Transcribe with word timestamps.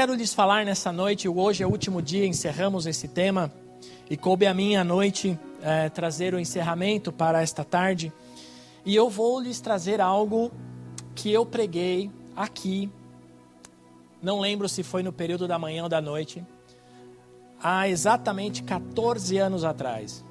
Quero 0.00 0.14
lhes 0.14 0.32
falar 0.32 0.64
nessa 0.64 0.90
noite, 0.90 1.28
hoje 1.28 1.62
é 1.62 1.66
o 1.66 1.70
último 1.70 2.00
dia, 2.00 2.24
encerramos 2.24 2.86
esse 2.86 3.06
tema, 3.06 3.52
e 4.08 4.16
coube 4.16 4.46
a 4.46 4.54
mim 4.54 4.74
à 4.74 4.82
noite 4.82 5.38
é, 5.60 5.90
trazer 5.90 6.32
o 6.32 6.40
encerramento 6.40 7.12
para 7.12 7.42
esta 7.42 7.62
tarde, 7.62 8.10
e 8.82 8.96
eu 8.96 9.10
vou 9.10 9.38
lhes 9.38 9.60
trazer 9.60 10.00
algo 10.00 10.50
que 11.14 11.30
eu 11.30 11.44
preguei 11.44 12.10
aqui, 12.34 12.90
não 14.22 14.40
lembro 14.40 14.70
se 14.70 14.82
foi 14.82 15.02
no 15.02 15.12
período 15.12 15.46
da 15.46 15.58
manhã 15.58 15.82
ou 15.82 15.88
da 15.90 16.00
noite, 16.00 16.42
há 17.62 17.86
exatamente 17.86 18.62
14 18.62 19.36
anos 19.36 19.64
atrás. 19.64 20.24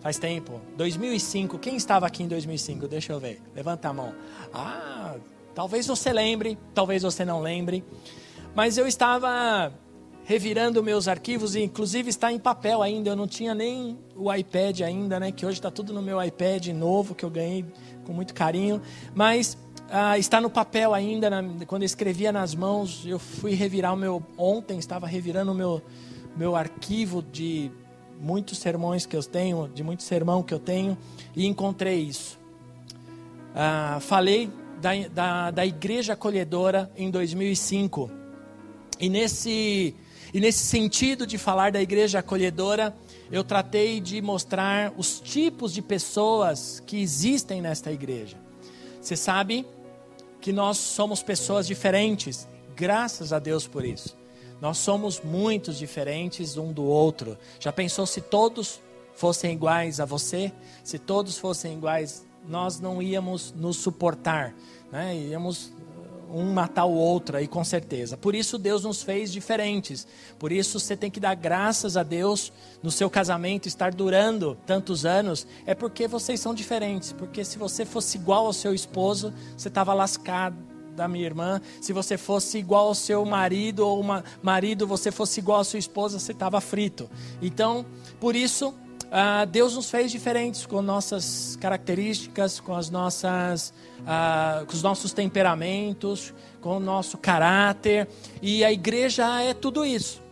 Faz 0.00 0.18
tempo. 0.18 0.60
2005. 0.76 1.60
Quem 1.60 1.76
estava 1.76 2.08
aqui 2.08 2.24
em 2.24 2.26
2005? 2.26 2.88
Deixa 2.88 3.12
eu 3.12 3.20
ver. 3.20 3.40
Levanta 3.54 3.88
a 3.88 3.92
mão. 3.92 4.12
Ah, 4.52 5.14
talvez 5.54 5.86
você 5.86 6.12
lembre, 6.12 6.58
talvez 6.74 7.04
você 7.04 7.24
não 7.24 7.40
lembre. 7.40 7.84
Mas 8.54 8.76
eu 8.76 8.86
estava 8.86 9.72
revirando 10.24 10.82
meus 10.82 11.08
arquivos 11.08 11.54
e 11.54 11.60
inclusive 11.60 12.10
está 12.10 12.32
em 12.32 12.38
papel 12.38 12.82
ainda. 12.82 13.10
Eu 13.10 13.16
não 13.16 13.26
tinha 13.26 13.54
nem 13.54 13.98
o 14.14 14.32
iPad 14.32 14.80
ainda, 14.82 15.18
né? 15.18 15.32
Que 15.32 15.44
hoje 15.44 15.58
está 15.58 15.70
tudo 15.70 15.92
no 15.92 16.02
meu 16.02 16.22
iPad 16.22 16.68
novo 16.68 17.14
que 17.14 17.24
eu 17.24 17.30
ganhei 17.30 17.64
com 18.04 18.12
muito 18.12 18.34
carinho. 18.34 18.80
Mas 19.14 19.56
ah, 19.90 20.18
está 20.18 20.40
no 20.40 20.50
papel 20.50 20.94
ainda. 20.94 21.30
Na, 21.30 21.42
quando 21.66 21.82
eu 21.82 21.86
escrevia 21.86 22.32
nas 22.32 22.54
mãos, 22.54 23.04
eu 23.06 23.18
fui 23.18 23.54
revirar 23.54 23.92
o 23.92 23.96
meu 23.96 24.22
ontem. 24.36 24.78
Estava 24.78 25.06
revirando 25.06 25.52
o 25.52 25.54
meu 25.54 25.82
meu 26.36 26.54
arquivo 26.54 27.22
de 27.22 27.70
muitos 28.20 28.58
sermões 28.58 29.04
que 29.04 29.16
eu 29.16 29.22
tenho, 29.22 29.68
de 29.68 29.82
muito 29.82 30.04
sermão 30.04 30.42
que 30.42 30.54
eu 30.54 30.60
tenho 30.60 30.96
e 31.34 31.44
encontrei 31.44 31.98
isso. 31.98 32.38
Ah, 33.54 33.98
falei 34.00 34.48
da, 34.80 34.90
da, 35.12 35.50
da 35.50 35.66
igreja 35.66 36.12
acolhedora 36.12 36.90
em 36.96 37.10
2005 37.10 38.19
e 39.00 39.08
nesse, 39.08 39.94
e 40.32 40.40
nesse 40.40 40.64
sentido 40.64 41.26
de 41.26 41.38
falar 41.38 41.72
da 41.72 41.80
igreja 41.80 42.18
acolhedora, 42.18 42.94
eu 43.32 43.42
tratei 43.42 44.00
de 44.00 44.20
mostrar 44.20 44.92
os 44.96 45.18
tipos 45.20 45.72
de 45.72 45.80
pessoas 45.80 46.82
que 46.86 47.00
existem 47.00 47.62
nesta 47.62 47.90
igreja. 47.90 48.36
Você 49.00 49.16
sabe 49.16 49.66
que 50.40 50.52
nós 50.52 50.76
somos 50.76 51.22
pessoas 51.22 51.66
diferentes, 51.66 52.46
graças 52.76 53.32
a 53.32 53.38
Deus 53.38 53.66
por 53.66 53.84
isso. 53.84 54.16
Nós 54.60 54.76
somos 54.76 55.20
muitos 55.20 55.78
diferentes 55.78 56.58
um 56.58 56.72
do 56.72 56.84
outro. 56.84 57.38
Já 57.58 57.72
pensou 57.72 58.04
se 58.06 58.20
todos 58.20 58.80
fossem 59.14 59.52
iguais 59.52 60.00
a 60.00 60.04
você? 60.04 60.52
Se 60.84 60.98
todos 60.98 61.38
fossem 61.38 61.74
iguais, 61.74 62.26
nós 62.46 62.78
não 62.80 63.00
íamos 63.00 63.52
nos 63.52 63.76
suportar, 63.76 64.54
né? 64.92 65.16
Íamos 65.16 65.72
um 66.32 66.52
matar 66.52 66.84
o 66.84 66.94
outro 66.94 67.36
aí 67.36 67.46
com 67.46 67.62
certeza. 67.64 68.16
Por 68.16 68.34
isso 68.34 68.58
Deus 68.58 68.84
nos 68.84 69.02
fez 69.02 69.32
diferentes. 69.32 70.06
Por 70.38 70.52
isso 70.52 70.78
você 70.78 70.96
tem 70.96 71.10
que 71.10 71.20
dar 71.20 71.34
graças 71.34 71.96
a 71.96 72.02
Deus 72.02 72.52
no 72.82 72.90
seu 72.90 73.10
casamento 73.10 73.66
estar 73.66 73.92
durando 73.92 74.56
tantos 74.66 75.04
anos, 75.04 75.46
é 75.66 75.74
porque 75.74 76.08
vocês 76.08 76.40
são 76.40 76.54
diferentes. 76.54 77.12
Porque 77.12 77.44
se 77.44 77.58
você 77.58 77.84
fosse 77.84 78.16
igual 78.18 78.46
ao 78.46 78.52
seu 78.52 78.74
esposo, 78.74 79.32
você 79.56 79.68
estava 79.68 79.92
lascado 79.92 80.56
da 80.94 81.08
minha 81.08 81.24
irmã, 81.24 81.60
se 81.80 81.92
você 81.92 82.18
fosse 82.18 82.58
igual 82.58 82.88
ao 82.88 82.94
seu 82.94 83.24
marido 83.24 83.86
ou 83.86 84.00
uma 84.00 84.24
marido, 84.42 84.86
você 84.86 85.10
fosse 85.10 85.40
igual 85.40 85.60
à 85.60 85.64
sua 85.64 85.78
esposa, 85.78 86.18
você 86.18 86.32
estava 86.32 86.60
frito. 86.60 87.08
Então, 87.40 87.86
por 88.18 88.36
isso, 88.36 88.74
ah, 89.10 89.44
Deus 89.44 89.74
nos 89.74 89.90
fez 89.90 90.12
diferentes 90.12 90.64
com 90.64 90.80
nossas 90.80 91.56
características, 91.56 92.60
com 92.60 92.74
as 92.74 92.90
nossas, 92.90 93.74
ah, 94.06 94.62
com 94.66 94.72
os 94.72 94.82
nossos 94.82 95.12
temperamentos, 95.12 96.32
com 96.60 96.76
o 96.76 96.80
nosso 96.80 97.18
caráter. 97.18 98.08
E 98.40 98.64
a 98.64 98.70
igreja 98.70 99.42
é 99.42 99.52
tudo 99.52 99.84
isso. 99.84 100.22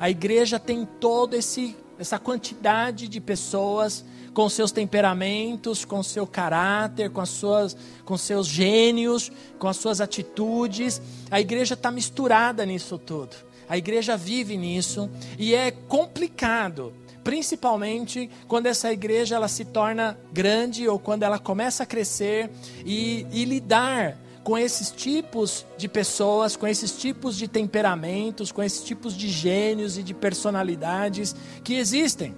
A 0.00 0.10
igreja 0.10 0.58
tem 0.58 0.84
toda 0.84 1.36
essa 1.36 2.18
quantidade 2.18 3.06
de 3.06 3.20
pessoas 3.20 4.04
com 4.34 4.48
seus 4.48 4.72
temperamentos, 4.72 5.84
com 5.84 6.02
seu 6.02 6.26
caráter, 6.26 7.10
com 7.10 7.20
as 7.20 7.28
suas, 7.28 7.76
com 8.04 8.16
seus 8.18 8.48
gênios, 8.48 9.30
com 9.60 9.68
as 9.68 9.76
suas 9.76 10.00
atitudes. 10.00 11.00
A 11.30 11.40
igreja 11.40 11.74
está 11.74 11.88
misturada 11.92 12.66
nisso 12.66 12.98
tudo. 12.98 13.36
A 13.68 13.78
igreja 13.78 14.16
vive 14.16 14.56
nisso 14.56 15.08
e 15.38 15.54
é 15.54 15.70
complicado 15.70 16.92
principalmente 17.24 18.30
quando 18.46 18.66
essa 18.66 18.92
igreja 18.92 19.34
ela 19.34 19.48
se 19.48 19.64
torna 19.64 20.16
grande 20.32 20.86
ou 20.86 20.98
quando 20.98 21.22
ela 21.22 21.38
começa 21.38 21.82
a 21.82 21.86
crescer 21.86 22.50
e, 22.84 23.26
e 23.32 23.44
lidar 23.46 24.18
com 24.44 24.58
esses 24.58 24.90
tipos 24.90 25.64
de 25.78 25.88
pessoas, 25.88 26.54
com 26.54 26.66
esses 26.66 26.92
tipos 26.92 27.34
de 27.36 27.48
temperamentos, 27.48 28.52
com 28.52 28.62
esses 28.62 28.84
tipos 28.84 29.16
de 29.16 29.26
gênios 29.28 29.96
e 29.96 30.02
de 30.02 30.12
personalidades 30.12 31.34
que 31.64 31.74
existem 31.74 32.34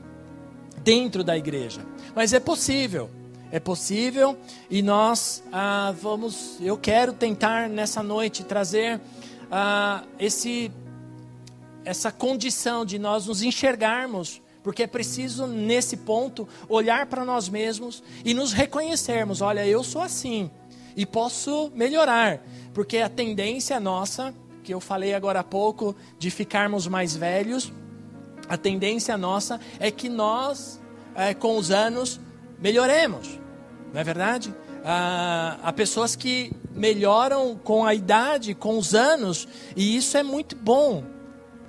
dentro 0.85 1.25
da 1.25 1.37
igreja. 1.37 1.85
Mas 2.15 2.33
é 2.33 2.39
possível, 2.39 3.11
é 3.51 3.59
possível 3.59 4.39
e 4.71 4.83
nós 4.83 5.43
ah, 5.53 5.93
vamos. 6.01 6.59
Eu 6.61 6.79
quero 6.79 7.13
tentar 7.13 7.69
nessa 7.69 8.05
noite 8.05 8.45
trazer 8.45 9.01
ah, 9.51 10.05
esse 10.17 10.71
essa 11.85 12.11
condição 12.11 12.85
de 12.85 12.99
nós 12.99 13.27
nos 13.27 13.43
enxergarmos 13.43 14.43
porque 14.67 14.83
é 14.83 14.87
preciso, 14.89 15.47
nesse 15.47 15.97
ponto, 15.97 16.49
olhar 16.69 17.07
para 17.07 17.25
nós 17.25 17.49
mesmos 17.49 18.03
e 18.25 18.35
nos 18.35 18.53
reconhecermos: 18.53 19.41
olha, 19.41 19.65
eu 19.65 19.85
sou 19.85 20.03
assim 20.03 20.51
e 20.97 21.07
posso 21.07 21.71
melhorar, 21.73 22.45
porque 22.75 22.99
a 22.99 23.09
tendência 23.09 23.79
nossa, 23.79 24.35
que 24.65 24.75
eu 24.75 24.81
falei 24.81 25.15
agora 25.15 25.39
há 25.39 25.45
pouco, 25.45 25.95
de 26.19 26.33
ficarmos 26.33 26.89
mais 26.89 27.15
velhos, 27.15 27.73
a 28.49 28.57
tendência 28.57 29.17
nossa 29.17 29.61
é 29.79 29.89
que 29.93 30.09
nós, 30.09 30.81
é, 31.15 31.33
com 31.33 31.57
os 31.57 31.71
anos, 31.71 32.19
melhoremos, 32.59 33.39
não 33.95 34.01
é 34.01 34.03
verdade? 34.03 34.53
Ah, 34.85 35.59
há 35.63 35.73
pessoas 35.73 36.17
que 36.17 36.51
melhoram 36.75 37.55
com 37.55 37.85
a 37.85 37.95
idade, 37.95 38.53
com 38.53 38.77
os 38.77 38.97
anos, 38.97 39.47
e 39.77 39.97
isso 39.97 40.17
é 40.17 40.25
muito 40.25 40.57
bom. 40.57 41.16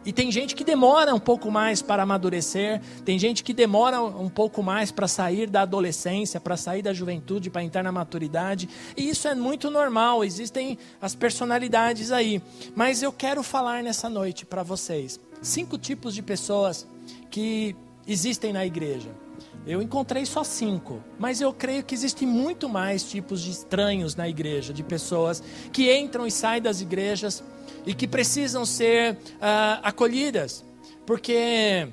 E 0.07 0.13
tem 0.13 0.31
gente 0.31 0.55
que 0.55 0.63
demora 0.63 1.13
um 1.13 1.19
pouco 1.19 1.51
mais 1.51 1.81
para 1.81 2.03
amadurecer, 2.03 2.81
tem 3.03 3.19
gente 3.19 3.43
que 3.43 3.53
demora 3.53 4.01
um 4.01 4.29
pouco 4.29 4.63
mais 4.63 4.89
para 4.89 5.05
sair 5.05 5.49
da 5.49 5.63
adolescência, 5.63 6.39
para 6.39 6.55
sair 6.55 6.81
da 6.81 6.93
juventude, 6.93 7.49
para 7.49 7.61
entrar 7.61 7.83
na 7.83 7.91
maturidade. 7.91 8.69
E 8.95 9.09
isso 9.09 9.27
é 9.27 9.35
muito 9.35 9.69
normal, 9.69 10.23
existem 10.23 10.77
as 11.01 11.13
personalidades 11.13 12.09
aí. 12.09 12.41
Mas 12.73 13.03
eu 13.03 13.11
quero 13.11 13.43
falar 13.43 13.83
nessa 13.83 14.09
noite 14.09 14.45
para 14.45 14.63
vocês 14.63 15.19
cinco 15.41 15.77
tipos 15.77 16.15
de 16.15 16.21
pessoas 16.21 16.87
que 17.29 17.75
existem 18.07 18.53
na 18.53 18.65
igreja. 18.65 19.26
Eu 19.67 19.81
encontrei 19.81 20.25
só 20.25 20.45
cinco, 20.45 21.03
mas 21.19 21.41
eu 21.41 21.51
creio 21.51 21.83
que 21.83 21.93
existem 21.93 22.25
muito 22.25 22.69
mais 22.69 23.03
tipos 23.03 23.41
de 23.41 23.51
estranhos 23.51 24.15
na 24.15 24.27
igreja, 24.27 24.73
de 24.73 24.81
pessoas 24.81 25.43
que 25.73 25.93
entram 25.93 26.25
e 26.25 26.31
saem 26.31 26.61
das 26.61 26.79
igrejas 26.79 27.43
e 27.85 27.93
que 27.93 28.07
precisam 28.07 28.65
ser 28.65 29.15
uh, 29.15 29.83
acolhidas, 29.83 30.63
porque 31.05 31.89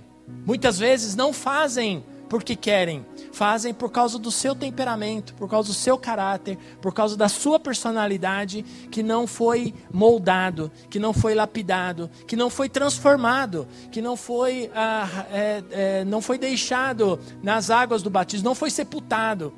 muitas 0.47 0.79
vezes 0.79 1.17
não 1.17 1.33
fazem 1.33 2.05
porque 2.29 2.55
querem, 2.55 3.05
fazem 3.35 3.75
por 3.75 3.91
causa 3.91 4.17
do 4.17 4.31
seu 4.31 4.55
temperamento, 4.55 5.35
por 5.35 5.51
causa 5.51 5.69
do 5.69 5.75
seu 5.75 5.99
caráter, 5.99 6.57
por 6.81 6.95
causa 6.95 7.17
da 7.17 7.29
sua 7.29 7.59
personalidade 7.59 8.63
que 8.91 9.03
não 9.03 9.27
foi 9.27 9.75
moldado, 9.93 10.71
que 10.89 11.01
não 11.01 11.13
foi 11.13 11.35
lapidado, 11.35 12.09
que 12.29 12.37
não 12.37 12.49
foi 12.49 12.69
transformado, 12.69 13.67
que 13.91 14.01
não 14.01 14.17
foi, 14.17 14.71
ah, 14.75 15.27
é, 15.33 15.65
é, 15.71 16.05
não 16.05 16.23
foi 16.23 16.39
deixado 16.39 17.19
nas 17.43 17.71
águas 17.71 18.03
do 18.03 18.09
batismo, 18.09 18.45
não 18.45 18.55
foi 18.55 18.71
sepultado, 18.71 19.53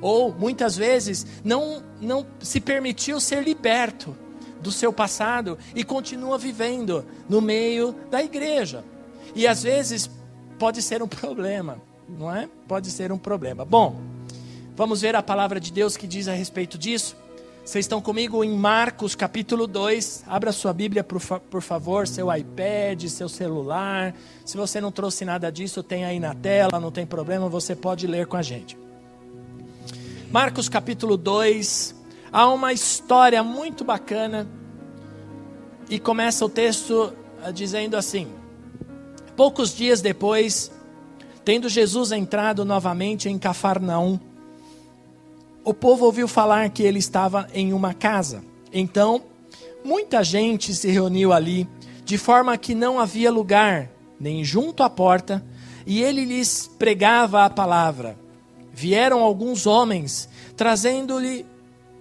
ou 0.00 0.32
muitas 0.32 0.74
vezes 0.74 1.26
não, 1.44 1.82
não 2.00 2.26
se 2.40 2.60
permitiu 2.60 3.20
ser 3.20 3.42
liberto 3.44 4.16
do 4.62 4.72
seu 4.72 4.92
passado 4.92 5.58
e 5.74 5.84
continua 5.84 6.38
vivendo 6.38 7.04
no 7.28 7.42
meio 7.42 7.94
da 8.10 8.22
igreja. 8.22 8.82
E 9.34 9.46
às 9.46 9.62
vezes 9.62 10.10
pode 10.58 10.80
ser 10.80 11.02
um 11.02 11.08
problema, 11.08 11.78
não 12.08 12.34
é? 12.34 12.48
Pode 12.66 12.90
ser 12.90 13.12
um 13.12 13.18
problema. 13.18 13.64
Bom, 13.64 14.00
Vamos 14.78 15.00
ver 15.00 15.16
a 15.16 15.22
palavra 15.24 15.58
de 15.58 15.72
Deus 15.72 15.96
que 15.96 16.06
diz 16.06 16.28
a 16.28 16.32
respeito 16.32 16.78
disso? 16.78 17.16
Vocês 17.64 17.84
estão 17.84 18.00
comigo 18.00 18.44
em 18.44 18.56
Marcos 18.56 19.16
capítulo 19.16 19.66
2. 19.66 20.22
Abra 20.24 20.52
sua 20.52 20.72
Bíblia, 20.72 21.02
por, 21.02 21.18
fa 21.18 21.40
por, 21.40 21.60
favor, 21.60 22.06
seu 22.06 22.32
iPad, 22.32 23.06
seu 23.08 23.28
celular. 23.28 24.14
Se 24.44 24.56
você 24.56 24.80
não 24.80 24.92
trouxe 24.92 25.24
nada 25.24 25.50
disso, 25.50 25.82
tem 25.82 26.04
aí 26.04 26.20
na 26.20 26.32
tela, 26.32 26.78
não 26.78 26.92
tem 26.92 27.04
problema, 27.04 27.48
você 27.48 27.74
pode 27.74 28.06
ler 28.06 28.28
com 28.28 28.36
a 28.36 28.42
gente. 28.42 28.78
Marcos 30.30 30.68
capítulo 30.68 31.16
2. 31.16 31.96
Há 32.30 32.46
uma 32.46 32.72
história 32.72 33.42
muito 33.42 33.82
bacana. 33.82 34.46
E 35.90 35.98
começa 35.98 36.44
o 36.44 36.48
texto 36.48 37.12
ah, 37.42 37.50
dizendo 37.50 37.96
assim: 37.96 38.28
Poucos 39.34 39.74
dias 39.74 40.00
depois, 40.00 40.70
tendo 41.48 41.66
Jesus 41.66 42.12
entrado 42.12 42.62
novamente 42.62 43.26
em 43.26 43.38
Cafarnaum, 43.38 44.20
o 45.64 45.72
povo 45.72 46.04
ouviu 46.04 46.28
falar 46.28 46.68
que 46.68 46.82
ele 46.82 46.98
estava 46.98 47.48
em 47.54 47.72
uma 47.72 47.94
casa. 47.94 48.44
Então, 48.70 49.22
muita 49.82 50.22
gente 50.22 50.74
se 50.74 50.90
reuniu 50.90 51.32
ali, 51.32 51.66
de 52.04 52.18
forma 52.18 52.58
que 52.58 52.74
não 52.74 53.00
havia 53.00 53.32
lugar, 53.32 53.90
nem 54.20 54.44
junto 54.44 54.82
à 54.82 54.90
porta, 54.90 55.42
e 55.86 56.02
ele 56.02 56.22
lhes 56.26 56.70
pregava 56.78 57.42
a 57.46 57.48
palavra. 57.48 58.18
Vieram 58.70 59.20
alguns 59.20 59.66
homens, 59.66 60.28
trazendo-lhe 60.54 61.46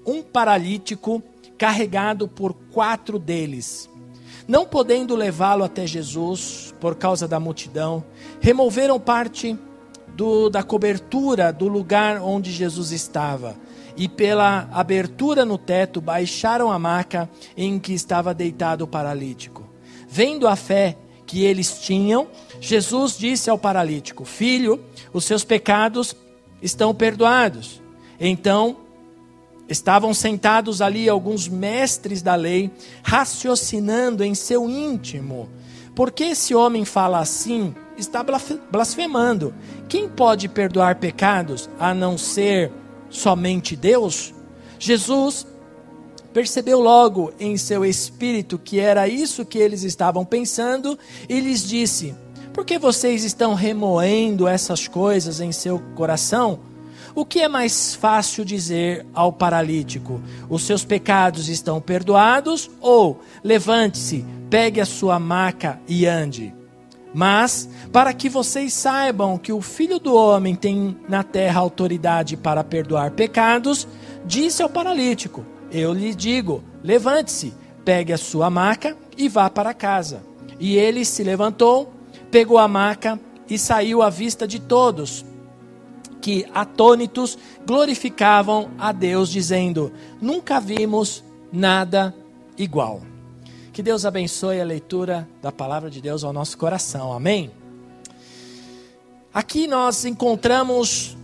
um 0.06 0.22
paralítico 0.22 1.24
carregado 1.58 2.28
por 2.28 2.54
quatro 2.74 3.18
deles. 3.18 3.90
Não 4.46 4.66
podendo 4.66 5.16
levá-lo 5.16 5.64
até 5.64 5.88
Jesus, 5.88 6.74
por 6.82 6.96
causa 6.96 7.30
da 7.30 7.40
multidão, 7.40 8.04
removeram 8.48 8.98
parte 8.98 9.60
do, 10.16 10.50
da 10.50 10.64
cobertura 10.64 11.52
do 11.52 11.68
lugar 11.68 12.22
onde 12.22 12.50
Jesus 12.50 12.94
estava. 12.94 13.58
E 13.98 14.08
pela 14.08 14.70
abertura 14.72 15.44
no 15.44 15.58
teto 15.58 16.00
baixaram 16.00 16.72
a 16.72 16.80
maca 16.80 17.30
em 17.58 17.78
que 17.78 17.92
estava 17.92 18.34
deitado 18.34 18.86
o 18.86 18.88
paralítico. 18.88 19.68
Vendo 20.08 20.48
a 20.48 20.56
fé 20.56 20.98
que 21.26 21.44
eles 21.44 21.82
tinham, 21.82 22.26
Jesus 22.62 23.18
disse 23.18 23.50
ao 23.50 23.58
paralítico: 23.58 24.24
Filho, 24.24 24.82
os 25.12 25.26
seus 25.26 25.44
pecados 25.44 26.16
estão 26.62 26.96
perdoados. 26.96 27.82
Então, 28.18 28.78
estavam 29.68 30.14
sentados 30.14 30.82
ali 30.82 31.10
alguns 31.10 31.50
mestres 31.50 32.22
da 32.22 32.36
lei, 32.36 32.72
raciocinando 33.04 34.24
em 34.24 34.34
seu 34.34 34.70
íntimo: 34.70 35.50
Por 35.98 36.12
que 36.12 36.26
esse 36.26 36.54
homem 36.54 36.86
fala 36.86 37.18
assim? 37.18 37.74
está 37.98 38.24
blasfemando. 38.72 39.52
Quem 39.90 40.08
pode 40.08 40.48
perdoar 40.48 40.98
pecados 40.98 41.68
a 41.80 41.92
não 41.92 42.20
ser 42.20 42.72
somente 43.10 43.76
Deus? 43.76 44.32
Jesus 44.78 45.48
percebeu 46.32 46.80
logo 46.80 47.34
em 47.40 47.58
seu 47.58 47.84
espírito 47.84 48.60
que 48.60 48.80
era 48.80 49.08
isso 49.08 49.44
que 49.44 49.58
eles 49.58 49.82
estavam 49.82 50.24
pensando 50.24 51.00
e 51.28 51.40
lhes 51.40 51.68
disse: 51.68 52.14
Por 52.54 52.64
que 52.64 52.78
vocês 52.78 53.24
estão 53.24 53.56
remoendo 53.56 54.48
essas 54.48 54.88
coisas 54.88 55.40
em 55.40 55.52
seu 55.52 55.80
coração? 55.96 56.60
O 57.18 57.26
que 57.26 57.40
é 57.40 57.48
mais 57.48 57.96
fácil 57.96 58.46
dizer 58.46 59.04
ao 59.12 59.34
paralítico: 59.34 60.22
Os 60.48 60.62
seus 60.62 60.86
pecados 60.86 61.50
estão 61.50 61.82
perdoados? 61.82 62.70
Ou 62.80 63.20
levante-se, 63.44 64.24
pegue 64.52 64.80
a 64.80 64.86
sua 64.86 65.20
maca 65.20 65.82
e 65.88 66.06
ande? 66.06 66.54
Mas, 67.16 67.68
para 67.92 68.14
que 68.14 68.30
vocês 68.30 68.72
saibam 68.72 69.36
que 69.36 69.52
o 69.52 69.62
Filho 69.62 69.98
do 69.98 70.14
Homem 70.14 70.54
tem 70.54 70.96
na 71.10 71.24
terra 71.24 71.60
autoridade 71.60 72.38
para 72.38 72.64
perdoar 72.64 73.10
pecados, 73.10 73.88
disse 74.24 74.62
ao 74.62 74.70
paralítico: 74.70 75.44
Eu 75.72 75.94
lhe 75.94 76.14
digo, 76.14 76.64
levante-se, 76.84 77.52
pegue 77.84 78.14
a 78.14 78.18
sua 78.20 78.52
maca 78.52 78.96
e 79.18 79.28
vá 79.28 79.50
para 79.50 79.74
casa. 79.74 80.22
E 80.60 80.78
ele 80.78 81.04
se 81.04 81.24
levantou, 81.24 81.92
pegou 82.30 82.60
a 82.60 82.68
maca 82.68 83.20
e 83.50 83.58
saiu 83.58 84.04
à 84.04 84.10
vista 84.12 84.48
de 84.48 84.60
todos, 84.60 85.26
que, 86.22 86.46
atônitos, 86.54 87.38
glorificavam 87.66 88.72
a 88.78 88.92
Deus, 88.92 89.30
dizendo: 89.30 89.92
Nunca 90.22 90.60
vimos 90.60 91.24
nada 91.52 92.14
igual. 92.58 93.02
Que 93.72 93.84
Deus 93.84 94.06
abençoe 94.06 94.60
a 94.60 94.66
leitura 94.66 95.30
da 95.42 95.52
palavra 95.52 95.90
de 95.90 96.02
Deus 96.02 96.24
ao 96.24 96.34
nosso 96.34 96.58
coração. 96.58 97.14
Amém? 97.14 97.52
Aqui 99.34 99.68
nós 99.68 100.04
encontramos 100.04 101.16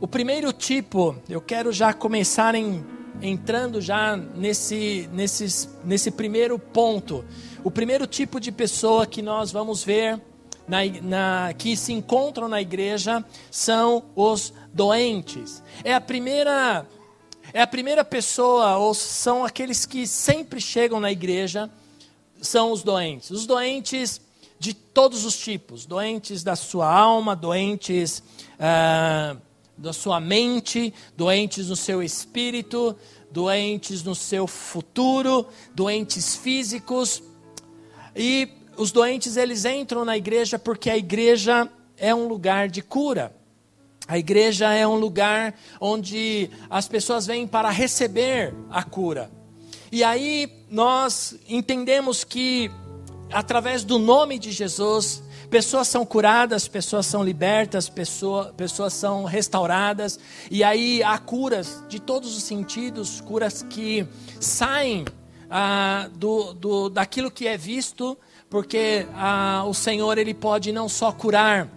o 0.00 0.06
primeiro 0.06 0.52
tipo. 0.52 1.16
Eu 1.28 1.40
quero 1.40 1.72
já 1.72 1.92
começar 1.92 2.54
em, 2.54 2.84
entrando 3.20 3.80
já 3.80 4.16
nesse, 4.16 5.10
nesse, 5.12 5.68
nesse 5.84 6.10
primeiro 6.12 6.56
ponto. 6.56 7.24
O 7.64 7.70
primeiro 7.70 8.06
tipo 8.06 8.38
de 8.38 8.52
pessoa 8.52 9.06
que 9.06 9.20
nós 9.20 9.50
vamos 9.50 9.82
ver 9.82 10.20
na, 10.68 10.78
na, 11.02 11.54
que 11.54 11.76
se 11.76 11.92
encontram 11.92 12.48
na 12.48 12.60
igreja 12.60 13.24
são 13.50 14.04
os 14.14 14.52
doentes. 14.72 15.62
É 15.82 15.94
a 15.94 16.00
primeira 16.00 16.86
é 17.52 17.62
a 17.62 17.66
primeira 17.66 18.04
pessoa, 18.04 18.76
ou 18.76 18.92
são 18.92 19.42
aqueles 19.42 19.86
que 19.86 20.06
sempre 20.06 20.60
chegam 20.60 21.00
na 21.00 21.10
igreja 21.10 21.70
são 22.40 22.72
os 22.72 22.82
doentes. 22.82 23.30
Os 23.30 23.46
doentes 23.46 24.20
de 24.58 24.74
todos 24.74 25.24
os 25.24 25.38
tipos: 25.38 25.86
doentes 25.86 26.42
da 26.42 26.54
sua 26.54 26.90
alma, 26.92 27.34
doentes 27.34 28.22
ah, 28.58 29.36
da 29.76 29.92
sua 29.92 30.20
mente, 30.20 30.92
doentes 31.16 31.68
no 31.68 31.76
seu 31.76 32.02
espírito, 32.02 32.96
doentes 33.30 34.02
no 34.02 34.14
seu 34.14 34.46
futuro, 34.46 35.46
doentes 35.74 36.34
físicos. 36.36 37.22
E 38.14 38.48
os 38.78 38.92
doentes 38.92 39.36
eles 39.36 39.64
entram 39.64 40.04
na 40.04 40.16
igreja 40.16 40.58
porque 40.58 40.88
a 40.88 40.96
igreja 40.96 41.68
é 41.96 42.14
um 42.14 42.26
lugar 42.26 42.68
de 42.68 42.80
cura. 42.80 43.34
A 44.06 44.16
igreja 44.16 44.72
é 44.72 44.86
um 44.86 44.94
lugar 44.94 45.54
onde 45.78 46.48
as 46.70 46.88
pessoas 46.88 47.26
vêm 47.26 47.46
para 47.46 47.68
receber 47.68 48.54
a 48.70 48.82
cura. 48.82 49.30
E 49.92 50.02
aí 50.02 50.50
nós 50.70 51.34
entendemos 51.46 52.24
que 52.24 52.70
através 53.30 53.84
do 53.84 53.98
nome 53.98 54.38
de 54.38 54.50
Jesus, 54.50 55.22
pessoas 55.50 55.88
são 55.88 56.04
curadas, 56.04 56.68
pessoas 56.68 57.06
são 57.06 57.22
libertas, 57.22 57.88
pessoa, 57.88 58.52
pessoas 58.56 58.92
são 58.92 59.24
restauradas, 59.24 60.18
e 60.50 60.64
aí 60.64 61.02
há 61.02 61.18
curas 61.18 61.82
de 61.88 62.00
todos 62.00 62.36
os 62.36 62.42
sentidos, 62.42 63.20
curas 63.20 63.62
que 63.62 64.06
saem 64.40 65.04
ah, 65.50 66.08
do, 66.14 66.52
do, 66.54 66.88
daquilo 66.88 67.30
que 67.30 67.46
é 67.46 67.56
visto, 67.56 68.16
porque 68.50 69.06
ah, 69.14 69.64
o 69.66 69.74
Senhor 69.74 70.16
ele 70.18 70.34
pode 70.34 70.72
não 70.72 70.88
só 70.88 71.12
curar 71.12 71.68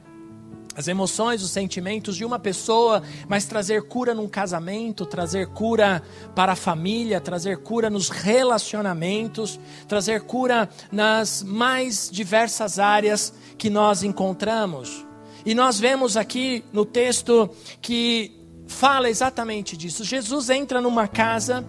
as 0.75 0.87
emoções, 0.87 1.43
os 1.43 1.51
sentimentos 1.51 2.15
de 2.15 2.23
uma 2.23 2.39
pessoa, 2.39 3.03
mas 3.27 3.45
trazer 3.45 3.83
cura 3.83 4.13
num 4.13 4.27
casamento, 4.27 5.05
trazer 5.05 5.47
cura 5.47 6.01
para 6.33 6.53
a 6.53 6.55
família, 6.55 7.19
trazer 7.19 7.57
cura 7.57 7.89
nos 7.89 8.09
relacionamentos, 8.09 9.59
trazer 9.87 10.21
cura 10.21 10.69
nas 10.91 11.43
mais 11.43 12.09
diversas 12.11 12.79
áreas 12.79 13.33
que 13.57 13.69
nós 13.69 14.01
encontramos. 14.01 15.05
E 15.45 15.53
nós 15.53 15.79
vemos 15.79 16.15
aqui 16.15 16.63
no 16.71 16.85
texto 16.85 17.49
que 17.81 18.31
fala 18.67 19.09
exatamente 19.09 19.75
disso. 19.75 20.03
Jesus 20.05 20.49
entra 20.49 20.79
numa 20.79 21.07
casa 21.07 21.65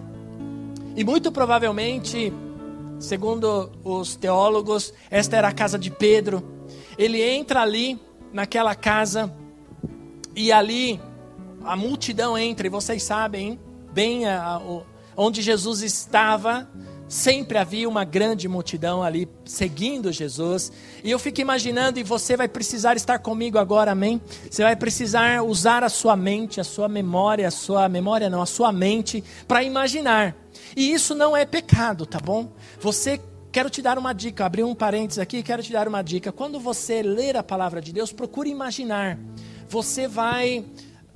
e 0.95 1.03
muito 1.03 1.31
provavelmente, 1.31 2.31
segundo 3.03 3.69
os 3.83 4.15
teólogos, 4.15 4.93
esta 5.11 5.35
era 5.35 5.49
a 5.49 5.51
casa 5.51 5.77
de 5.77 5.91
Pedro. 5.91 6.41
Ele 6.97 7.21
entra 7.21 7.61
ali 7.61 7.99
naquela 8.31 8.73
casa 8.73 9.31
e 10.33 10.51
ali 10.51 10.99
a 11.65 11.75
multidão 11.75 12.37
entra, 12.37 12.65
e 12.65 12.69
vocês 12.69 13.03
sabem 13.03 13.59
bem 13.91 14.25
a, 14.25 14.55
a, 14.55 14.61
onde 15.17 15.41
Jesus 15.41 15.81
estava, 15.81 16.67
sempre 17.13 17.59
havia 17.59 17.87
uma 17.87 18.03
grande 18.03 18.47
multidão 18.47 19.03
ali 19.03 19.29
seguindo 19.45 20.11
Jesus. 20.11 20.71
E 21.03 21.11
eu 21.11 21.19
fico 21.19 21.39
imaginando, 21.39 21.99
e 21.99 22.03
você 22.03 22.35
vai 22.35 22.47
precisar 22.47 22.95
estar 22.95 23.19
comigo 23.19 23.59
agora, 23.59 23.91
amém? 23.91 24.19
Você 24.49 24.63
vai 24.63 24.75
precisar 24.75 25.43
usar 25.43 25.83
a 25.83 25.89
sua 25.89 26.15
mente, 26.15 26.59
a 26.59 26.63
sua 26.63 26.87
memória, 26.87 27.47
a 27.47 27.51
sua 27.51 27.87
memória 27.87 28.31
não, 28.31 28.41
a 28.41 28.47
sua 28.47 28.71
mente, 28.71 29.23
para 29.47 29.61
imaginar. 29.61 30.35
E 30.75 30.91
isso 30.91 31.13
não 31.13 31.37
é 31.37 31.45
pecado, 31.45 32.05
tá 32.05 32.19
bom? 32.19 32.51
Você 32.79 33.21
Quero 33.51 33.69
te 33.69 33.83
dar 33.83 33.99
uma 33.99 34.13
dica, 34.13 34.47
abrir 34.47 34.63
um 34.63 34.73
parênteses 34.73 35.19
aqui, 35.19 35.43
quero 35.43 35.61
te 35.61 35.71
dar 35.71 35.87
uma 35.87 36.01
dica. 36.01 36.31
Quando 36.31 36.59
você 36.59 37.03
ler 37.03 37.37
a 37.37 37.43
palavra 37.43 37.79
de 37.79 37.93
Deus, 37.93 38.11
procure 38.11 38.49
imaginar. 38.49 39.19
Você 39.69 40.07
vai 40.07 40.65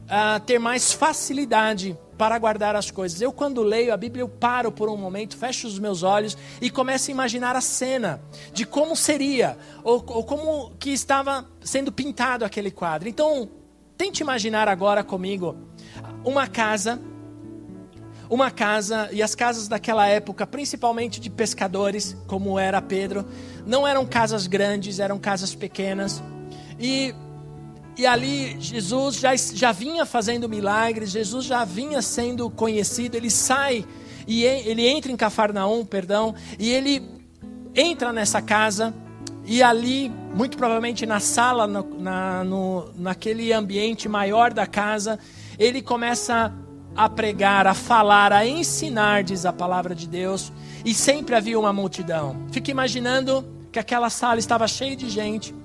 uh, 0.03 0.39
ter 0.45 0.59
mais 0.59 0.93
facilidade 0.93 1.97
para 2.17 2.37
guardar 2.39 2.75
as 2.75 2.89
coisas. 2.89 3.21
Eu, 3.21 3.31
quando 3.31 3.61
leio 3.61 3.93
a 3.93 3.97
Bíblia, 3.97 4.23
eu 4.23 4.29
paro 4.29 4.71
por 4.71 4.89
um 4.89 4.97
momento, 4.97 5.37
fecho 5.37 5.67
os 5.67 5.77
meus 5.77 6.03
olhos 6.03 6.37
e 6.59 6.69
começo 6.69 7.09
a 7.09 7.13
imaginar 7.13 7.55
a 7.55 7.61
cena 7.61 8.21
de 8.51 8.65
como 8.65 8.95
seria, 8.95 9.57
ou, 9.83 10.03
ou 10.07 10.23
como 10.23 10.71
que 10.79 10.89
estava 10.89 11.45
sendo 11.61 11.91
pintado 11.91 12.43
aquele 12.43 12.71
quadro. 12.71 13.07
Então, 13.07 13.49
tente 13.97 14.21
imaginar 14.21 14.67
agora 14.67 15.03
comigo 15.03 15.55
uma 16.23 16.47
casa, 16.47 16.99
uma 18.29 18.51
casa, 18.51 19.09
e 19.11 19.21
as 19.21 19.35
casas 19.35 19.67
daquela 19.67 20.07
época, 20.07 20.45
principalmente 20.45 21.19
de 21.19 21.29
pescadores, 21.29 22.15
como 22.27 22.59
era 22.59 22.81
Pedro, 22.81 23.25
não 23.65 23.87
eram 23.87 24.05
casas 24.05 24.47
grandes, 24.47 24.99
eram 24.99 25.17
casas 25.17 25.55
pequenas. 25.55 26.21
E, 26.79 27.15
e 27.97 28.05
ali 28.05 28.57
Jesus 28.59 29.15
já, 29.15 29.35
já 29.35 29.71
vinha 29.71 30.05
fazendo 30.05 30.47
milagres, 30.47 31.09
Jesus 31.09 31.45
já 31.45 31.65
vinha 31.65 32.01
sendo 32.01 32.49
conhecido, 32.49 33.15
ele 33.15 33.29
sai 33.29 33.85
e 34.27 34.43
ele 34.43 34.85
entra 34.87 35.11
em 35.11 35.15
Cafarnaum, 35.15 35.85
perdão, 35.85 36.35
e 36.59 36.69
ele 36.69 37.01
entra 37.73 38.11
nessa 38.11 38.41
casa 38.41 38.93
e 39.49 39.63
ali, 39.63 40.09
muito 40.35 40.57
provavelmente 40.57 41.05
na 41.05 41.21
sala, 41.21 41.65
na, 41.65 42.43
no, 42.43 42.89
naquele 42.97 43.53
ambiente 43.53 44.09
maior 44.09 44.51
da 44.53 44.67
casa, 44.67 45.17
ele 45.57 45.81
começa 45.81 46.53
a 46.93 47.07
pregar, 47.07 47.65
a 47.65 47.73
falar, 47.73 48.33
a 48.33 48.45
ensinar, 48.45 49.23
diz 49.23 49.45
a 49.45 49.53
palavra 49.53 49.95
de 49.95 50.05
Deus, 50.05 50.51
e 50.83 50.93
sempre 50.93 51.33
havia 51.33 51.57
uma 51.57 51.71
multidão. 51.71 52.35
Fique 52.51 52.71
imaginando 52.71 53.47
que 53.71 53.79
aquela 53.79 54.09
sala 54.09 54.37
estava 54.37 54.67
cheia 54.67 54.97
de 54.97 55.09
gente, 55.09 55.55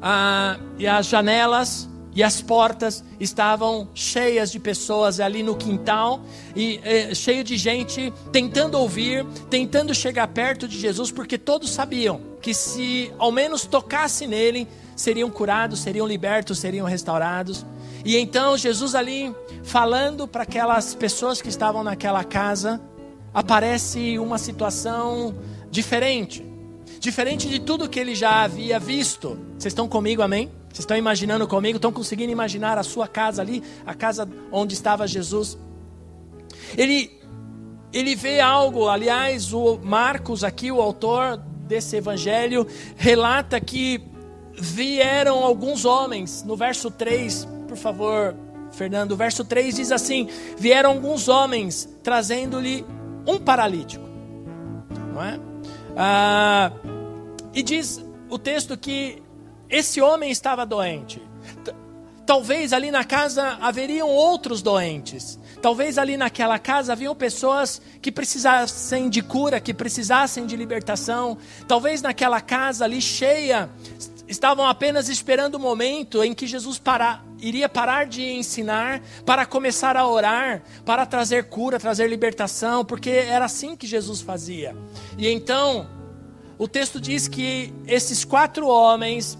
ah, 0.00 0.58
e 0.78 0.86
as 0.86 1.06
janelas 1.06 1.88
e 2.14 2.22
as 2.22 2.42
portas 2.42 3.04
estavam 3.20 3.88
cheias 3.94 4.50
de 4.50 4.58
pessoas 4.58 5.20
ali 5.20 5.42
no 5.42 5.54
quintal 5.54 6.20
e 6.56 6.80
eh, 6.82 7.14
cheio 7.14 7.44
de 7.44 7.56
gente 7.56 8.12
tentando 8.32 8.76
ouvir, 8.76 9.24
tentando 9.48 9.94
chegar 9.94 10.26
perto 10.26 10.66
de 10.66 10.76
Jesus, 10.76 11.12
porque 11.12 11.38
todos 11.38 11.70
sabiam 11.70 12.20
que 12.42 12.52
se 12.52 13.12
ao 13.18 13.30
menos 13.30 13.64
tocasse 13.66 14.26
nele, 14.26 14.66
seriam 14.96 15.30
curados, 15.30 15.78
seriam 15.78 16.06
libertos, 16.08 16.58
seriam 16.58 16.86
restaurados. 16.86 17.64
E 18.04 18.16
então 18.16 18.56
Jesus 18.56 18.96
ali 18.96 19.32
falando 19.62 20.26
para 20.26 20.42
aquelas 20.42 20.96
pessoas 20.96 21.40
que 21.40 21.48
estavam 21.48 21.84
naquela 21.84 22.24
casa, 22.24 22.80
aparece 23.32 24.18
uma 24.18 24.38
situação 24.38 25.36
diferente. 25.70 26.44
Diferente 27.00 27.48
de 27.48 27.58
tudo 27.58 27.88
que 27.88 27.98
ele 27.98 28.14
já 28.14 28.42
havia 28.42 28.78
visto. 28.78 29.38
Vocês 29.58 29.72
estão 29.72 29.88
comigo, 29.88 30.22
amém? 30.22 30.50
Vocês 30.68 30.80
estão 30.80 30.96
imaginando 30.96 31.46
comigo? 31.46 31.76
Estão 31.76 31.92
conseguindo 31.92 32.32
imaginar 32.32 32.76
a 32.78 32.82
sua 32.82 33.06
casa 33.06 33.42
ali, 33.42 33.62
a 33.86 33.94
casa 33.94 34.28
onde 34.50 34.74
estava 34.74 35.06
Jesus? 35.06 35.58
Ele, 36.76 37.10
ele 37.92 38.14
vê 38.14 38.40
algo, 38.40 38.88
aliás, 38.88 39.52
o 39.52 39.78
Marcos, 39.82 40.44
aqui, 40.44 40.70
o 40.70 40.80
autor 40.80 41.36
desse 41.66 41.96
evangelho, 41.96 42.66
relata 42.96 43.60
que 43.60 44.02
vieram 44.60 45.44
alguns 45.44 45.84
homens, 45.84 46.42
no 46.42 46.56
verso 46.56 46.90
3, 46.90 47.46
por 47.68 47.76
favor, 47.76 48.34
Fernando, 48.72 49.12
o 49.12 49.16
verso 49.16 49.44
3 49.44 49.76
diz 49.76 49.92
assim: 49.92 50.28
Vieram 50.58 50.90
alguns 50.90 51.28
homens 51.28 51.88
trazendo-lhe 52.02 52.84
um 53.26 53.38
paralítico, 53.38 54.04
não 55.12 55.22
é? 55.22 55.47
Ah, 56.00 56.70
e 57.52 57.60
diz 57.60 58.00
o 58.30 58.38
texto 58.38 58.76
que 58.76 59.20
esse 59.68 60.00
homem 60.00 60.30
estava 60.30 60.64
doente. 60.64 61.20
Talvez 62.24 62.72
ali 62.72 62.92
na 62.92 63.02
casa 63.02 63.58
haveriam 63.60 64.08
outros 64.08 64.62
doentes. 64.62 65.40
Talvez 65.60 65.98
ali 65.98 66.16
naquela 66.16 66.56
casa 66.58 66.92
haviam 66.92 67.16
pessoas 67.16 67.82
que 68.00 68.12
precisassem 68.12 69.08
de 69.08 69.22
cura, 69.22 69.58
que 69.58 69.74
precisassem 69.74 70.46
de 70.46 70.54
libertação. 70.54 71.36
Talvez 71.66 72.00
naquela 72.00 72.40
casa 72.40 72.84
ali 72.84 73.00
cheia 73.00 73.68
estavam 74.28 74.66
apenas 74.66 75.08
esperando 75.08 75.54
o 75.54 75.58
momento 75.58 76.22
em 76.22 76.34
que 76.34 76.46
Jesus 76.46 76.78
parar, 76.78 77.24
iria 77.40 77.68
parar 77.68 78.06
de 78.06 78.22
ensinar 78.22 79.02
para 79.24 79.46
começar 79.46 79.96
a 79.96 80.06
orar, 80.06 80.62
para 80.84 81.06
trazer 81.06 81.48
cura, 81.48 81.80
trazer 81.80 82.08
libertação, 82.08 82.84
porque 82.84 83.10
era 83.10 83.46
assim 83.46 83.74
que 83.74 83.86
Jesus 83.86 84.20
fazia. 84.20 84.76
E 85.16 85.26
então, 85.28 85.88
o 86.58 86.68
texto 86.68 87.00
diz 87.00 87.26
que 87.26 87.72
esses 87.86 88.24
quatro 88.24 88.68
homens 88.68 89.38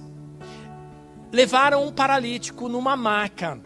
levaram 1.31 1.87
um 1.87 1.93
paralítico 1.93 2.69
numa 2.69 2.97
maca. 2.97 3.61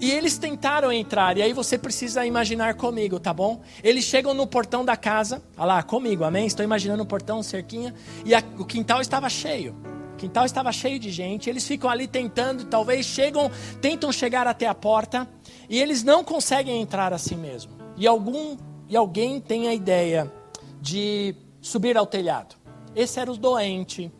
E 0.00 0.10
eles 0.10 0.38
tentaram 0.38 0.90
entrar, 0.90 1.36
e 1.36 1.42
aí 1.42 1.52
você 1.52 1.76
precisa 1.76 2.24
imaginar 2.24 2.74
comigo, 2.74 3.20
tá 3.20 3.34
bom? 3.34 3.60
Eles 3.84 4.04
chegam 4.04 4.32
no 4.32 4.46
portão 4.46 4.82
da 4.82 4.96
casa, 4.96 5.42
olha 5.58 5.66
lá, 5.66 5.82
comigo, 5.82 6.24
amém? 6.24 6.46
Estou 6.46 6.64
imaginando 6.64 7.02
o 7.02 7.06
portão, 7.06 7.42
cerquinha, 7.42 7.94
e 8.24 8.34
a, 8.34 8.42
o 8.58 8.64
quintal 8.64 9.02
estava 9.02 9.28
cheio. 9.28 9.76
O 10.14 10.16
quintal 10.16 10.46
estava 10.46 10.72
cheio 10.72 10.98
de 10.98 11.10
gente, 11.10 11.50
eles 11.50 11.68
ficam 11.68 11.90
ali 11.90 12.08
tentando, 12.08 12.64
talvez 12.64 13.04
chegam, 13.04 13.50
tentam 13.82 14.10
chegar 14.10 14.46
até 14.46 14.66
a 14.66 14.74
porta, 14.74 15.28
e 15.68 15.78
eles 15.78 16.02
não 16.02 16.24
conseguem 16.24 16.80
entrar 16.80 17.12
assim 17.12 17.36
mesmo. 17.36 17.72
E 17.94 18.06
algum 18.06 18.56
e 18.88 18.96
alguém 18.96 19.38
tem 19.38 19.68
a 19.68 19.74
ideia 19.74 20.32
de 20.80 21.34
subir 21.60 21.98
ao 21.98 22.06
telhado. 22.06 22.56
Esse 22.96 23.20
era 23.20 23.30
o 23.30 23.36
doente 23.36 24.10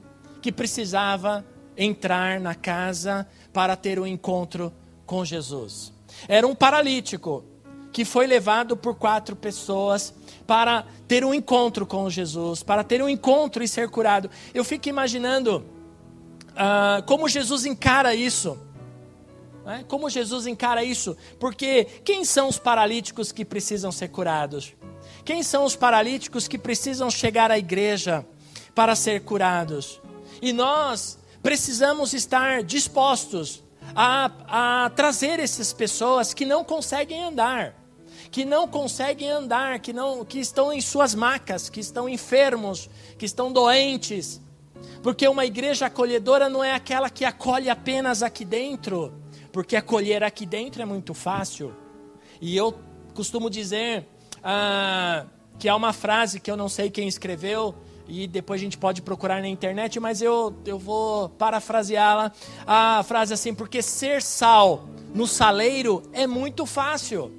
que 0.42 0.52
precisava 0.52 1.42
entrar 1.74 2.38
na 2.38 2.54
casa 2.54 3.26
para 3.52 3.74
ter 3.74 3.98
um 3.98 4.06
encontro 4.06 4.72
com 5.10 5.24
Jesus. 5.24 5.92
Era 6.28 6.46
um 6.46 6.54
paralítico 6.54 7.42
que 7.92 8.04
foi 8.04 8.28
levado 8.28 8.76
por 8.76 8.94
quatro 8.94 9.34
pessoas 9.34 10.14
para 10.46 10.86
ter 11.08 11.24
um 11.24 11.34
encontro 11.34 11.84
com 11.84 12.08
Jesus, 12.08 12.62
para 12.62 12.84
ter 12.84 13.02
um 13.02 13.08
encontro 13.08 13.64
e 13.64 13.66
ser 13.66 13.88
curado. 13.88 14.30
Eu 14.54 14.62
fico 14.62 14.88
imaginando 14.88 15.66
uh, 16.50 17.02
como 17.06 17.28
Jesus 17.28 17.66
encara 17.66 18.14
isso. 18.14 18.56
Né? 19.66 19.84
Como 19.88 20.08
Jesus 20.08 20.46
encara 20.46 20.84
isso? 20.84 21.16
Porque 21.40 21.88
quem 22.04 22.24
são 22.24 22.46
os 22.46 22.60
paralíticos 22.60 23.32
que 23.32 23.44
precisam 23.44 23.90
ser 23.90 24.10
curados? 24.10 24.74
Quem 25.24 25.42
são 25.42 25.64
os 25.64 25.74
paralíticos 25.74 26.46
que 26.46 26.56
precisam 26.56 27.10
chegar 27.10 27.50
à 27.50 27.58
igreja 27.58 28.24
para 28.76 28.94
ser 28.94 29.22
curados? 29.22 30.00
E 30.40 30.52
nós 30.52 31.18
precisamos 31.42 32.14
estar 32.14 32.62
dispostos 32.62 33.64
a, 33.94 34.84
a 34.84 34.90
trazer 34.90 35.40
essas 35.40 35.72
pessoas 35.72 36.34
que 36.34 36.44
não 36.44 36.64
conseguem 36.64 37.22
andar, 37.22 37.74
que 38.30 38.44
não 38.44 38.68
conseguem 38.68 39.30
andar, 39.30 39.78
que, 39.80 39.92
não, 39.92 40.24
que 40.24 40.38
estão 40.38 40.72
em 40.72 40.80
suas 40.80 41.14
macas, 41.14 41.68
que 41.68 41.80
estão 41.80 42.08
enfermos, 42.08 42.88
que 43.18 43.26
estão 43.26 43.52
doentes. 43.52 44.40
Porque 45.02 45.26
uma 45.26 45.44
igreja 45.44 45.86
acolhedora 45.86 46.48
não 46.48 46.62
é 46.62 46.72
aquela 46.72 47.10
que 47.10 47.24
acolhe 47.24 47.68
apenas 47.68 48.22
aqui 48.22 48.44
dentro, 48.44 49.12
porque 49.52 49.76
acolher 49.76 50.22
aqui 50.22 50.46
dentro 50.46 50.82
é 50.82 50.84
muito 50.84 51.14
fácil. 51.14 51.74
E 52.40 52.56
eu 52.56 52.78
costumo 53.14 53.50
dizer 53.50 54.06
ah, 54.42 55.26
que 55.58 55.68
há 55.68 55.76
uma 55.76 55.92
frase 55.92 56.40
que 56.40 56.50
eu 56.50 56.56
não 56.56 56.68
sei 56.68 56.90
quem 56.90 57.08
escreveu, 57.08 57.74
e 58.10 58.26
depois 58.26 58.60
a 58.60 58.64
gente 58.64 58.76
pode 58.76 59.00
procurar 59.00 59.40
na 59.40 59.48
internet, 59.48 60.00
mas 60.00 60.20
eu, 60.20 60.52
eu 60.66 60.78
vou 60.78 61.28
parafraseá-la. 61.28 62.32
A 62.66 63.02
frase 63.04 63.32
assim, 63.32 63.54
porque 63.54 63.80
ser 63.80 64.20
sal 64.20 64.84
no 65.14 65.26
saleiro 65.26 66.02
é 66.12 66.26
muito 66.26 66.66
fácil. 66.66 67.32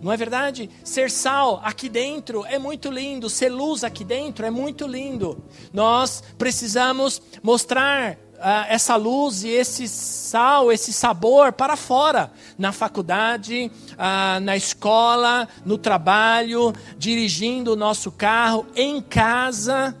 Não 0.00 0.10
é 0.10 0.16
verdade? 0.16 0.70
Ser 0.82 1.10
sal 1.10 1.60
aqui 1.62 1.88
dentro 1.88 2.44
é 2.46 2.58
muito 2.58 2.90
lindo, 2.90 3.28
ser 3.28 3.50
luz 3.50 3.84
aqui 3.84 4.04
dentro 4.04 4.46
é 4.46 4.50
muito 4.50 4.86
lindo. 4.86 5.42
Nós 5.72 6.22
precisamos 6.38 7.20
mostrar 7.42 8.16
uh, 8.38 8.66
essa 8.68 8.96
luz 8.96 9.44
e 9.44 9.48
esse 9.48 9.88
sal, 9.88 10.72
esse 10.72 10.92
sabor 10.92 11.52
para 11.52 11.76
fora, 11.76 12.30
na 12.56 12.72
faculdade, 12.72 13.70
uh, 13.92 14.40
na 14.40 14.56
escola, 14.56 15.48
no 15.64 15.76
trabalho, 15.76 16.72
dirigindo 16.96 17.72
o 17.72 17.76
nosso 17.76 18.10
carro, 18.10 18.66
em 18.74 19.00
casa, 19.00 19.96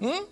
hum? 0.00 0.24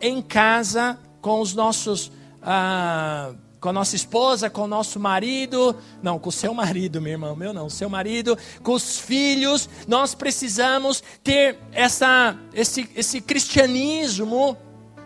em 0.00 0.22
casa 0.22 0.98
com 1.20 1.40
os 1.40 1.54
nossos. 1.54 2.08
Uh, 2.42 3.42
com 3.60 3.68
a 3.68 3.72
nossa 3.72 3.94
esposa, 3.94 4.50
com 4.50 4.62
o 4.62 4.66
nosso 4.66 4.98
marido, 4.98 5.76
não, 6.02 6.18
com 6.18 6.30
o 6.30 6.32
seu 6.32 6.52
marido, 6.52 7.00
meu 7.00 7.12
irmão, 7.12 7.36
meu 7.36 7.52
não, 7.52 7.70
seu 7.70 7.88
marido, 7.88 8.36
com 8.60 8.72
os 8.72 8.98
filhos, 8.98 9.70
nós 9.86 10.16
precisamos 10.16 11.00
ter 11.22 11.60
essa, 11.70 12.36
esse, 12.52 12.90
esse 12.96 13.20
cristianismo 13.20 14.58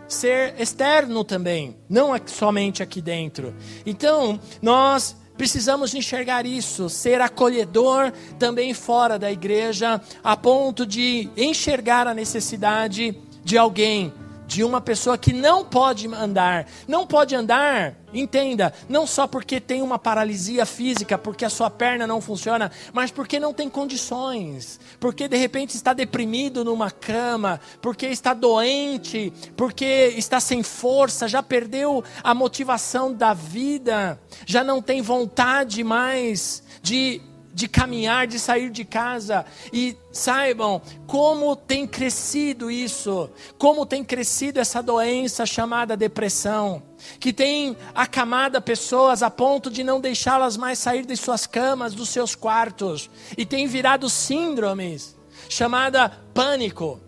ser 0.07 0.55
externo 0.59 1.23
também, 1.23 1.75
não 1.89 2.13
somente 2.25 2.81
aqui 2.81 3.01
dentro. 3.01 3.53
Então, 3.85 4.39
nós 4.61 5.15
precisamos 5.37 5.93
enxergar 5.93 6.45
isso, 6.45 6.89
ser 6.89 7.21
acolhedor 7.21 8.11
também 8.39 8.73
fora 8.73 9.19
da 9.19 9.31
igreja, 9.31 10.01
a 10.23 10.35
ponto 10.35 10.85
de 10.85 11.29
enxergar 11.37 12.07
a 12.07 12.13
necessidade 12.13 13.15
de 13.43 13.57
alguém 13.57 14.11
de 14.47 14.63
uma 14.63 14.79
pessoa 14.79 15.17
que 15.17 15.33
não 15.33 15.65
pode 15.65 16.07
andar. 16.07 16.65
Não 16.87 17.05
pode 17.05 17.35
andar, 17.35 17.95
entenda, 18.13 18.73
não 18.87 19.05
só 19.05 19.27
porque 19.27 19.59
tem 19.59 19.81
uma 19.81 19.99
paralisia 19.99 20.65
física, 20.65 21.17
porque 21.17 21.43
a 21.43 21.49
sua 21.49 21.69
perna 21.69 22.07
não 22.07 22.21
funciona, 22.21 22.71
mas 22.93 23.11
porque 23.11 23.39
não 23.39 23.53
tem 23.53 23.69
condições, 23.69 24.79
porque 24.99 25.27
de 25.27 25.35
repente 25.35 25.75
está 25.75 25.93
deprimido 25.93 26.63
numa 26.63 26.89
cama, 26.89 27.59
porque 27.81 28.07
está 28.07 28.33
doente, 28.33 29.33
porque 29.57 30.13
está 30.17 30.39
sem 30.39 30.63
força, 30.63 31.27
já 31.27 31.43
perdeu 31.43 32.03
a 32.23 32.33
motivação 32.33 33.13
da 33.13 33.33
vida, 33.33 34.19
já 34.45 34.63
não 34.63 34.81
tem 34.81 35.01
vontade 35.01 35.83
mais 35.83 36.63
de 36.81 37.21
de 37.57 37.67
caminhar, 37.67 38.27
de 38.27 38.37
sair 38.37 38.69
de 38.69 38.85
casa. 38.85 39.43
E 39.73 39.97
saibam 40.11 40.79
como 41.07 41.55
tem 41.55 41.87
crescido 41.87 42.69
isso, 42.69 43.31
como 43.57 43.83
tem 43.83 44.03
crescido 44.03 44.59
essa 44.59 44.83
doença 44.83 45.43
chamada 45.43 45.97
depressão, 45.97 46.83
que 47.19 47.33
tem 47.33 47.75
acamado 47.95 48.61
pessoas 48.61 49.23
a 49.23 49.31
ponto 49.31 49.71
de 49.71 49.83
não 49.83 49.99
deixá-las 49.99 50.55
mais 50.55 50.77
sair 50.77 51.03
de 51.03 51.17
suas 51.17 51.47
camas, 51.47 51.95
dos 51.95 52.09
seus 52.09 52.35
quartos, 52.35 53.09
e 53.35 53.43
tem 53.43 53.65
virado 53.65 54.07
síndromes 54.07 55.17
chamada 55.49 56.09
pânico 56.35 57.01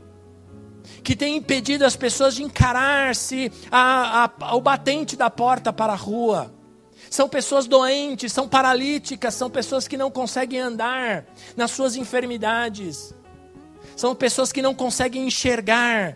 que 1.03 1.15
tem 1.15 1.37
impedido 1.37 1.85
as 1.85 1.95
pessoas 1.95 2.33
de 2.33 2.41
encarar-se 2.41 3.51
ao 3.71 4.59
batente 4.59 5.15
da 5.15 5.29
porta 5.29 5.71
para 5.71 5.93
a 5.93 5.95
rua 5.95 6.58
são 7.09 7.27
pessoas 7.27 7.67
doentes, 7.67 8.31
são 8.31 8.47
paralíticas, 8.47 9.33
são 9.33 9.49
pessoas 9.49 9.87
que 9.87 9.97
não 9.97 10.11
conseguem 10.11 10.59
andar 10.59 11.25
nas 11.55 11.71
suas 11.71 11.95
enfermidades, 11.95 13.13
são 13.95 14.15
pessoas 14.15 14.51
que 14.51 14.61
não 14.61 14.75
conseguem 14.75 15.25
enxergar 15.25 16.15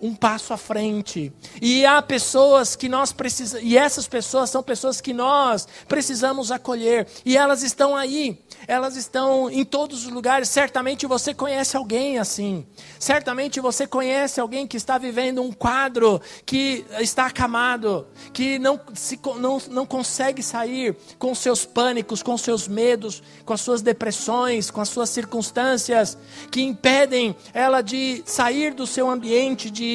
um 0.00 0.14
passo 0.14 0.52
à 0.52 0.56
frente. 0.56 1.32
E 1.60 1.84
há 1.84 2.00
pessoas 2.00 2.74
que 2.74 2.88
nós 2.88 3.12
precisamos, 3.12 3.66
e 3.66 3.76
essas 3.76 4.08
pessoas 4.08 4.50
são 4.50 4.62
pessoas 4.62 5.00
que 5.00 5.12
nós 5.12 5.66
precisamos 5.88 6.50
acolher, 6.50 7.06
e 7.24 7.36
elas 7.36 7.62
estão 7.62 7.96
aí 7.96 8.38
elas 8.66 8.96
estão 8.96 9.50
em 9.50 9.64
todos 9.64 10.06
os 10.06 10.12
lugares. 10.12 10.48
Certamente 10.48 11.06
você 11.06 11.34
conhece 11.34 11.76
alguém 11.76 12.18
assim. 12.18 12.64
Certamente 12.98 13.60
você 13.60 13.86
conhece 13.86 14.40
alguém 14.40 14.66
que 14.66 14.76
está 14.76 14.98
vivendo 14.98 15.42
um 15.42 15.52
quadro 15.52 16.20
que 16.44 16.84
está 17.00 17.26
acamado, 17.26 18.06
que 18.32 18.58
não, 18.60 18.80
se, 18.94 19.18
não, 19.40 19.60
não 19.70 19.86
consegue 19.86 20.42
sair 20.42 20.96
com 21.18 21.34
seus 21.34 21.64
pânicos, 21.64 22.22
com 22.22 22.36
seus 22.36 22.68
medos, 22.68 23.22
com 23.44 23.52
as 23.52 23.60
suas 23.60 23.82
depressões, 23.82 24.70
com 24.70 24.80
as 24.80 24.88
suas 24.88 25.10
circunstâncias 25.10 26.16
que 26.50 26.62
impedem 26.62 27.34
ela 27.52 27.80
de 27.80 28.22
sair 28.24 28.72
do 28.72 28.86
seu 28.86 29.10
ambiente 29.10 29.70
de 29.70 29.89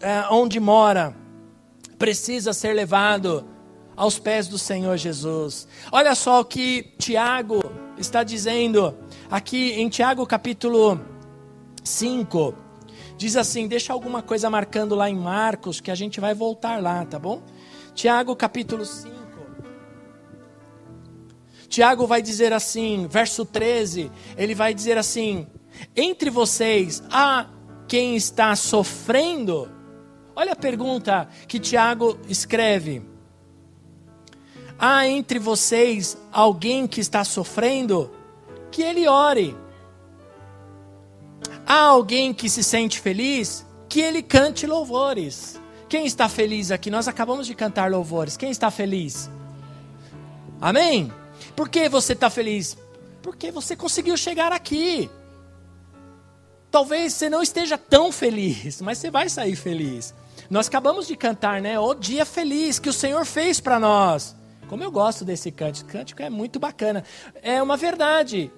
é, 0.00 0.26
onde 0.30 0.60
mora. 0.60 1.14
Precisa 1.98 2.52
ser 2.52 2.74
levado 2.74 3.46
aos 3.96 4.18
pés 4.18 4.48
do 4.48 4.58
Senhor 4.58 4.96
Jesus. 4.96 5.66
Olha 5.92 6.14
só 6.14 6.40
o 6.40 6.44
que 6.44 6.94
Tiago 6.98 7.60
está 7.96 8.22
dizendo 8.22 8.94
aqui 9.30 9.72
em 9.72 9.88
Tiago 9.88 10.26
capítulo 10.26 11.00
5. 11.82 12.54
Diz 13.16 13.36
assim: 13.36 13.68
deixa 13.68 13.92
alguma 13.92 14.22
coisa 14.22 14.50
marcando 14.50 14.94
lá 14.94 15.08
em 15.08 15.16
Marcos, 15.16 15.80
que 15.80 15.90
a 15.90 15.94
gente 15.94 16.20
vai 16.20 16.34
voltar 16.34 16.82
lá, 16.82 17.04
tá 17.04 17.18
bom? 17.18 17.42
Tiago 17.94 18.34
capítulo 18.34 18.84
5. 18.84 19.14
Tiago 21.68 22.06
vai 22.06 22.22
dizer 22.22 22.52
assim, 22.52 23.08
verso 23.10 23.44
13, 23.44 24.10
ele 24.36 24.54
vai 24.54 24.74
dizer 24.74 24.98
assim: 24.98 25.46
Entre 25.96 26.30
vocês 26.30 27.02
há 27.10 27.46
quem 27.88 28.16
está 28.16 28.54
sofrendo? 28.56 29.70
Olha 30.36 30.52
a 30.52 30.56
pergunta 30.56 31.28
que 31.46 31.60
Tiago 31.60 32.18
escreve. 32.28 33.02
Há 34.78 35.06
entre 35.06 35.38
vocês 35.38 36.18
alguém 36.32 36.86
que 36.86 37.00
está 37.00 37.24
sofrendo? 37.24 38.10
Que 38.70 38.82
ele 38.82 39.06
ore. 39.06 39.56
Há 41.66 41.80
alguém 41.80 42.34
que 42.34 42.48
se 42.48 42.64
sente 42.64 43.00
feliz? 43.00 43.64
Que 43.88 44.00
ele 44.00 44.22
cante 44.22 44.66
louvores. 44.66 45.60
Quem 45.88 46.06
está 46.06 46.28
feliz 46.28 46.70
aqui? 46.70 46.90
Nós 46.90 47.06
acabamos 47.06 47.46
de 47.46 47.54
cantar 47.54 47.90
louvores. 47.90 48.36
Quem 48.36 48.50
está 48.50 48.70
feliz? 48.70 49.30
Amém? 50.60 51.12
Por 51.54 51.68
que 51.68 51.88
você 51.88 52.14
está 52.14 52.28
feliz? 52.28 52.76
Porque 53.22 53.52
você 53.52 53.76
conseguiu 53.76 54.16
chegar 54.16 54.50
aqui. 54.50 55.08
Talvez 56.74 57.12
você 57.12 57.30
não 57.30 57.40
esteja 57.40 57.78
tão 57.78 58.10
feliz, 58.10 58.80
mas 58.80 58.98
você 58.98 59.08
vai 59.08 59.28
sair 59.28 59.54
feliz. 59.54 60.12
Nós 60.50 60.66
acabamos 60.66 61.06
de 61.06 61.14
cantar, 61.14 61.62
né? 61.62 61.78
O 61.78 61.94
dia 61.94 62.24
feliz 62.24 62.80
que 62.80 62.88
o 62.88 62.92
Senhor 62.92 63.24
fez 63.24 63.60
para 63.60 63.78
nós. 63.78 64.34
Como 64.66 64.82
eu 64.82 64.90
gosto 64.90 65.24
desse 65.24 65.52
cântico, 65.52 65.88
cântico 65.88 66.20
é 66.20 66.28
muito 66.28 66.58
bacana. 66.58 67.04
É 67.42 67.62
uma 67.62 67.76
verdade. 67.76 68.50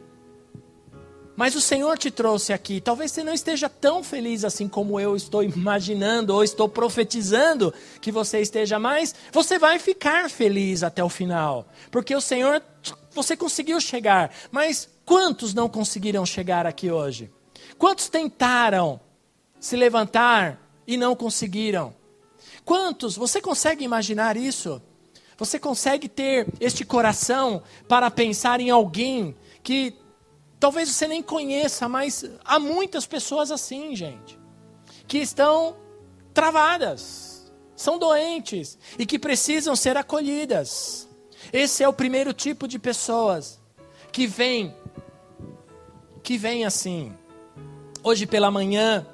Mas 1.37 1.55
o 1.55 1.61
Senhor 1.61 1.98
te 1.98 2.11
trouxe 2.11 2.55
aqui. 2.55 2.81
Talvez 2.81 3.12
você 3.12 3.22
não 3.22 3.35
esteja 3.35 3.68
tão 3.68 4.02
feliz 4.02 4.46
assim 4.46 4.66
como 4.66 4.98
eu 4.98 5.14
estou 5.14 5.42
imaginando 5.44 6.33
ou 6.33 6.42
estou 6.42 6.70
profetizando 6.70 7.70
que 8.00 8.11
você 8.11 8.40
esteja, 8.40 8.79
mas 8.79 9.14
você 9.31 9.59
vai 9.59 9.79
ficar 9.79 10.31
feliz 10.31 10.83
até 10.83 11.05
o 11.05 11.11
final. 11.11 11.68
Porque 11.90 12.16
o 12.16 12.20
Senhor, 12.22 12.62
você 13.12 13.37
conseguiu 13.37 13.79
chegar. 13.79 14.33
Mas 14.50 14.88
quantos 15.05 15.52
não 15.52 15.68
conseguiram 15.68 16.24
chegar 16.24 16.64
aqui 16.64 16.90
hoje? 16.90 17.31
Quantos 17.78 18.08
tentaram 18.08 19.00
se 19.60 19.76
levantar 19.76 20.60
e 20.86 20.96
não 20.96 21.14
conseguiram? 21.14 21.94
Quantos? 22.64 23.16
Você 23.16 23.40
consegue 23.40 23.84
imaginar 23.84 24.36
isso? 24.36 24.80
Você 25.38 25.58
consegue 25.58 26.08
ter 26.08 26.46
este 26.60 26.84
coração 26.84 27.62
para 27.86 28.10
pensar 28.10 28.60
em 28.60 28.70
alguém 28.70 29.36
que 29.62 29.94
talvez 30.58 30.88
você 30.88 31.06
nem 31.06 31.22
conheça, 31.22 31.88
mas 31.88 32.24
há 32.44 32.58
muitas 32.58 33.06
pessoas 33.06 33.50
assim, 33.50 33.94
gente, 33.94 34.38
que 35.06 35.18
estão 35.18 35.76
travadas, 36.32 37.52
são 37.74 37.98
doentes 37.98 38.78
e 38.98 39.04
que 39.04 39.18
precisam 39.18 39.76
ser 39.76 39.96
acolhidas. 39.96 41.06
Esse 41.52 41.82
é 41.82 41.88
o 41.88 41.92
primeiro 41.92 42.32
tipo 42.32 42.66
de 42.66 42.78
pessoas 42.78 43.60
que 44.10 44.26
vem, 44.26 44.74
que 46.22 46.38
vem 46.38 46.64
assim. 46.64 47.14
Hoje 48.08 48.24
pela 48.24 48.52
manhã, 48.52 49.04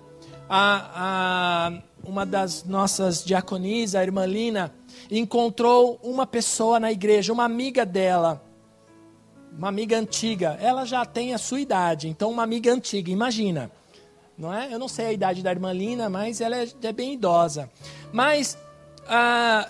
a, 0.46 1.70
a, 1.70 1.72
uma 2.04 2.26
das 2.26 2.64
nossas 2.64 3.24
diaconisas, 3.24 3.94
a 3.94 4.02
irmã 4.02 4.26
Lina, 4.26 4.70
encontrou 5.10 5.98
uma 6.02 6.26
pessoa 6.26 6.78
na 6.78 6.92
igreja, 6.92 7.32
uma 7.32 7.44
amiga 7.44 7.86
dela, 7.86 8.44
uma 9.56 9.68
amiga 9.68 9.98
antiga. 9.98 10.58
Ela 10.60 10.84
já 10.84 11.06
tem 11.06 11.32
a 11.32 11.38
sua 11.38 11.62
idade, 11.62 12.06
então 12.06 12.30
uma 12.30 12.42
amiga 12.42 12.70
antiga, 12.70 13.10
imagina. 13.10 13.72
Não 14.36 14.52
é? 14.52 14.70
Eu 14.70 14.78
não 14.78 14.88
sei 14.88 15.06
a 15.06 15.12
idade 15.14 15.42
da 15.42 15.50
irmã 15.50 15.72
Lina, 15.72 16.10
mas 16.10 16.42
ela 16.42 16.54
é, 16.54 16.68
é 16.82 16.92
bem 16.92 17.14
idosa. 17.14 17.70
Mas 18.12 18.58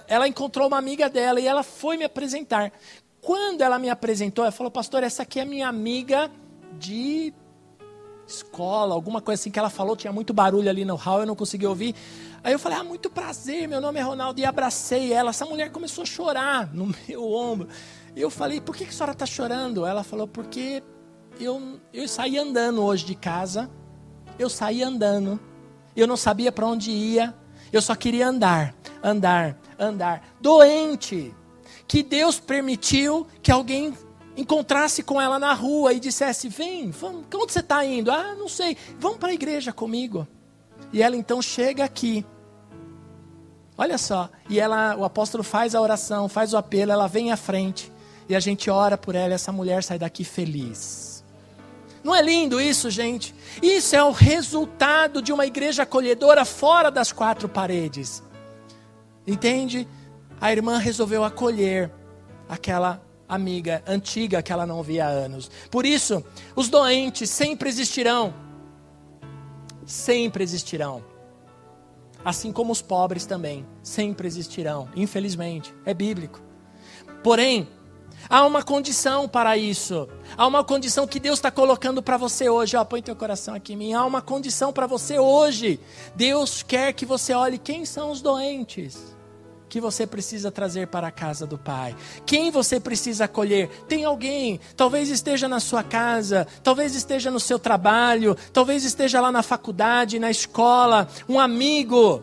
ela 0.08 0.26
encontrou 0.26 0.66
uma 0.66 0.78
amiga 0.78 1.08
dela 1.08 1.38
e 1.38 1.46
ela 1.46 1.62
foi 1.62 1.96
me 1.96 2.02
apresentar. 2.02 2.72
Quando 3.20 3.60
ela 3.60 3.78
me 3.78 3.88
apresentou, 3.88 4.44
ela 4.44 4.50
falou, 4.50 4.72
pastor, 4.72 5.04
essa 5.04 5.22
aqui 5.22 5.38
é 5.38 5.44
minha 5.44 5.68
amiga 5.68 6.28
de 6.76 7.32
escola, 8.32 8.94
alguma 8.94 9.20
coisa 9.20 9.40
assim 9.40 9.50
que 9.50 9.58
ela 9.58 9.70
falou, 9.70 9.96
tinha 9.96 10.12
muito 10.12 10.32
barulho 10.32 10.68
ali 10.68 10.84
no 10.84 10.96
hall, 10.96 11.20
eu 11.20 11.26
não 11.26 11.36
consegui 11.36 11.66
ouvir. 11.66 11.94
Aí 12.42 12.52
eu 12.52 12.58
falei, 12.58 12.78
ah, 12.78 12.84
muito 12.84 13.08
prazer, 13.08 13.68
meu 13.68 13.80
nome 13.80 14.00
é 14.00 14.02
Ronaldo, 14.02 14.40
e 14.40 14.44
abracei 14.44 15.12
ela. 15.12 15.30
Essa 15.30 15.46
mulher 15.46 15.70
começou 15.70 16.02
a 16.02 16.06
chorar 16.06 16.72
no 16.72 16.92
meu 17.08 17.30
ombro. 17.30 17.68
E 18.14 18.20
eu 18.20 18.30
falei, 18.30 18.60
por 18.60 18.76
que, 18.76 18.84
que 18.84 18.90
a 18.90 18.92
senhora 18.92 19.12
está 19.12 19.26
chorando? 19.26 19.86
Ela 19.86 20.02
falou, 20.02 20.26
porque 20.26 20.82
eu, 21.40 21.80
eu 21.92 22.08
saí 22.08 22.38
andando 22.38 22.82
hoje 22.82 23.04
de 23.04 23.14
casa, 23.14 23.70
eu 24.38 24.50
saí 24.50 24.82
andando, 24.82 25.38
eu 25.96 26.06
não 26.06 26.16
sabia 26.16 26.50
para 26.50 26.66
onde 26.66 26.90
ia, 26.90 27.34
eu 27.72 27.80
só 27.80 27.94
queria 27.94 28.28
andar, 28.28 28.74
andar, 29.02 29.58
andar. 29.78 30.36
Doente, 30.40 31.34
que 31.86 32.02
Deus 32.02 32.38
permitiu 32.38 33.26
que 33.42 33.50
alguém 33.50 33.94
encontrasse 34.36 35.02
com 35.02 35.20
ela 35.20 35.38
na 35.38 35.52
rua 35.52 35.92
e 35.92 36.00
dissesse: 36.00 36.48
Vem, 36.48 36.90
vamos, 36.90 37.24
onde 37.34 37.52
você 37.52 37.60
está 37.60 37.84
indo? 37.84 38.10
Ah, 38.10 38.34
não 38.34 38.48
sei, 38.48 38.76
vamos 38.98 39.18
para 39.18 39.30
a 39.30 39.34
igreja 39.34 39.72
comigo. 39.72 40.26
E 40.92 41.02
ela 41.02 41.16
então 41.16 41.40
chega 41.40 41.84
aqui. 41.84 42.24
Olha 43.76 43.96
só, 43.96 44.28
e 44.48 44.60
ela, 44.60 44.94
o 44.96 45.04
apóstolo 45.04 45.42
faz 45.42 45.74
a 45.74 45.80
oração, 45.80 46.28
faz 46.28 46.52
o 46.52 46.56
apelo, 46.56 46.92
ela 46.92 47.06
vem 47.06 47.32
à 47.32 47.36
frente 47.36 47.90
e 48.28 48.34
a 48.36 48.40
gente 48.40 48.70
ora 48.70 48.96
por 48.96 49.14
ela 49.14 49.30
e 49.30 49.34
essa 49.34 49.50
mulher 49.50 49.82
sai 49.82 49.98
daqui 49.98 50.24
feliz. 50.24 51.24
Não 52.04 52.14
é 52.14 52.20
lindo 52.20 52.60
isso, 52.60 52.90
gente? 52.90 53.34
Isso 53.62 53.94
é 53.94 54.02
o 54.02 54.10
resultado 54.10 55.22
de 55.22 55.32
uma 55.32 55.46
igreja 55.46 55.84
acolhedora 55.84 56.44
fora 56.44 56.90
das 56.90 57.12
quatro 57.12 57.48
paredes. 57.48 58.22
Entende? 59.26 59.88
A 60.40 60.50
irmã 60.50 60.78
resolveu 60.78 61.22
acolher 61.22 61.90
aquela 62.48 63.00
amiga 63.34 63.82
antiga 63.86 64.42
que 64.42 64.52
ela 64.52 64.66
não 64.66 64.82
via 64.82 65.06
há 65.06 65.08
anos. 65.08 65.50
Por 65.70 65.86
isso, 65.86 66.24
os 66.54 66.68
doentes 66.68 67.30
sempre 67.30 67.68
existirão. 67.68 68.34
Sempre 69.86 70.44
existirão. 70.44 71.02
assim 72.24 72.52
como 72.52 72.70
os 72.70 72.80
pobres 72.80 73.26
também, 73.26 73.66
sempre 73.82 74.28
existirão, 74.28 74.88
infelizmente, 74.94 75.74
é 75.84 75.92
bíblico. 75.92 76.40
Porém, 77.24 77.68
há 78.30 78.46
uma 78.46 78.62
condição 78.62 79.28
para 79.28 79.56
isso. 79.56 80.08
Há 80.36 80.46
uma 80.46 80.62
condição 80.62 81.04
que 81.04 81.18
Deus 81.18 81.38
está 81.38 81.50
colocando 81.50 82.00
para 82.00 82.16
você 82.16 82.48
hoje. 82.48 82.76
Ó, 82.76 82.84
põe 82.84 83.02
teu 83.02 83.16
coração 83.16 83.54
aqui 83.54 83.72
em 83.72 83.76
mim. 83.76 83.92
Há 83.92 84.04
uma 84.04 84.22
condição 84.22 84.72
para 84.72 84.86
você 84.86 85.18
hoje. 85.18 85.80
Deus 86.14 86.62
quer 86.62 86.92
que 86.92 87.04
você 87.04 87.34
olhe 87.34 87.58
quem 87.58 87.84
são 87.84 88.12
os 88.12 88.22
doentes 88.22 89.11
que 89.72 89.80
você 89.80 90.06
precisa 90.06 90.50
trazer 90.50 90.88
para 90.88 91.06
a 91.06 91.10
casa 91.10 91.46
do 91.46 91.56
Pai? 91.56 91.96
Quem 92.26 92.50
você 92.50 92.78
precisa 92.78 93.24
acolher? 93.24 93.70
Tem 93.88 94.04
alguém, 94.04 94.60
talvez 94.76 95.08
esteja 95.08 95.48
na 95.48 95.60
sua 95.60 95.82
casa, 95.82 96.46
talvez 96.62 96.94
esteja 96.94 97.30
no 97.30 97.40
seu 97.40 97.58
trabalho, 97.58 98.36
talvez 98.52 98.84
esteja 98.84 99.18
lá 99.18 99.32
na 99.32 99.42
faculdade, 99.42 100.18
na 100.18 100.30
escola, 100.30 101.08
um 101.26 101.40
amigo 101.40 102.22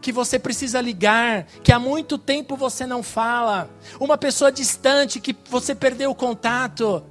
que 0.00 0.10
você 0.10 0.40
precisa 0.40 0.80
ligar, 0.80 1.44
que 1.62 1.70
há 1.70 1.78
muito 1.78 2.18
tempo 2.18 2.56
você 2.56 2.84
não 2.84 3.00
fala, 3.00 3.70
uma 4.00 4.18
pessoa 4.18 4.50
distante 4.50 5.20
que 5.20 5.36
você 5.48 5.72
perdeu 5.72 6.10
o 6.10 6.16
contato 6.16 7.04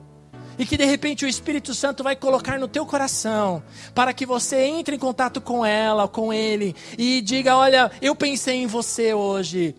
e 0.59 0.65
que 0.65 0.75
de 0.75 0.83
repente 0.83 1.23
o 1.23 1.27
Espírito 1.27 1.73
Santo 1.73 2.03
vai 2.03 2.17
colocar 2.17 2.59
no 2.59 2.67
teu 2.67 2.85
coração, 2.85 3.63
para 3.95 4.13
que 4.13 4.25
você 4.25 4.57
entre 4.63 4.97
em 4.97 4.99
contato 4.99 5.39
com 5.39 5.65
ela, 5.65 6.05
com 6.05 6.33
ele 6.33 6.75
e 6.97 7.21
diga: 7.21 7.55
"Olha, 7.55 7.89
eu 8.01 8.13
pensei 8.13 8.57
em 8.57 8.67
você 8.67 9.13
hoje. 9.13 9.73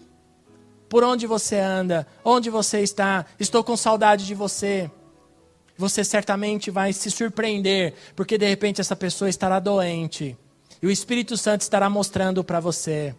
Por 0.89 1.05
onde 1.05 1.27
você 1.27 1.59
anda? 1.59 2.07
Onde 2.25 2.49
você 2.49 2.81
está? 2.81 3.27
Estou 3.39 3.63
com 3.63 3.77
saudade 3.77 4.27
de 4.27 4.35
você." 4.35 4.91
Você 5.77 6.05
certamente 6.05 6.71
vai 6.71 6.93
se 6.93 7.11
surpreender, 7.11 7.95
porque 8.15 8.37
de 8.37 8.47
repente 8.47 8.83
essa 8.83 8.95
pessoa 8.95 9.31
estará 9.31 9.59
doente. 9.59 10.37
E 10.83 10.87
o 10.87 10.91
Espírito 10.91 11.39
Santo 11.39 11.63
estará 11.63 11.89
mostrando 11.89 12.45
para 12.45 12.61
você, 12.61 13.15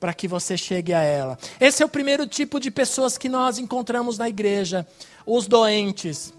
para 0.00 0.14
que 0.14 0.26
você 0.26 0.56
chegue 0.56 0.94
a 0.94 1.02
ela. 1.02 1.38
Esse 1.60 1.82
é 1.82 1.86
o 1.86 1.88
primeiro 1.88 2.26
tipo 2.26 2.58
de 2.58 2.70
pessoas 2.70 3.18
que 3.18 3.28
nós 3.28 3.58
encontramos 3.58 4.16
na 4.16 4.28
igreja: 4.28 4.86
os 5.26 5.46
doentes. 5.46 6.32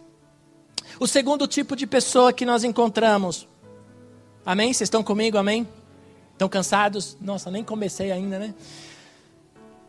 O 1.00 1.08
segundo 1.08 1.46
tipo 1.46 1.76
de 1.76 1.86
pessoa 1.86 2.32
que 2.32 2.46
nós 2.46 2.64
encontramos. 2.64 3.48
Amém? 4.46 4.72
Vocês 4.72 4.88
estão 4.88 5.04
comigo? 5.04 5.38
Amém? 5.38 5.68
Estão 6.32 6.48
cansados? 6.48 7.18
Nossa, 7.20 7.52
nem 7.52 7.64
comecei 7.64 8.12
ainda, 8.12 8.40
né? 8.40 8.54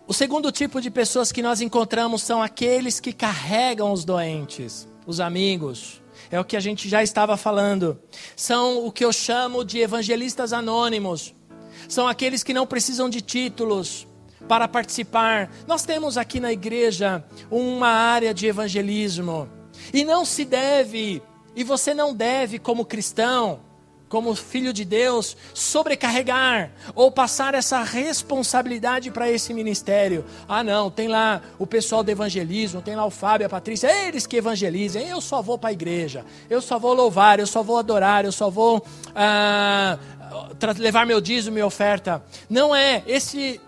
O 0.06 0.14
segundo 0.14 0.50
tipo 0.50 0.80
de 0.80 0.90
pessoas 0.90 1.30
que 1.30 1.42
nós 1.42 1.60
encontramos 1.60 2.22
são 2.22 2.42
aqueles 2.42 2.98
que 3.00 3.12
carregam 3.12 3.92
os 3.92 4.04
doentes, 4.04 4.88
os 5.06 5.20
amigos. 5.20 6.00
É 6.30 6.40
o 6.40 6.44
que 6.44 6.56
a 6.56 6.60
gente 6.60 6.88
já 6.88 7.02
estava 7.02 7.36
falando. 7.36 7.98
São 8.34 8.84
o 8.84 8.90
que 8.90 9.04
eu 9.04 9.12
chamo 9.12 9.64
de 9.64 9.78
evangelistas 9.78 10.52
anônimos. 10.52 11.34
São 11.88 12.08
aqueles 12.08 12.42
que 12.42 12.54
não 12.54 12.66
precisam 12.66 13.08
de 13.08 13.20
títulos 13.20 14.06
para 14.48 14.66
participar. 14.66 15.50
Nós 15.66 15.84
temos 15.84 16.16
aqui 16.16 16.40
na 16.40 16.52
igreja 16.52 17.24
uma 17.50 17.88
área 17.88 18.34
de 18.34 18.46
evangelismo. 18.46 19.48
E 19.92 20.04
não 20.04 20.24
se 20.24 20.44
deve, 20.44 21.22
e 21.54 21.64
você 21.64 21.94
não 21.94 22.14
deve, 22.14 22.58
como 22.58 22.84
cristão, 22.84 23.60
como 24.08 24.34
filho 24.34 24.72
de 24.72 24.84
Deus, 24.84 25.36
sobrecarregar 25.52 26.70
ou 26.94 27.10
passar 27.10 27.54
essa 27.54 27.82
responsabilidade 27.82 29.10
para 29.10 29.30
esse 29.30 29.52
ministério. 29.52 30.24
Ah, 30.48 30.62
não, 30.62 30.90
tem 30.90 31.08
lá 31.08 31.42
o 31.58 31.66
pessoal 31.66 32.04
do 32.04 32.10
evangelismo, 32.10 32.80
tem 32.80 32.94
lá 32.94 33.04
o 33.04 33.10
Fábio, 33.10 33.46
a 33.46 33.50
Patrícia, 33.50 33.90
eles 34.06 34.26
que 34.26 34.36
evangelizem. 34.36 35.08
Eu 35.08 35.20
só 35.20 35.42
vou 35.42 35.58
para 35.58 35.70
a 35.70 35.72
igreja, 35.72 36.24
eu 36.48 36.60
só 36.60 36.78
vou 36.78 36.94
louvar, 36.94 37.40
eu 37.40 37.46
só 37.46 37.62
vou 37.62 37.78
adorar, 37.78 38.24
eu 38.24 38.32
só 38.32 38.48
vou 38.48 38.84
ah, 39.14 39.98
levar 40.78 41.04
meu 41.04 41.20
dízimo 41.20 41.58
e 41.58 41.62
oferta. 41.62 42.22
Não 42.48 42.74
é 42.74 43.02
esse 43.06 43.60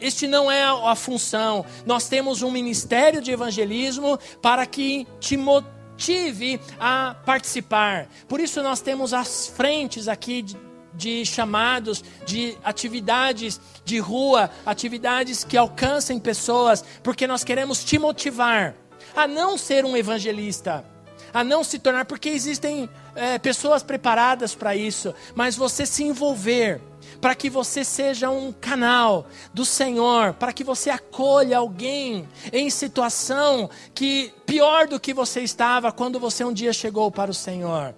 este 0.00 0.26
não 0.26 0.50
é 0.50 0.64
a, 0.64 0.94
função. 0.94 1.64
Nós 1.84 2.08
temos 2.08 2.42
um 2.42 2.50
ministério 2.50 3.20
de 3.20 3.30
evangelismo 3.30 4.18
para 4.40 4.64
que 4.66 5.06
te 5.18 5.36
motive 5.36 6.60
a 6.78 7.14
participar. 7.24 8.08
Por 8.28 8.40
isso 8.40 8.62
nós 8.62 8.80
temos 8.80 9.12
as 9.12 9.48
frentes 9.48 10.08
aqui 10.08 10.42
de, 10.42 10.56
de 10.94 11.26
chamados, 11.26 12.02
de 12.26 12.56
atividades 12.64 13.60
de 13.84 13.98
rua, 13.98 14.50
atividades 14.64 15.44
que 15.44 15.56
alcancem 15.56 16.18
pessoas, 16.18 16.84
porque 17.02 17.26
nós 17.26 17.44
queremos 17.44 17.84
te 17.84 17.98
motivar 17.98 18.74
a 19.14 19.26
não 19.26 19.58
ser 19.58 19.84
um 19.84 19.96
evangelista, 19.96 20.84
a 21.32 21.44
não 21.44 21.62
se 21.62 21.78
tornar, 21.78 22.04
porque 22.04 22.28
existem 22.28 22.88
é, 23.14 23.38
pessoas 23.38 23.82
preparadas 23.82 24.54
para 24.54 24.74
isso, 24.74 25.14
mas 25.34 25.56
você 25.56 25.84
se 25.84 26.04
envolver 26.04 26.80
para 27.20 27.34
que 27.34 27.50
você 27.50 27.84
seja 27.84 28.30
um 28.30 28.50
canal 28.50 29.26
do 29.52 29.64
Senhor, 29.64 30.32
para 30.34 30.52
que 30.52 30.64
você 30.64 30.88
acolha 30.88 31.58
alguém 31.58 32.26
em 32.52 32.70
situação 32.70 33.68
que 33.94 34.32
pior 34.46 34.88
do 34.88 34.98
que 34.98 35.12
você 35.12 35.42
estava 35.42 35.92
quando 35.92 36.18
você 36.18 36.44
um 36.44 36.52
dia 36.52 36.72
chegou 36.72 37.10
para 37.10 37.30
o 37.30 37.34
Senhor. 37.34 37.94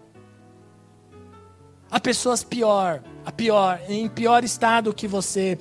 Há 1.91 2.01
pessoas 2.01 2.43
pior, 2.43 3.03
a 3.25 3.31
pior, 3.31 3.81
em 3.89 4.09
pior 4.09 4.43
estado 4.43 4.95
que 4.95 5.07
você. 5.07 5.59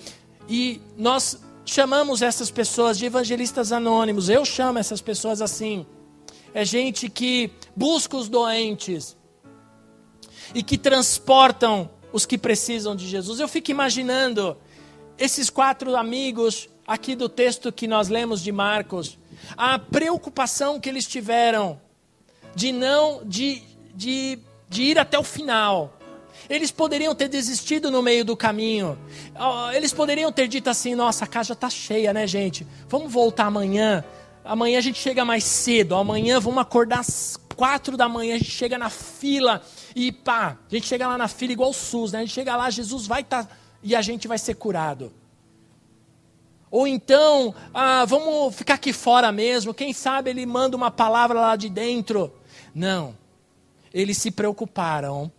E 0.47 0.81
nós 0.97 1.39
chamamos 1.65 2.21
essas 2.21 2.49
pessoas 2.49 2.97
de 2.97 3.05
evangelistas 3.05 3.71
anônimos. 3.71 4.29
Eu 4.29 4.43
chamo 4.45 4.79
essas 4.79 5.01
pessoas 5.01 5.41
assim. 5.41 5.85
É 6.53 6.65
gente 6.65 7.09
que 7.09 7.51
busca 7.75 8.17
os 8.17 8.27
doentes 8.27 9.15
e 10.55 10.63
que 10.63 10.77
transportam 10.77 11.89
os 12.11 12.25
que 12.25 12.37
precisam 12.37 12.95
de 12.95 13.07
Jesus. 13.07 13.39
Eu 13.39 13.47
fico 13.47 13.71
imaginando 13.71 14.57
esses 15.17 15.49
quatro 15.49 15.95
amigos 15.95 16.69
aqui 16.85 17.15
do 17.15 17.29
texto 17.29 17.71
que 17.71 17.87
nós 17.87 18.09
lemos 18.09 18.41
de 18.41 18.51
Marcos, 18.51 19.17
a 19.55 19.77
preocupação 19.79 20.79
que 20.79 20.89
eles 20.89 21.07
tiveram 21.07 21.79
de 22.55 22.71
não 22.71 23.21
de, 23.23 23.61
de, 23.95 24.39
de 24.67 24.83
ir 24.83 24.99
até 24.99 25.17
o 25.17 25.23
final. 25.23 25.97
Eles 26.49 26.71
poderiam 26.71 27.13
ter 27.13 27.27
desistido 27.29 27.91
no 27.91 28.01
meio 28.01 28.25
do 28.25 28.35
caminho. 28.35 28.97
Eles 29.73 29.93
poderiam 29.93 30.31
ter 30.31 30.47
dito 30.47 30.69
assim: 30.69 30.95
nossa, 30.95 31.25
a 31.25 31.27
casa 31.27 31.53
está 31.53 31.69
cheia, 31.69 32.11
né, 32.11 32.25
gente? 32.27 32.65
Vamos 32.89 33.11
voltar 33.11 33.45
amanhã. 33.45 34.03
Amanhã 34.43 34.79
a 34.79 34.81
gente 34.81 34.99
chega 34.99 35.23
mais 35.23 35.43
cedo. 35.43 35.95
Amanhã 35.95 36.39
vamos 36.39 36.61
acordar 36.61 36.99
às 36.99 37.39
quatro 37.55 37.95
da 37.97 38.07
manhã. 38.09 38.35
A 38.35 38.37
gente 38.37 38.51
chega 38.51 38.77
na 38.77 38.89
fila 38.89 39.61
e 39.95 40.11
pá, 40.11 40.57
a 40.69 40.75
gente 40.75 40.87
chega 40.87 41.07
lá 41.07 41.17
na 41.17 41.27
fila 41.27 41.53
igual 41.53 41.69
o 41.69 41.73
SUS, 41.73 42.11
né? 42.11 42.19
A 42.19 42.21
gente 42.21 42.33
chega 42.33 42.55
lá, 42.55 42.69
Jesus 42.69 43.07
vai 43.07 43.21
estar 43.21 43.45
tá, 43.45 43.55
e 43.83 43.95
a 43.95 44.01
gente 44.01 44.27
vai 44.27 44.37
ser 44.37 44.55
curado. 44.55 45.13
Ou 46.69 46.87
então, 46.87 47.53
ah, 47.73 48.05
vamos 48.05 48.55
ficar 48.55 48.75
aqui 48.75 48.93
fora 48.93 49.29
mesmo, 49.31 49.73
quem 49.73 49.91
sabe 49.91 50.29
ele 50.29 50.45
manda 50.45 50.77
uma 50.77 50.89
palavra 50.89 51.39
lá 51.39 51.55
de 51.55 51.69
dentro. 51.69 52.33
Não. 52.73 53.17
Eles 53.93 54.17
se 54.17 54.31
preocuparam 54.31 55.29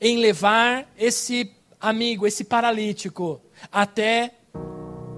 em 0.00 0.16
levar 0.16 0.86
esse 0.98 1.52
amigo, 1.80 2.26
esse 2.26 2.42
paralítico, 2.42 3.40
até 3.70 4.34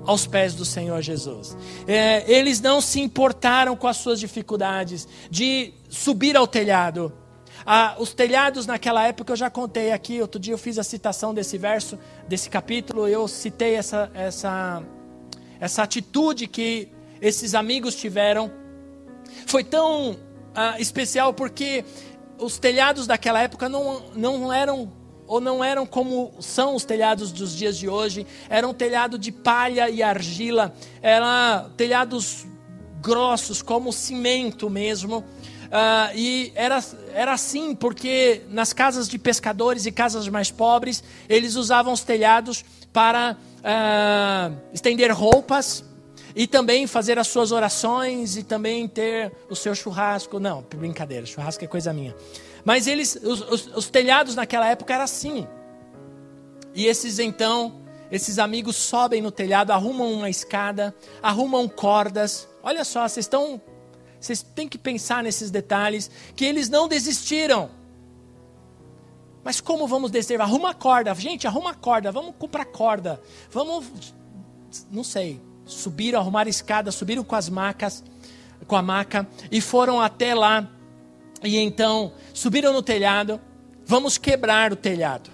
aos 0.07 0.27
pés 0.27 0.55
do 0.55 0.65
Senhor 0.65 1.01
Jesus. 1.01 1.57
É, 1.87 2.31
eles 2.31 2.61
não 2.61 2.81
se 2.81 3.01
importaram 3.01 3.77
com 3.77 3.89
as 3.89 3.97
suas 3.97 4.21
dificuldades 4.21 5.09
de 5.31 5.73
subir 5.89 6.37
ao 6.37 6.47
telhado 6.47 7.13
ah, 7.67 7.97
os 7.99 8.13
telhados 8.13 8.67
naquela 8.67 9.07
época 9.07 9.33
eu 9.33 9.37
já 9.37 9.49
contei 9.49 9.91
aqui, 9.91 10.21
outro 10.21 10.39
dia 10.39 10.53
eu 10.53 10.59
fiz 10.59 10.79
a 10.79 10.85
citação 10.85 11.33
desse 11.33 11.57
verso, 11.57 11.99
desse 12.29 12.51
capítulo, 12.51 13.09
eu 13.09 13.27
citei 13.27 13.75
essa, 13.75 14.11
essa, 14.13 14.83
essa 15.59 15.83
atitude 15.83 16.47
que 16.47 16.89
esses 17.23 17.55
amigos 17.55 17.95
tiveram. 17.95 18.53
Foi 19.47 19.65
tão 19.65 20.17
ah, 20.55 20.79
especial 20.79 21.33
porque 21.33 21.85
os 22.39 22.59
telhados 22.59 23.07
daquela 23.07 23.41
época 23.41 23.67
não, 23.69 24.11
não 24.15 24.53
eram 24.53 24.93
ou 25.27 25.41
não 25.41 25.63
eram 25.63 25.87
como 25.87 26.33
são 26.41 26.75
os 26.75 26.85
telhados 26.85 27.33
dos 27.33 27.55
dias 27.55 27.77
de 27.77 27.89
hoje, 27.89 28.27
eram 28.49 28.75
telhado 28.75 29.19
de 29.19 29.33
palha 29.33 29.89
e 29.89 30.03
argila, 30.03 30.75
eram 31.01 31.71
telhados 31.77 32.47
grossos, 33.01 33.63
como 33.63 33.93
cimento 33.93 34.71
mesmo. 34.71 35.19
Uh, 35.19 36.17
e 36.17 36.53
era, 36.55 36.83
era 37.13 37.33
assim 37.33 37.75
porque 37.75 38.43
nas 38.49 38.73
casas 38.73 39.09
de 39.09 39.19
pescadores 39.19 39.87
e 39.87 39.93
casas 39.93 40.29
mais 40.29 40.51
pobres, 40.51 41.03
eles 41.29 41.57
usavam 41.57 41.93
os 41.93 42.03
telhados 42.03 42.65
para 42.93 43.37
uh, 43.59 44.57
estender 44.73 45.11
roupas 45.13 45.85
e 46.37 46.47
também 46.47 46.87
fazer 46.87 47.19
as 47.19 47.29
suas 47.29 47.53
orações 47.53 48.37
e 48.37 48.43
também 48.43 48.87
ter 48.87 49.33
o 49.49 49.57
seu 49.57 49.75
churrasco. 49.75 50.39
Não, 50.39 50.65
brincadeira, 50.77 51.27
churrasco 51.27 51.65
é 51.65 51.69
coisa 51.69 51.93
minha. 51.93 52.15
Mas 52.65 52.87
eles, 52.87 53.19
os, 53.23 53.41
os, 53.41 53.67
os 53.77 53.91
telhados 53.91 54.35
naquela 54.35 54.67
época 54.69 54.95
era 54.95 55.05
assim. 55.05 55.47
E 56.75 56.87
esses 56.87 57.19
então, 57.19 57.83
esses 58.11 58.39
amigos 58.39 58.77
sobem 58.77 59.21
no 59.21 59.31
telhado, 59.31 59.71
arrumam 59.71 60.13
uma 60.13 60.31
escada, 60.31 60.95
arrumam 61.23 61.69
cordas. 61.69 62.49
Olha 62.63 62.85
só, 62.85 63.07
vocês 63.07 63.27
estão 63.27 63.61
vocês 64.25 64.43
têm 64.43 64.67
que 64.67 64.79
pensar 64.79 65.23
nesses 65.23 65.51
detalhes, 65.51 66.11
que 66.35 66.47
eles 66.47 66.71
não 66.71 66.89
desistiram. 66.89 67.71
Mas 69.45 69.61
como 69.61 69.87
vamos 69.87 70.11
descer? 70.11 70.41
Arruma 70.41 70.71
a 70.71 70.75
corda. 70.75 71.15
Gente, 71.15 71.47
arruma 71.47 71.73
a 71.73 71.75
corda. 71.75 72.11
Vamos 72.11 72.35
comprar 72.39 72.65
corda. 72.65 73.21
Vamos. 73.51 74.15
Não 74.91 75.05
sei. 75.05 75.43
Subiram, 75.67 76.19
arrumaram 76.19 76.49
escada, 76.49 76.91
subiram 76.91 77.23
com 77.23 77.37
as 77.37 77.51
macas, 77.51 78.03
com 78.67 78.75
a 78.75 78.81
maca 78.81 79.29
e 79.51 79.61
foram 79.61 80.01
até 80.01 80.35
lá. 80.35 80.71
E 81.45 81.59
então 81.59 82.13
subiram 82.33 82.73
no 82.73 82.83
telhado. 82.83 83.41
Vamos 83.85 84.17
quebrar 84.17 84.73
o 84.73 84.77
telhado. 84.77 85.31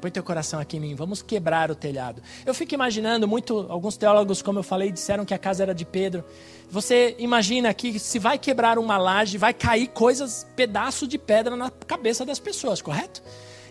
Põe 0.00 0.10
teu 0.10 0.22
coração 0.22 0.60
aqui 0.60 0.76
em 0.76 0.80
mim, 0.80 0.94
vamos 0.94 1.22
quebrar 1.22 1.70
o 1.70 1.74
telhado. 1.74 2.22
Eu 2.44 2.52
fico 2.52 2.74
imaginando, 2.74 3.26
muito, 3.26 3.66
alguns 3.70 3.96
teólogos, 3.96 4.42
como 4.42 4.58
eu 4.58 4.62
falei, 4.62 4.92
disseram 4.92 5.24
que 5.24 5.32
a 5.32 5.38
casa 5.38 5.62
era 5.62 5.74
de 5.74 5.86
Pedro. 5.86 6.22
Você 6.70 7.16
imagina 7.18 7.72
que 7.72 7.98
se 7.98 8.18
vai 8.18 8.38
quebrar 8.38 8.78
uma 8.78 8.98
laje, 8.98 9.38
vai 9.38 9.54
cair 9.54 9.88
coisas, 9.88 10.46
pedaço 10.54 11.06
de 11.06 11.16
pedra 11.16 11.56
na 11.56 11.70
cabeça 11.70 12.22
das 12.24 12.38
pessoas, 12.38 12.82
correto? 12.82 13.22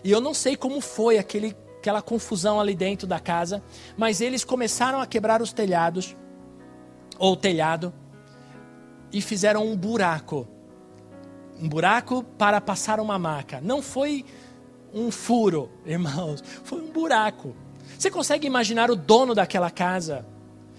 E 0.02 0.10
eu 0.10 0.20
não 0.20 0.34
sei 0.34 0.56
como 0.56 0.80
foi 0.80 1.18
aquele, 1.18 1.56
aquela 1.78 2.02
confusão 2.02 2.58
ali 2.58 2.74
dentro 2.74 3.06
da 3.06 3.20
casa, 3.20 3.62
mas 3.96 4.20
eles 4.20 4.44
começaram 4.44 5.00
a 5.00 5.06
quebrar 5.06 5.40
os 5.40 5.52
telhados, 5.52 6.16
ou 7.16 7.36
telhado, 7.36 7.94
e 9.12 9.20
fizeram 9.20 9.64
um 9.64 9.76
buraco. 9.76 10.48
Um 11.60 11.68
buraco 11.68 12.22
para 12.36 12.60
passar 12.60 13.00
uma 13.00 13.18
maca. 13.18 13.60
Não 13.60 13.80
foi 13.80 14.24
um 14.92 15.10
furo, 15.10 15.70
irmãos, 15.86 16.42
foi 16.62 16.80
um 16.80 16.90
buraco. 16.90 17.54
Você 17.98 18.10
consegue 18.10 18.46
imaginar 18.46 18.90
o 18.90 18.96
dono 18.96 19.34
daquela 19.34 19.70
casa? 19.70 20.26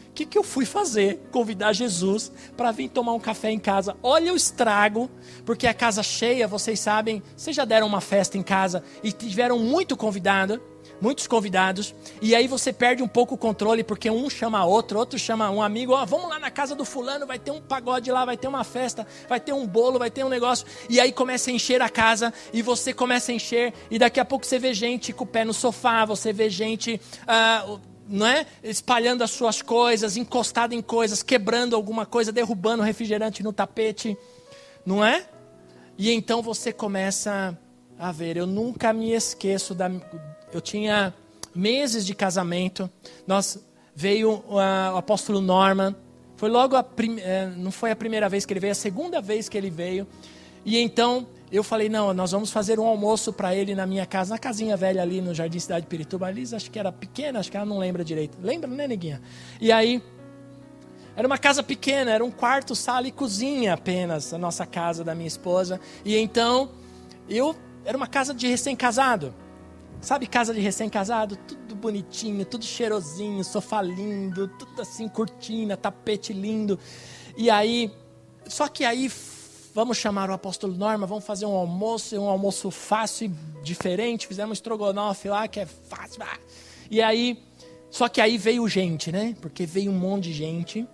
O 0.10 0.14
que, 0.16 0.26
que 0.26 0.38
eu 0.38 0.44
fui 0.44 0.66
fazer? 0.66 1.28
Convidar 1.32 1.74
Jesus 1.74 2.32
para 2.56 2.72
vir 2.72 2.88
tomar 2.88 3.14
um 3.14 3.20
café 3.20 3.52
em 3.52 3.60
casa. 3.60 3.98
Olha 4.02 4.32
o 4.32 4.36
estrago, 4.36 5.10
porque 5.46 5.68
a 5.68 5.74
casa 5.74 6.02
cheia, 6.02 6.48
vocês 6.48 6.80
sabem, 6.80 7.22
vocês 7.36 7.54
já 7.54 7.66
deram 7.66 7.86
uma 7.86 8.00
festa 8.00 8.38
em 8.38 8.44
casa 8.44 8.82
e 9.04 9.12
tiveram 9.12 9.60
muito 9.60 9.98
convidado 9.98 10.62
muitos 11.02 11.28
convidados, 11.28 11.94
e 12.22 12.36
aí 12.36 12.48
você 12.48 12.72
perde 12.72 13.04
um 13.04 13.08
pouco 13.08 13.36
o 13.36 13.38
controle, 13.38 13.84
porque 13.84 14.10
um 14.10 14.30
chama 14.30 14.64
outro, 14.66 14.98
outro 15.00 15.20
chama 15.20 15.50
um 15.50 15.62
amigo, 15.62 15.94
ó, 15.94 16.04
oh, 16.04 16.06
vamos 16.06 16.30
lá 16.30 16.40
na 16.40 16.52
casa 16.52 16.76
do 16.76 16.86
fulano, 16.86 17.26
vai 17.26 17.40
ter 17.40 17.52
um 17.52 17.62
pagode 17.62 18.12
lá, 18.12 18.26
vai 18.26 18.38
ter 18.38 18.48
uma 18.48 18.64
festa, 18.64 19.06
vai 19.28 19.40
ter 19.40 19.54
um 19.54 19.68
bolo, 19.68 20.00
vai 20.00 20.10
ter 20.10 20.24
um 20.24 20.30
negócio, 20.30 20.66
e 20.90 21.00
aí 21.00 21.12
começa 21.12 21.50
a 21.50 21.54
encher 21.54 21.82
a 21.82 21.90
casa, 21.90 22.34
e 22.54 22.62
você 22.62 22.94
começa 22.94 23.32
a 23.32 23.36
encher, 23.36 23.74
e 23.90 24.00
daqui 24.00 24.20
a 24.20 24.26
pouco 24.26 24.46
você 24.46 24.60
vê 24.60 24.74
gente 24.74 25.14
com 25.14 25.24
o 25.24 25.28
pé 25.28 25.44
no 25.44 25.54
sofá, 25.54 26.06
você 26.06 26.32
vê 26.32 26.50
gente. 26.50 27.00
Ah, 27.28 27.78
não 28.08 28.28
é? 28.28 28.46
Espalhando 28.64 29.24
as 29.24 29.32
suas 29.32 29.64
coisas, 29.64 30.16
encostado 30.16 30.74
em 30.74 30.82
coisas, 30.82 31.24
quebrando 31.24 31.76
alguma 31.76 32.06
coisa, 32.06 32.32
derrubando 32.32 32.84
refrigerante 32.84 33.42
no 33.42 33.52
tapete, 33.52 34.16
não 34.86 35.04
é? 35.04 35.28
E 35.98 36.12
então 36.12 36.42
você 36.42 36.72
começa 36.72 37.58
a 37.98 38.12
ver. 38.12 38.38
Eu 38.38 38.46
nunca 38.46 38.94
me 38.94 39.12
esqueço 39.12 39.74
da, 39.74 39.90
eu 40.54 40.62
tinha 40.62 41.14
meses 41.54 42.06
de 42.06 42.14
casamento. 42.14 42.90
Nós 43.26 43.60
veio 43.96 44.44
uh, 44.48 44.94
o 44.94 44.98
apóstolo 44.98 45.40
Norman. 45.40 45.96
Foi 46.36 46.50
logo 46.50 46.76
a 46.76 46.84
prim... 46.84 47.20
Eh, 47.20 47.50
não 47.56 47.72
foi 47.72 47.92
a 47.92 47.96
primeira 47.96 48.28
vez 48.28 48.46
que 48.46 48.52
ele 48.52 48.60
veio, 48.60 48.72
a 48.72 48.76
segunda 48.76 49.22
vez 49.22 49.48
que 49.48 49.58
ele 49.58 49.70
veio. 49.70 50.06
E 50.66 50.78
então 50.78 51.26
eu 51.52 51.64
falei: 51.64 51.88
não, 51.88 52.14
nós 52.14 52.32
vamos 52.32 52.52
fazer 52.52 52.80
um 52.80 52.86
almoço 52.86 53.32
para 53.32 53.56
ele 53.56 53.74
na 53.74 53.86
minha 53.86 54.06
casa, 54.06 54.34
na 54.34 54.40
casinha 54.40 54.76
velha 54.76 55.02
ali 55.02 55.22
no 55.22 55.34
Jardim 55.34 55.60
Cidade 55.60 55.86
Pirituba. 55.86 56.28
A 56.28 56.32
Liz 56.32 56.54
acho 56.54 56.70
que 56.70 56.78
era 56.78 56.92
pequena, 56.92 57.40
acho 57.40 57.50
que 57.50 57.56
ela 57.56 57.66
não 57.66 57.78
lembra 57.78 58.04
direito. 58.04 58.38
Lembra, 58.42 58.70
né, 58.70 58.88
neguinha? 58.88 59.22
E 59.62 59.72
aí, 59.72 60.04
era 61.16 61.26
uma 61.26 61.38
casa 61.38 61.64
pequena, 61.64 62.12
era 62.12 62.26
um 62.26 62.32
quarto, 62.32 62.76
sala 62.76 63.08
e 63.08 63.12
cozinha 63.12 63.74
apenas, 63.74 64.34
a 64.34 64.38
nossa 64.38 64.66
casa 64.66 65.04
da 65.04 65.16
minha 65.16 65.28
esposa. 65.28 65.80
E 66.04 66.18
então, 66.18 66.70
eu. 67.30 67.56
Era 67.86 67.96
uma 67.96 68.08
casa 68.08 68.34
de 68.34 68.48
recém-casado. 68.48 69.32
Sabe, 70.06 70.28
casa 70.28 70.54
de 70.54 70.60
recém-casado? 70.60 71.36
Tudo 71.36 71.74
bonitinho, 71.74 72.46
tudo 72.46 72.63
cheirosinho, 72.63 73.44
sofá 73.44 73.82
lindo, 73.82 74.48
tudo 74.50 74.80
assim, 74.80 75.08
cortina, 75.08 75.76
tapete 75.76 76.32
lindo. 76.32 76.78
E 77.36 77.50
aí, 77.50 77.91
só 78.46 78.68
que 78.68 78.86
aí, 78.86 79.12
vamos 79.74 79.98
chamar 79.98 80.30
o 80.30 80.34
apóstolo 80.34 80.76
Norma, 80.76 81.08
vamos 81.08 81.26
fazer 81.26 81.48
um 81.48 81.56
almoço, 81.56 82.15
um 82.22 82.30
almoço 82.30 82.70
fácil 82.70 83.32
e 83.32 83.63
diferente. 83.63 84.28
Fizemos 84.28 84.60
estrogonofe 84.60 85.28
lá, 85.28 85.48
que 85.48 85.62
é 85.62 85.65
fácil. 85.65 86.24
E 86.91 87.02
aí, 87.02 87.44
só 87.89 88.08
que 88.08 88.22
aí 88.22 88.38
veio 88.38 88.68
gente, 88.68 89.12
né? 89.12 89.36
Porque 89.41 89.65
veio 89.65 89.89
um 89.91 89.98
monte 89.98 90.26
de 90.26 90.34
gente. 90.34 90.88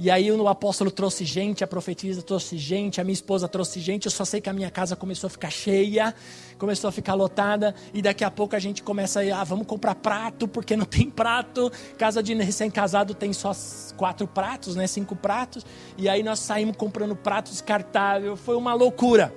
E 0.00 0.12
aí 0.12 0.30
o 0.30 0.46
apóstolo 0.46 0.92
trouxe 0.92 1.24
gente, 1.24 1.64
a 1.64 1.66
profetisa 1.66 2.22
trouxe 2.22 2.56
gente, 2.56 3.00
a 3.00 3.04
minha 3.04 3.14
esposa 3.14 3.48
trouxe 3.48 3.80
gente. 3.80 4.06
Eu 4.06 4.12
só 4.12 4.24
sei 4.24 4.40
que 4.40 4.48
a 4.48 4.52
minha 4.52 4.70
casa 4.70 4.94
começou 4.94 5.26
a 5.26 5.30
ficar 5.30 5.50
cheia, 5.50 6.14
começou 6.56 6.86
a 6.86 6.92
ficar 6.92 7.14
lotada. 7.14 7.74
E 7.92 8.00
daqui 8.00 8.22
a 8.22 8.30
pouco 8.30 8.54
a 8.54 8.60
gente 8.60 8.80
começa 8.80 9.20
a, 9.20 9.40
ah, 9.40 9.44
vamos 9.44 9.66
comprar 9.66 9.96
prato, 9.96 10.46
porque 10.46 10.76
não 10.76 10.86
tem 10.86 11.10
prato. 11.10 11.72
Casa 11.96 12.22
de 12.22 12.32
recém-casado 12.34 13.12
tem 13.12 13.32
só 13.32 13.50
quatro 13.96 14.28
pratos, 14.28 14.76
né? 14.76 14.86
Cinco 14.86 15.16
pratos. 15.16 15.66
E 15.96 16.08
aí 16.08 16.22
nós 16.22 16.38
saímos 16.38 16.76
comprando 16.76 17.16
pratos 17.16 17.52
descartáveis. 17.52 18.38
Foi 18.38 18.54
uma 18.56 18.74
loucura. 18.74 19.34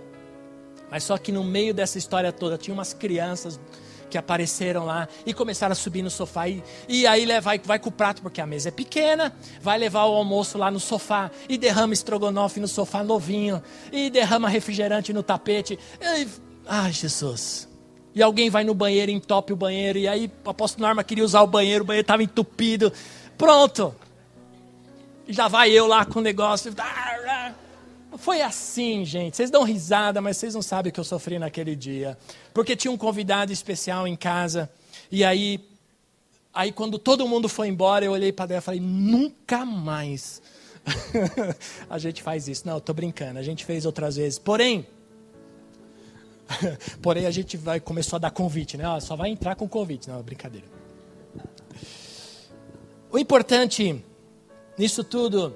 Mas 0.91 1.05
só 1.05 1.17
que 1.17 1.31
no 1.31 1.43
meio 1.43 1.73
dessa 1.73 1.97
história 1.97 2.31
toda 2.31 2.55
tinha 2.57 2.73
umas 2.73 2.93
crianças 2.93 3.59
que 4.11 4.17
apareceram 4.17 4.85
lá 4.85 5.07
e 5.25 5.33
começaram 5.33 5.71
a 5.71 5.75
subir 5.75 6.01
no 6.01 6.11
sofá. 6.11 6.47
E, 6.47 6.61
e 6.87 7.07
aí 7.07 7.25
vai, 7.39 7.57
vai 7.57 7.79
com 7.79 7.89
o 7.89 7.91
prato, 7.91 8.21
porque 8.21 8.41
a 8.41 8.45
mesa 8.45 8.67
é 8.67 8.71
pequena, 8.71 9.33
vai 9.61 9.79
levar 9.79 10.05
o 10.05 10.13
almoço 10.13 10.57
lá 10.57 10.69
no 10.69 10.79
sofá 10.79 11.31
e 11.47 11.57
derrama 11.57 11.93
estrogonofe 11.93 12.59
no 12.59 12.67
sofá 12.67 13.03
novinho, 13.03 13.63
e 13.91 14.09
derrama 14.09 14.49
refrigerante 14.49 15.13
no 15.13 15.23
tapete. 15.23 15.79
E, 15.99 16.27
ai, 16.67 16.91
Jesus. 16.91 17.69
E 18.13 18.21
alguém 18.21 18.49
vai 18.49 18.65
no 18.65 18.73
banheiro, 18.73 19.09
entope 19.09 19.53
o 19.53 19.55
banheiro, 19.55 19.97
e 19.97 20.07
aí 20.07 20.29
o 20.45 20.49
apóstolo 20.49 20.85
Norma 20.85 21.03
queria 21.03 21.23
usar 21.23 21.41
o 21.41 21.47
banheiro, 21.47 21.83
o 21.83 21.87
banheiro 21.87 22.03
estava 22.03 22.21
entupido. 22.21 22.91
Pronto. 23.37 23.95
Já 25.27 25.47
vai 25.47 25.71
eu 25.71 25.87
lá 25.87 26.03
com 26.03 26.19
o 26.19 26.21
negócio. 26.21 26.73
Foi 28.17 28.41
assim, 28.41 29.05
gente. 29.05 29.37
Vocês 29.37 29.49
dão 29.49 29.63
risada, 29.63 30.21
mas 30.21 30.37
vocês 30.37 30.53
não 30.53 30.61
sabem 30.61 30.89
o 30.89 30.93
que 30.93 30.99
eu 30.99 31.03
sofri 31.03 31.39
naquele 31.39 31.75
dia. 31.75 32.17
Porque 32.53 32.75
tinha 32.75 32.91
um 32.91 32.97
convidado 32.97 33.53
especial 33.53 34.07
em 34.07 34.15
casa. 34.15 34.69
E 35.11 35.23
aí, 35.23 35.59
aí 36.53 36.71
quando 36.71 36.99
todo 36.99 37.27
mundo 37.27 37.47
foi 37.47 37.67
embora, 37.67 38.03
eu 38.03 38.11
olhei 38.11 38.31
para 38.31 38.51
ela 38.51 38.59
e 38.59 38.61
falei: 38.61 38.79
nunca 38.79 39.65
mais. 39.65 40.41
a 41.89 41.97
gente 41.97 42.21
faz 42.21 42.47
isso. 42.47 42.67
Não, 42.67 42.77
estou 42.77 42.93
brincando. 42.93 43.39
A 43.39 43.43
gente 43.43 43.63
fez 43.63 43.85
outras 43.85 44.17
vezes. 44.17 44.37
Porém, 44.37 44.85
porém 47.01 47.25
a 47.25 47.31
gente 47.31 47.55
vai 47.55 47.79
começou 47.79 48.17
a 48.17 48.19
dar 48.19 48.31
convite, 48.31 48.75
né? 48.77 48.83
só 48.99 49.15
vai 49.15 49.29
entrar 49.29 49.55
com 49.55 49.67
convite. 49.69 50.09
Não, 50.09 50.21
brincadeira. 50.21 50.67
O 53.09 53.17
importante 53.17 54.03
nisso 54.77 55.03
tudo 55.03 55.55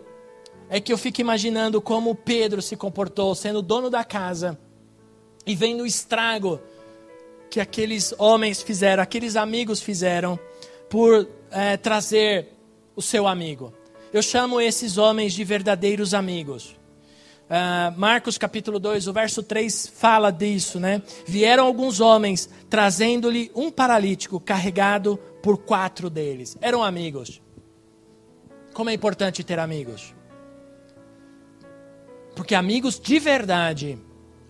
é 0.69 0.79
que 0.79 0.91
eu 0.91 0.97
fico 0.97 1.21
imaginando 1.21 1.81
como 1.81 2.15
Pedro 2.15 2.61
se 2.61 2.75
comportou, 2.75 3.33
sendo 3.35 3.61
dono 3.61 3.89
da 3.89 4.03
casa, 4.03 4.57
e 5.45 5.55
vendo 5.55 5.83
o 5.83 5.85
estrago 5.85 6.59
que 7.49 7.59
aqueles 7.59 8.13
homens 8.17 8.61
fizeram, 8.61 9.01
aqueles 9.03 9.35
amigos 9.35 9.81
fizeram, 9.81 10.39
por 10.89 11.27
é, 11.51 11.77
trazer 11.77 12.49
o 12.95 13.01
seu 13.01 13.27
amigo. 13.27 13.73
Eu 14.11 14.21
chamo 14.21 14.61
esses 14.61 14.97
homens 14.97 15.33
de 15.33 15.43
verdadeiros 15.43 16.13
amigos. 16.13 16.75
Uh, 17.45 17.95
Marcos 17.95 18.39
capítulo 18.39 18.79
2, 18.79 19.07
o 19.07 19.13
verso 19.13 19.43
3 19.43 19.87
fala 19.87 20.31
disso, 20.31 20.79
né? 20.79 21.03
Vieram 21.27 21.65
alguns 21.65 21.99
homens 21.99 22.49
trazendo-lhe 22.69 23.51
um 23.53 23.69
paralítico 23.69 24.39
carregado 24.39 25.17
por 25.43 25.59
quatro 25.59 26.09
deles. 26.09 26.57
Eram 26.59 26.83
amigos. 26.83 27.39
Como 28.73 28.89
é 28.89 28.93
importante 28.93 29.43
ter 29.43 29.59
amigos. 29.59 30.14
Porque 32.45 32.53
amigos 32.53 32.99
de 32.99 33.17
verdade, 33.17 33.97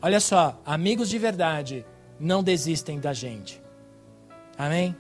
olha 0.02 0.20
só, 0.20 0.62
amigos 0.66 1.08
de 1.08 1.18
verdade 1.18 1.86
não 2.20 2.44
desistem 2.44 3.00
da 3.00 3.14
gente. 3.14 3.62
Amém? 4.58 4.94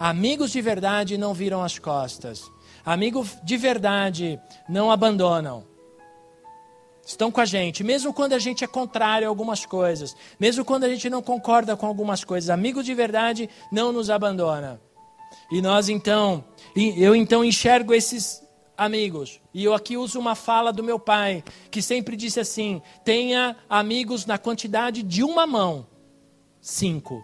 Amigos 0.00 0.52
de 0.52 0.62
verdade 0.62 1.18
não 1.18 1.34
viram 1.34 1.62
as 1.62 1.78
costas. 1.78 2.50
Amigos 2.82 3.36
de 3.44 3.58
verdade 3.58 4.40
não 4.66 4.90
abandonam. 4.90 5.66
Estão 7.06 7.30
com 7.30 7.42
a 7.42 7.44
gente, 7.44 7.84
mesmo 7.84 8.14
quando 8.14 8.32
a 8.32 8.38
gente 8.38 8.64
é 8.64 8.66
contrário 8.66 9.28
a 9.28 9.30
algumas 9.30 9.66
coisas, 9.66 10.16
mesmo 10.40 10.64
quando 10.64 10.84
a 10.84 10.88
gente 10.88 11.10
não 11.10 11.20
concorda 11.20 11.76
com 11.76 11.84
algumas 11.84 12.24
coisas. 12.24 12.48
Amigos 12.48 12.86
de 12.86 12.94
verdade 12.94 13.50
não 13.70 13.92
nos 13.92 14.08
abandona. 14.08 14.80
E 15.52 15.60
nós 15.60 15.90
então, 15.90 16.42
eu 16.74 17.14
então 17.14 17.44
enxergo 17.44 17.92
esses 17.92 18.42
amigos. 18.78 19.40
E 19.52 19.64
eu 19.64 19.74
aqui 19.74 19.96
uso 19.96 20.20
uma 20.20 20.36
fala 20.36 20.72
do 20.72 20.84
meu 20.84 21.00
pai, 21.00 21.42
que 21.70 21.82
sempre 21.82 22.16
disse 22.16 22.38
assim: 22.38 22.80
tenha 23.04 23.56
amigos 23.68 24.24
na 24.24 24.38
quantidade 24.38 25.02
de 25.02 25.24
uma 25.24 25.46
mão. 25.46 25.86
Cinco. 26.60 27.22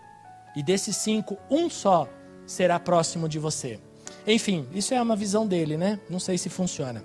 E 0.56 0.62
desses 0.62 0.96
cinco, 0.96 1.38
um 1.48 1.70
só 1.70 2.08
será 2.44 2.78
próximo 2.80 3.28
de 3.28 3.38
você. 3.38 3.78
Enfim, 4.26 4.66
isso 4.72 4.92
é 4.92 5.00
uma 5.00 5.16
visão 5.16 5.46
dele, 5.46 5.76
né? 5.76 6.00
Não 6.10 6.18
sei 6.18 6.36
se 6.36 6.48
funciona. 6.48 7.04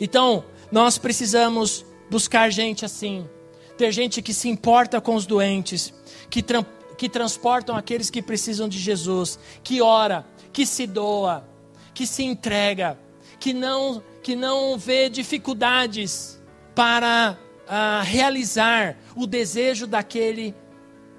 Então, 0.00 0.44
nós 0.70 0.98
precisamos 0.98 1.84
buscar 2.10 2.50
gente 2.50 2.84
assim. 2.84 3.28
ter 3.76 3.92
gente 3.92 4.22
que 4.22 4.32
se 4.32 4.48
importa 4.48 5.00
com 5.00 5.14
os 5.14 5.26
doentes, 5.26 5.92
que, 6.30 6.42
tra 6.42 6.64
que 6.96 7.08
transportam 7.10 7.76
aqueles 7.76 8.08
que 8.08 8.22
precisam 8.22 8.68
de 8.68 8.78
Jesus, 8.78 9.38
que 9.62 9.82
ora, 9.82 10.26
que 10.52 10.64
se 10.64 10.86
doa, 10.86 11.46
que 11.92 12.06
se 12.06 12.22
entrega, 12.22 12.98
que 13.38 13.52
não, 13.52 14.02
que 14.22 14.34
não 14.34 14.78
vê 14.78 15.08
dificuldades 15.08 16.40
para 16.74 17.38
uh, 17.66 18.04
realizar 18.04 18.96
o 19.14 19.26
desejo 19.26 19.86
daquele 19.86 20.54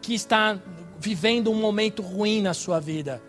que 0.01 0.13
está 0.13 0.60
vivendo 0.99 1.51
um 1.51 1.56
momento 1.56 2.01
ruim 2.01 2.41
na 2.41 2.53
sua 2.53 2.80
vida. 2.80 3.21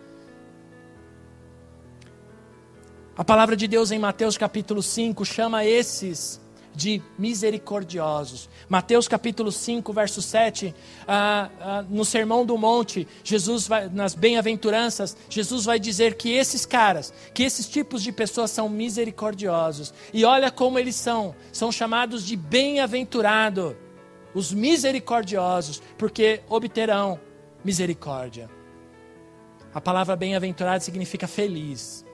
A 3.17 3.23
palavra 3.23 3.55
de 3.55 3.67
Deus 3.67 3.91
em 3.91 3.99
Mateus 3.99 4.37
capítulo 4.37 4.81
5 4.81 5.25
chama 5.25 5.65
esses 5.65 6.39
de 6.79 7.01
misericordiosos. 7.17 8.49
Mateus 8.69 9.05
capítulo 9.05 9.51
5, 9.51 9.91
verso 9.91 10.21
7, 10.21 10.73
ah, 11.05 11.49
ah, 11.59 11.85
no 11.89 12.05
Sermão 12.05 12.45
do 12.45 12.57
Monte, 12.57 13.05
Jesus 13.21 13.67
vai, 13.67 13.89
nas 13.89 14.15
bem-aventuranças, 14.15 15.15
Jesus 15.29 15.65
vai 15.65 15.77
dizer 15.77 16.15
que 16.15 16.31
esses 16.31 16.65
caras, 16.65 17.13
que 17.33 17.43
esses 17.43 17.67
tipos 17.67 18.01
de 18.01 18.13
pessoas 18.13 18.51
são 18.51 18.69
misericordiosos. 18.69 19.93
E 20.13 20.23
olha 20.23 20.49
como 20.49 20.79
eles 20.79 20.95
são, 20.95 21.35
são 21.51 21.69
chamados 21.69 22.25
de 22.25 22.37
bem-aventurado, 22.37 23.75
os 24.33 24.53
misericordiosos, 24.53 25.81
porque 25.97 26.41
obterão 26.47 27.19
misericórdia. 27.61 28.49
A 29.73 29.81
palavra 29.81 30.15
bem-aventurado 30.15 30.81
significa 30.81 31.27
feliz. 31.27 32.05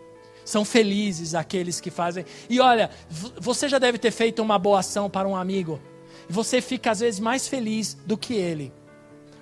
São 0.46 0.64
felizes 0.64 1.34
aqueles 1.34 1.82
que 1.82 1.90
fazem. 1.90 2.24
E 2.48 2.60
olha, 2.60 2.92
você 3.10 3.68
já 3.68 3.80
deve 3.80 3.98
ter 3.98 4.12
feito 4.12 4.44
uma 4.44 4.60
boa 4.60 4.80
ação 4.80 5.10
para 5.10 5.28
um 5.28 5.36
amigo. 5.36 5.82
E 6.30 6.32
você 6.32 6.62
fica 6.62 6.92
às 6.92 7.00
vezes 7.00 7.20
mais 7.20 7.48
feliz 7.48 7.98
do 8.06 8.16
que 8.16 8.36
ele. 8.36 8.72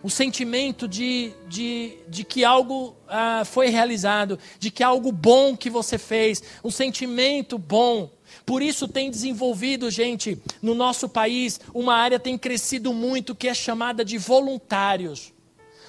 O 0.01 0.09
sentimento 0.09 0.87
de, 0.87 1.31
de, 1.47 1.97
de 2.07 2.23
que 2.23 2.43
algo 2.43 2.95
ah, 3.07 3.43
foi 3.45 3.67
realizado, 3.67 4.39
de 4.59 4.71
que 4.71 4.83
algo 4.83 5.11
bom 5.11 5.55
que 5.55 5.69
você 5.69 5.97
fez, 5.97 6.41
um 6.63 6.71
sentimento 6.71 7.57
bom. 7.57 8.09
Por 8.45 8.61
isso 8.61 8.87
tem 8.87 9.11
desenvolvido, 9.11 9.91
gente, 9.91 10.41
no 10.61 10.73
nosso 10.73 11.07
país, 11.07 11.59
uma 11.73 11.95
área 11.95 12.19
tem 12.19 12.37
crescido 12.37 12.93
muito 12.93 13.35
que 13.35 13.47
é 13.47 13.53
chamada 13.53 14.03
de 14.03 14.17
voluntários 14.17 15.33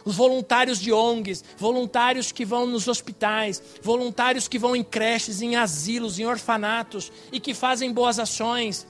os 0.04 0.16
voluntários 0.16 0.78
de 0.78 0.92
ONGs, 0.92 1.44
voluntários 1.56 2.30
que 2.30 2.44
vão 2.44 2.66
nos 2.66 2.88
hospitais, 2.88 3.62
voluntários 3.82 4.46
que 4.46 4.58
vão 4.58 4.76
em 4.76 4.84
creches, 4.84 5.40
em 5.40 5.56
asilos, 5.56 6.18
em 6.18 6.26
orfanatos 6.26 7.10
e 7.32 7.40
que 7.40 7.54
fazem 7.54 7.92
boas 7.92 8.18
ações. 8.18 8.86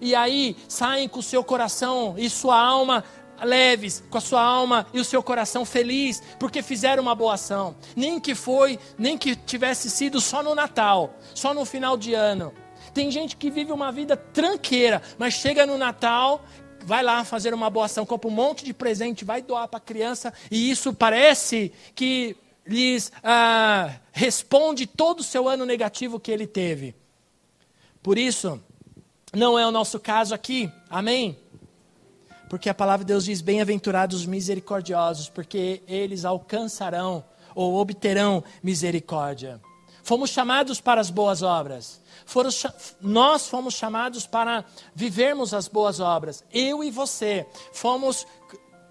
E 0.00 0.14
aí 0.14 0.56
saem 0.68 1.08
com 1.08 1.20
o 1.20 1.22
seu 1.22 1.42
coração 1.42 2.14
e 2.16 2.28
sua 2.30 2.58
alma 2.60 3.04
leves, 3.42 4.02
com 4.08 4.18
a 4.18 4.20
sua 4.20 4.42
alma 4.42 4.86
e 4.92 5.00
o 5.00 5.04
seu 5.04 5.22
coração 5.22 5.64
feliz, 5.64 6.22
porque 6.38 6.62
fizeram 6.62 7.02
uma 7.02 7.14
boa 7.14 7.34
ação. 7.34 7.74
Nem 7.96 8.20
que 8.20 8.34
foi, 8.34 8.78
nem 8.96 9.18
que 9.18 9.34
tivesse 9.34 9.90
sido 9.90 10.20
só 10.20 10.42
no 10.42 10.54
Natal, 10.54 11.16
só 11.34 11.52
no 11.52 11.64
final 11.64 11.96
de 11.96 12.14
ano. 12.14 12.52
Tem 12.94 13.10
gente 13.10 13.36
que 13.36 13.50
vive 13.50 13.72
uma 13.72 13.90
vida 13.90 14.16
tranqueira, 14.16 15.00
mas 15.18 15.34
chega 15.34 15.64
no 15.64 15.78
Natal 15.78 16.44
vai 16.84 17.02
lá 17.02 17.24
fazer 17.24 17.54
uma 17.54 17.70
boa 17.70 17.86
ação, 17.86 18.06
compra 18.06 18.28
um 18.28 18.32
monte 18.32 18.64
de 18.64 18.72
presente, 18.72 19.24
vai 19.24 19.42
doar 19.42 19.68
para 19.68 19.78
a 19.78 19.80
criança, 19.80 20.32
e 20.50 20.70
isso 20.70 20.92
parece 20.92 21.72
que 21.94 22.36
lhes 22.66 23.10
ah, 23.22 23.94
responde 24.12 24.86
todo 24.86 25.20
o 25.20 25.24
seu 25.24 25.48
ano 25.48 25.64
negativo 25.64 26.20
que 26.20 26.30
ele 26.30 26.46
teve. 26.46 26.94
Por 28.02 28.18
isso, 28.18 28.60
não 29.32 29.58
é 29.58 29.66
o 29.66 29.70
nosso 29.70 29.98
caso 29.98 30.34
aqui, 30.34 30.70
amém? 30.90 31.38
Porque 32.48 32.68
a 32.68 32.74
palavra 32.74 33.04
de 33.04 33.08
Deus 33.08 33.24
diz: 33.24 33.40
Bem-aventurados 33.40 34.20
os 34.20 34.26
misericordiosos, 34.26 35.28
porque 35.28 35.82
eles 35.88 36.24
alcançarão 36.24 37.24
ou 37.54 37.76
obterão 37.76 38.44
misericórdia. 38.62 39.60
Fomos 40.02 40.30
chamados 40.30 40.80
para 40.80 41.00
as 41.00 41.10
boas 41.10 41.42
obras. 41.42 42.01
Foram, 42.24 42.50
nós 43.00 43.48
fomos 43.48 43.74
chamados 43.74 44.26
para 44.26 44.64
vivermos 44.94 45.52
as 45.54 45.68
boas 45.68 46.00
obras. 46.00 46.44
Eu 46.52 46.82
e 46.82 46.90
você 46.90 47.46
fomos 47.72 48.26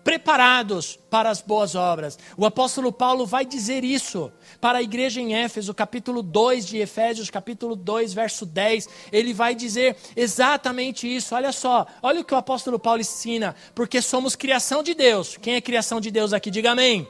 preparados 0.03 0.99
para 1.09 1.29
as 1.29 1.41
boas 1.41 1.75
obras. 1.75 2.17
O 2.35 2.45
apóstolo 2.45 2.91
Paulo 2.91 3.25
vai 3.25 3.45
dizer 3.45 3.83
isso 3.83 4.31
para 4.59 4.79
a 4.79 4.81
igreja 4.81 5.21
em 5.21 5.35
Éfeso, 5.35 5.73
capítulo 5.73 6.21
2 6.21 6.65
de 6.65 6.77
Efésios, 6.77 7.29
capítulo 7.29 7.75
2, 7.75 8.13
verso 8.13 8.45
10. 8.45 8.89
Ele 9.11 9.33
vai 9.33 9.55
dizer 9.55 9.95
exatamente 10.15 11.07
isso. 11.13 11.35
Olha 11.35 11.51
só, 11.51 11.85
olha 12.01 12.21
o 12.21 12.25
que 12.25 12.33
o 12.33 12.37
apóstolo 12.37 12.79
Paulo 12.79 13.01
ensina, 13.01 13.55
porque 13.73 14.01
somos 14.01 14.35
criação 14.35 14.83
de 14.83 14.93
Deus. 14.93 15.37
Quem 15.37 15.55
é 15.55 15.61
criação 15.61 16.01
de 16.01 16.11
Deus 16.11 16.33
aqui? 16.33 16.49
Diga 16.49 16.71
amém. 16.71 17.07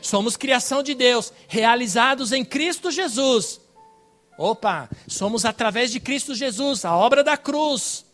Somos 0.00 0.36
criação 0.36 0.82
de 0.82 0.94
Deus, 0.94 1.32
realizados 1.48 2.32
em 2.32 2.44
Cristo 2.44 2.90
Jesus 2.90 3.60
Opa, 4.38 4.88
somos 5.08 5.44
através 5.44 5.90
de 5.90 5.98
Cristo 5.98 6.32
Jesus, 6.32 6.84
a 6.84 6.96
obra 6.96 7.24
da 7.24 7.36
cruz. 7.36 8.06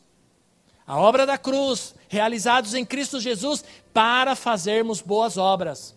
A 0.86 0.98
obra 0.98 1.26
da 1.26 1.36
cruz, 1.36 1.94
realizados 2.08 2.72
em 2.72 2.84
Cristo 2.84 3.20
Jesus 3.20 3.62
para 3.92 4.34
fazermos 4.34 5.02
boas 5.02 5.36
obras. 5.36 5.94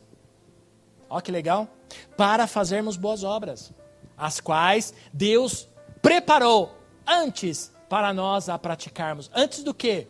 Olha 1.09 1.21
que 1.21 1.31
legal. 1.31 1.69
Para 2.17 2.45
fazermos 2.45 2.97
boas 2.97 3.23
obras, 3.23 3.71
as 4.17 4.41
quais 4.41 4.93
Deus 5.13 5.67
preparou 6.01 6.77
antes 7.05 7.71
para 7.87 8.13
nós 8.13 8.49
a 8.49 8.59
praticarmos. 8.59 9.31
Antes 9.33 9.63
do 9.63 9.73
que? 9.73 10.07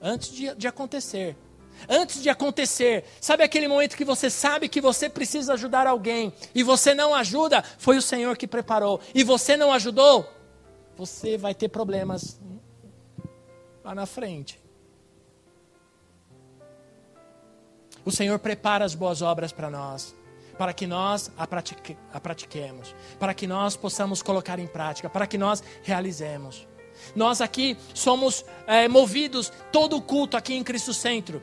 Antes 0.00 0.30
de, 0.30 0.54
de 0.54 0.68
acontecer 0.68 1.36
antes 1.88 2.22
de 2.22 2.28
acontecer. 2.28 3.04
Sabe 3.20 3.42
aquele 3.42 3.68
momento 3.68 3.96
que 3.96 4.04
você 4.04 4.30
sabe 4.30 4.68
que 4.68 4.80
você 4.80 5.08
precisa 5.08 5.54
ajudar 5.54 5.86
alguém 5.86 6.32
e 6.54 6.62
você 6.62 6.94
não 6.94 7.14
ajuda? 7.14 7.62
Foi 7.78 7.96
o 7.96 8.02
Senhor 8.02 8.36
que 8.36 8.46
preparou. 8.46 9.00
E 9.14 9.22
você 9.22 9.56
não 9.56 9.72
ajudou? 9.72 10.28
Você 10.96 11.36
vai 11.36 11.54
ter 11.54 11.68
problemas 11.68 12.40
lá 13.84 13.94
na 13.94 14.06
frente. 14.06 14.60
O 18.04 18.10
Senhor 18.10 18.38
prepara 18.38 18.84
as 18.84 18.94
boas 18.94 19.20
obras 19.20 19.52
para 19.52 19.68
nós, 19.68 20.14
para 20.56 20.72
que 20.72 20.86
nós 20.86 21.30
a, 21.36 21.46
pratique, 21.46 21.96
a 22.12 22.18
pratiquemos, 22.18 22.94
para 23.18 23.34
que 23.34 23.46
nós 23.46 23.76
possamos 23.76 24.22
colocar 24.22 24.58
em 24.58 24.66
prática, 24.66 25.10
para 25.10 25.26
que 25.26 25.36
nós 25.36 25.62
realizemos. 25.82 26.66
Nós 27.14 27.40
aqui 27.40 27.76
somos 27.94 28.44
é, 28.66 28.88
movidos, 28.88 29.52
todo 29.70 29.96
o 29.96 30.02
culto 30.02 30.36
aqui 30.36 30.54
em 30.54 30.64
Cristo 30.64 30.92
Centro 30.92 31.42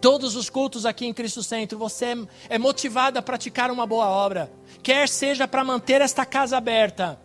Todos 0.00 0.36
os 0.36 0.48
cultos 0.48 0.86
aqui 0.86 1.06
em 1.06 1.12
Cristo 1.12 1.42
Centro, 1.42 1.78
você 1.78 2.14
é 2.48 2.58
motivado 2.58 3.18
a 3.18 3.22
praticar 3.22 3.70
uma 3.70 3.86
boa 3.86 4.08
obra, 4.08 4.50
quer 4.82 5.08
seja 5.08 5.46
para 5.46 5.64
manter 5.64 6.00
esta 6.00 6.24
casa 6.24 6.56
aberta, 6.56 7.20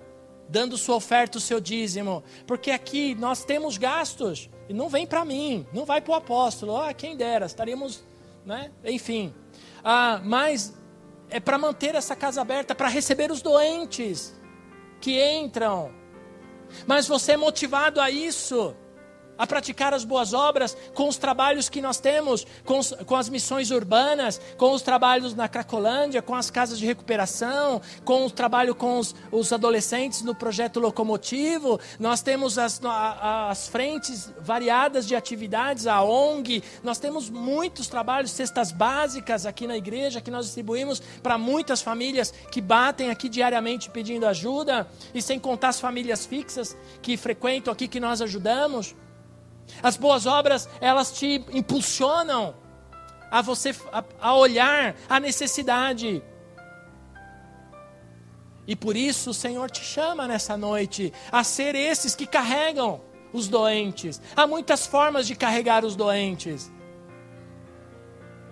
dando 0.50 0.78
sua 0.78 0.96
oferta, 0.96 1.38
o 1.38 1.42
seu 1.42 1.60
dízimo, 1.60 2.24
porque 2.46 2.72
aqui 2.72 3.16
nós 3.16 3.44
temos 3.44 3.78
gastos, 3.78 4.50
e 4.68 4.74
não 4.74 4.90
vem 4.90 5.08
para 5.08 5.24
mim, 5.24 5.66
não 5.74 5.86
vai 5.86 6.02
para 6.02 6.12
o 6.12 6.16
apóstolo, 6.16 6.76
ah, 6.76 6.94
quem 6.94 7.16
dera, 7.16 7.46
estaríamos, 7.46 8.04
né? 8.46 8.72
enfim. 8.84 9.34
Ah, 9.84 10.20
mas 10.24 10.74
é 11.30 11.40
para 11.40 11.58
manter 11.58 11.96
essa 11.96 12.16
casa 12.16 12.42
aberta, 12.42 12.76
para 12.76 12.88
receber 12.88 13.32
os 13.32 13.42
doentes 13.42 14.36
que 15.00 15.24
entram. 15.36 15.92
Mas 16.86 17.08
você 17.08 17.34
é 17.34 17.38
motivado 17.38 18.02
a 18.02 18.10
isso 18.10 18.76
a 19.38 19.46
praticar 19.46 19.94
as 19.94 20.04
boas 20.04 20.34
obras 20.34 20.76
com 20.94 21.08
os 21.08 21.18
trabalhos 21.18 21.70
que 21.70 21.82
nós 21.82 22.00
temos, 22.00 22.46
com, 22.66 22.80
os, 22.80 22.92
com, 23.06 23.16
as 23.16 23.30
missões 23.30 23.72
urbanas, 23.72 24.40
com 24.58 24.72
os 24.72 24.82
trabalhos 24.82 25.34
na 25.34 25.48
Cracolândia, 25.48 26.22
com 26.22 26.36
as 26.36 26.50
casas 26.50 26.80
de 26.80 26.86
recuperação, 26.86 27.82
com 28.04 28.26
o 28.26 28.32
trabalho 28.32 28.76
com 28.76 29.00
os, 29.00 29.16
os 29.32 29.52
adolescentes 29.52 30.22
no 30.22 30.36
projeto 30.36 30.80
locomotivo. 30.80 31.80
Nós 32.00 32.22
temos 32.22 32.58
as, 32.58 32.80
as 32.84 33.68
frentes 33.68 34.32
variadas 34.40 35.08
de 35.08 35.16
atividades, 35.16 35.88
a 35.88 36.02
ONG, 36.02 36.64
nós 36.84 37.00
temos 37.00 37.30
muitos 37.30 37.88
trabalhos, 37.88 38.32
cestas 38.32 38.72
básicas 38.72 39.46
aqui 39.46 39.68
na 39.68 39.78
igreja 39.78 40.22
que 40.22 40.32
nós 40.32 40.46
distribuímos 40.46 41.02
para 41.22 41.38
muitas 41.38 41.82
famílias 41.82 42.34
que 42.52 42.62
batem 42.62 43.10
aqui 43.10 43.30
diariamente 43.30 43.90
pedindo 43.90 44.26
ajuda, 44.26 44.88
e 45.14 45.22
sem 45.22 45.40
contar 45.40 45.70
as 45.70 45.80
famílias 45.80 46.26
fixas 46.26 46.76
que 47.02 47.18
frequentam 47.18 47.72
aqui 47.72 47.88
que 47.88 48.00
nós 48.00 48.22
ajudamos. 48.22 48.96
As 49.82 49.98
boas 49.98 50.26
obras, 50.26 50.68
elas 50.80 51.12
te 51.12 51.44
impulsionam 51.52 52.56
a 53.30 53.42
você 53.42 53.76
a, 53.92 54.04
a 54.20 54.36
olhar 54.36 54.96
a 55.10 55.20
necessidade. 55.20 56.24
E 58.66 58.76
por 58.76 58.98
isso 58.98 59.30
o 59.30 59.34
Senhor 59.34 59.70
te 59.72 59.84
chama 59.84 60.28
nessa 60.28 60.58
noite 60.58 61.14
a 61.32 61.44
ser 61.44 61.76
esses 61.76 62.16
que 62.16 62.28
carregam 62.28 63.02
os 63.32 63.48
doentes. 63.48 64.22
Há 64.36 64.46
muitas 64.46 64.86
formas 64.86 65.28
de 65.28 65.36
carregar 65.36 65.86
os 65.86 65.96
doentes. 65.96 66.72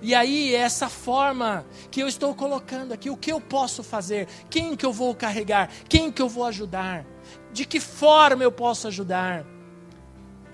E 0.02 0.14
aí, 0.14 0.54
é 0.54 0.60
essa 0.60 0.88
forma 0.88 1.66
que 1.90 2.02
eu 2.02 2.08
estou 2.08 2.36
colocando 2.36 2.94
aqui, 2.94 3.10
o 3.10 3.18
que 3.18 3.32
eu 3.32 3.42
posso 3.42 3.82
fazer? 3.82 4.28
Quem 4.50 4.76
que 4.76 4.86
eu 4.86 4.94
vou 4.94 5.16
carregar? 5.16 5.70
Quem 5.90 6.12
que 6.12 6.22
eu 6.22 6.30
vou 6.30 6.46
ajudar? 6.46 7.06
De 7.52 7.66
que 7.66 7.80
forma 7.80 8.44
eu 8.44 8.52
posso 8.52 8.88
ajudar? 8.88 9.46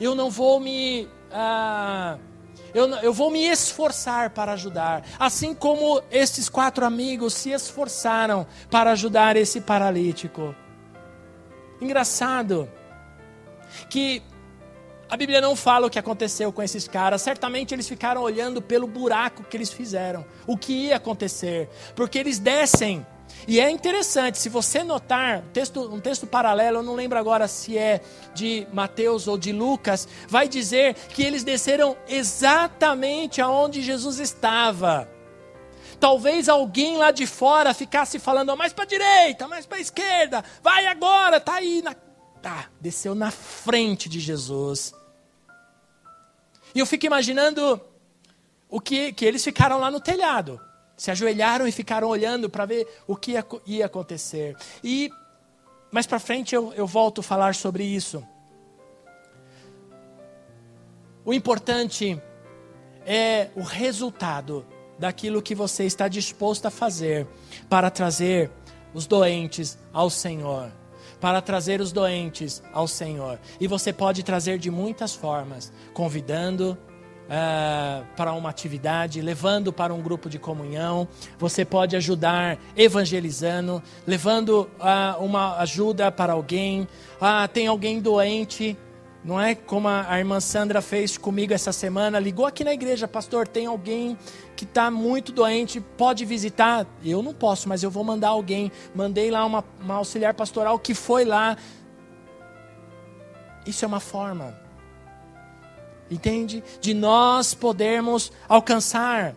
Eu 0.01 0.15
não 0.15 0.29
vou 0.29 0.59
me 0.59 1.07
ah, 1.31 2.17
eu, 2.73 2.87
eu 2.97 3.13
vou 3.13 3.29
me 3.29 3.45
esforçar 3.45 4.29
para 4.29 4.53
ajudar. 4.53 5.03
Assim 5.19 5.53
como 5.53 6.01
esses 6.09 6.49
quatro 6.49 6.85
amigos 6.85 7.33
se 7.33 7.51
esforçaram 7.51 8.47
para 8.69 8.91
ajudar 8.91 9.35
esse 9.35 9.61
paralítico. 9.61 10.55
Engraçado 11.81 12.69
que 13.89 14.21
a 15.09 15.17
Bíblia 15.17 15.41
não 15.41 15.55
fala 15.55 15.87
o 15.87 15.89
que 15.89 15.99
aconteceu 15.99 16.53
com 16.53 16.63
esses 16.63 16.87
caras. 16.87 17.21
Certamente 17.21 17.73
eles 17.73 17.87
ficaram 17.87 18.21
olhando 18.21 18.61
pelo 18.61 18.87
buraco 18.87 19.43
que 19.43 19.57
eles 19.57 19.69
fizeram, 19.69 20.25
o 20.47 20.57
que 20.57 20.87
ia 20.87 20.95
acontecer, 20.95 21.69
porque 21.95 22.17
eles 22.17 22.39
descem. 22.39 23.05
E 23.47 23.59
é 23.59 23.69
interessante, 23.69 24.37
se 24.37 24.49
você 24.49 24.83
notar, 24.83 25.41
texto, 25.53 25.81
um 25.81 25.99
texto 25.99 26.27
paralelo, 26.27 26.77
eu 26.77 26.83
não 26.83 26.95
lembro 26.95 27.17
agora 27.17 27.47
se 27.47 27.77
é 27.77 28.01
de 28.33 28.67
Mateus 28.71 29.27
ou 29.27 29.37
de 29.37 29.51
Lucas, 29.51 30.07
vai 30.27 30.47
dizer 30.47 30.93
que 30.93 31.23
eles 31.23 31.43
desceram 31.43 31.97
exatamente 32.07 33.41
aonde 33.41 33.81
Jesus 33.81 34.19
estava. 34.19 35.09
Talvez 35.99 36.49
alguém 36.49 36.97
lá 36.97 37.11
de 37.11 37.27
fora 37.27 37.73
ficasse 37.73 38.19
falando, 38.19 38.55
mais 38.55 38.73
para 38.73 38.85
a 38.85 38.87
direita, 38.87 39.47
mais 39.47 39.65
para 39.65 39.77
a 39.77 39.81
esquerda, 39.81 40.43
vai 40.63 40.87
agora, 40.87 41.39
tá 41.39 41.55
aí. 41.55 41.81
Na... 41.81 41.93
Tá, 42.41 42.69
desceu 42.79 43.13
na 43.13 43.29
frente 43.29 44.09
de 44.09 44.19
Jesus. 44.19 44.93
E 46.73 46.79
eu 46.79 46.85
fico 46.85 47.05
imaginando 47.05 47.79
o 48.67 48.79
que, 48.79 49.13
que 49.13 49.25
eles 49.25 49.43
ficaram 49.43 49.77
lá 49.77 49.91
no 49.91 49.99
telhado. 49.99 50.59
Se 51.01 51.09
ajoelharam 51.09 51.67
e 51.67 51.71
ficaram 51.71 52.07
olhando 52.07 52.47
para 52.47 52.63
ver 52.63 52.87
o 53.07 53.15
que 53.15 53.31
ia, 53.31 53.43
ia 53.65 53.87
acontecer. 53.87 54.55
E 54.83 55.09
mais 55.91 56.05
para 56.05 56.19
frente 56.19 56.53
eu, 56.53 56.71
eu 56.73 56.85
volto 56.85 57.21
a 57.21 57.23
falar 57.23 57.55
sobre 57.55 57.83
isso. 57.83 58.23
O 61.25 61.33
importante 61.33 62.21
é 63.03 63.49
o 63.55 63.63
resultado 63.63 64.63
daquilo 64.99 65.41
que 65.41 65.55
você 65.55 65.85
está 65.85 66.07
disposto 66.07 66.67
a 66.67 66.69
fazer 66.69 67.25
para 67.67 67.89
trazer 67.89 68.51
os 68.93 69.07
doentes 69.07 69.79
ao 69.91 70.07
Senhor 70.07 70.71
para 71.19 71.39
trazer 71.39 71.81
os 71.81 71.91
doentes 71.91 72.63
ao 72.73 72.87
Senhor. 72.87 73.39
E 73.59 73.67
você 73.67 73.93
pode 73.93 74.23
trazer 74.23 74.57
de 74.57 74.71
muitas 74.71 75.13
formas, 75.13 75.71
convidando 75.93 76.75
uh, 77.31 78.05
para 78.15 78.33
uma 78.33 78.49
atividade, 78.49 79.21
levando 79.21 79.71
para 79.71 79.93
um 79.93 80.01
grupo 80.01 80.29
de 80.29 80.37
comunhão. 80.37 81.07
Você 81.39 81.63
pode 81.63 81.95
ajudar 81.95 82.59
evangelizando, 82.75 83.81
levando 84.05 84.69
uh, 84.79 85.23
uma 85.23 85.57
ajuda 85.59 86.11
para 86.11 86.33
alguém. 86.33 86.87
Ah, 87.19 87.47
tem 87.47 87.67
alguém 87.67 88.01
doente. 88.01 88.77
Não 89.23 89.39
é 89.39 89.53
como 89.53 89.87
a 89.87 90.17
irmã 90.17 90.39
Sandra 90.39 90.81
fez 90.81 91.15
comigo 91.15 91.53
essa 91.53 91.71
semana, 91.71 92.19
ligou 92.19 92.43
aqui 92.43 92.63
na 92.63 92.73
igreja, 92.73 93.07
pastor, 93.07 93.47
tem 93.47 93.67
alguém 93.67 94.17
que 94.55 94.63
está 94.63 94.89
muito 94.89 95.31
doente, 95.31 95.79
pode 95.79 96.25
visitar? 96.25 96.87
Eu 97.05 97.21
não 97.21 97.31
posso, 97.31 97.69
mas 97.69 97.83
eu 97.83 97.91
vou 97.91 98.03
mandar 98.03 98.29
alguém. 98.29 98.71
Mandei 98.95 99.29
lá 99.29 99.45
uma, 99.45 99.63
uma 99.79 99.95
auxiliar 99.95 100.33
pastoral 100.33 100.79
que 100.79 100.95
foi 100.95 101.23
lá. 101.23 101.55
Isso 103.63 103.85
é 103.85 103.87
uma 103.87 103.99
forma, 103.99 104.59
entende? 106.11 106.61
De 106.81 106.93
nós 106.93 107.53
podermos 107.53 108.31
alcançar, 108.47 109.35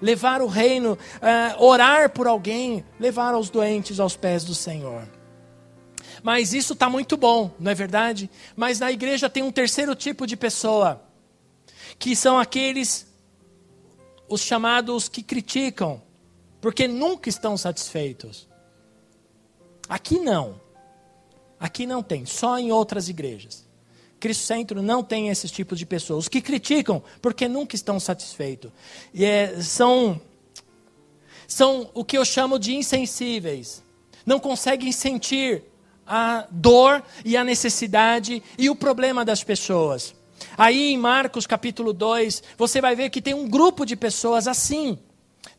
levar 0.00 0.42
o 0.42 0.46
reino, 0.46 0.92
uh, 0.92 1.64
orar 1.64 2.10
por 2.10 2.26
alguém, 2.26 2.84
levar 2.98 3.34
os 3.34 3.48
doentes 3.48 3.98
aos 3.98 4.16
pés 4.16 4.44
do 4.44 4.54
Senhor. 4.54 5.08
Mas 6.22 6.52
isso 6.52 6.74
está 6.74 6.90
muito 6.90 7.16
bom, 7.16 7.50
não 7.58 7.72
é 7.72 7.74
verdade? 7.74 8.30
Mas 8.54 8.78
na 8.78 8.92
igreja 8.92 9.30
tem 9.30 9.42
um 9.42 9.50
terceiro 9.50 9.94
tipo 9.94 10.26
de 10.26 10.36
pessoa, 10.36 11.02
que 11.98 12.14
são 12.14 12.38
aqueles 12.38 13.06
os 14.28 14.42
chamados 14.42 15.08
que 15.08 15.22
criticam, 15.22 16.02
porque 16.60 16.86
nunca 16.86 17.28
estão 17.28 17.56
satisfeitos. 17.56 18.48
Aqui 19.88 20.18
não. 20.20 20.60
Aqui 21.58 21.86
não 21.86 22.02
tem, 22.02 22.24
só 22.26 22.58
em 22.58 22.70
outras 22.70 23.08
igrejas. 23.08 23.69
Cristo 24.20 24.44
Centro 24.44 24.82
não 24.82 25.02
tem 25.02 25.30
esses 25.30 25.50
tipos 25.50 25.78
de 25.78 25.86
pessoas. 25.86 26.24
Os 26.24 26.28
que 26.28 26.40
criticam, 26.40 27.02
porque 27.22 27.48
nunca 27.48 27.74
estão 27.74 27.98
satisfeitos. 27.98 28.70
E 29.14 29.24
é, 29.24 29.60
são, 29.62 30.20
são 31.48 31.90
o 31.94 32.04
que 32.04 32.18
eu 32.18 32.24
chamo 32.24 32.58
de 32.58 32.76
insensíveis. 32.76 33.82
Não 34.26 34.38
conseguem 34.38 34.92
sentir 34.92 35.64
a 36.06 36.46
dor 36.50 37.02
e 37.24 37.36
a 37.36 37.42
necessidade 37.42 38.42
e 38.58 38.68
o 38.68 38.76
problema 38.76 39.24
das 39.24 39.42
pessoas. 39.42 40.14
Aí 40.56 40.92
em 40.92 40.98
Marcos 40.98 41.46
capítulo 41.46 41.92
2, 41.92 42.42
você 42.58 42.80
vai 42.80 42.94
ver 42.94 43.10
que 43.10 43.22
tem 43.22 43.32
um 43.32 43.48
grupo 43.48 43.86
de 43.86 43.96
pessoas 43.96 44.46
assim, 44.46 44.98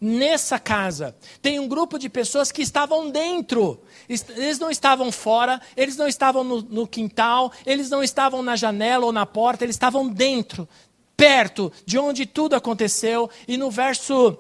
nessa 0.02 0.58
casa. 0.58 1.16
Tem 1.41 1.60
um 1.60 1.68
grupo 1.68 1.99
de 1.99 2.10
pessoas 2.10 2.52
que 2.52 2.64
estavam 2.64 3.12
dentro. 3.12 3.80
Eles 4.10 4.58
não 4.58 4.72
estavam 4.72 5.12
fora, 5.12 5.62
eles 5.78 5.95
não 5.95 6.08
estavam 6.08 6.43
no, 6.43 6.62
no 6.64 6.88
quintal, 6.88 7.54
eles 7.64 7.89
não 7.91 8.04
estavam 8.04 8.41
na 8.41 8.56
janela 8.56 9.06
ou 9.06 9.12
na 9.12 9.28
porta, 9.28 9.64
eles 9.64 9.76
estavam 9.76 10.10
dentro, 10.10 10.68
perto 11.16 11.72
de 11.86 11.99
onde 11.99 12.26
tudo 12.26 12.56
aconteceu. 12.56 13.30
E 13.47 13.56
no 13.58 13.70
verso. 13.70 14.38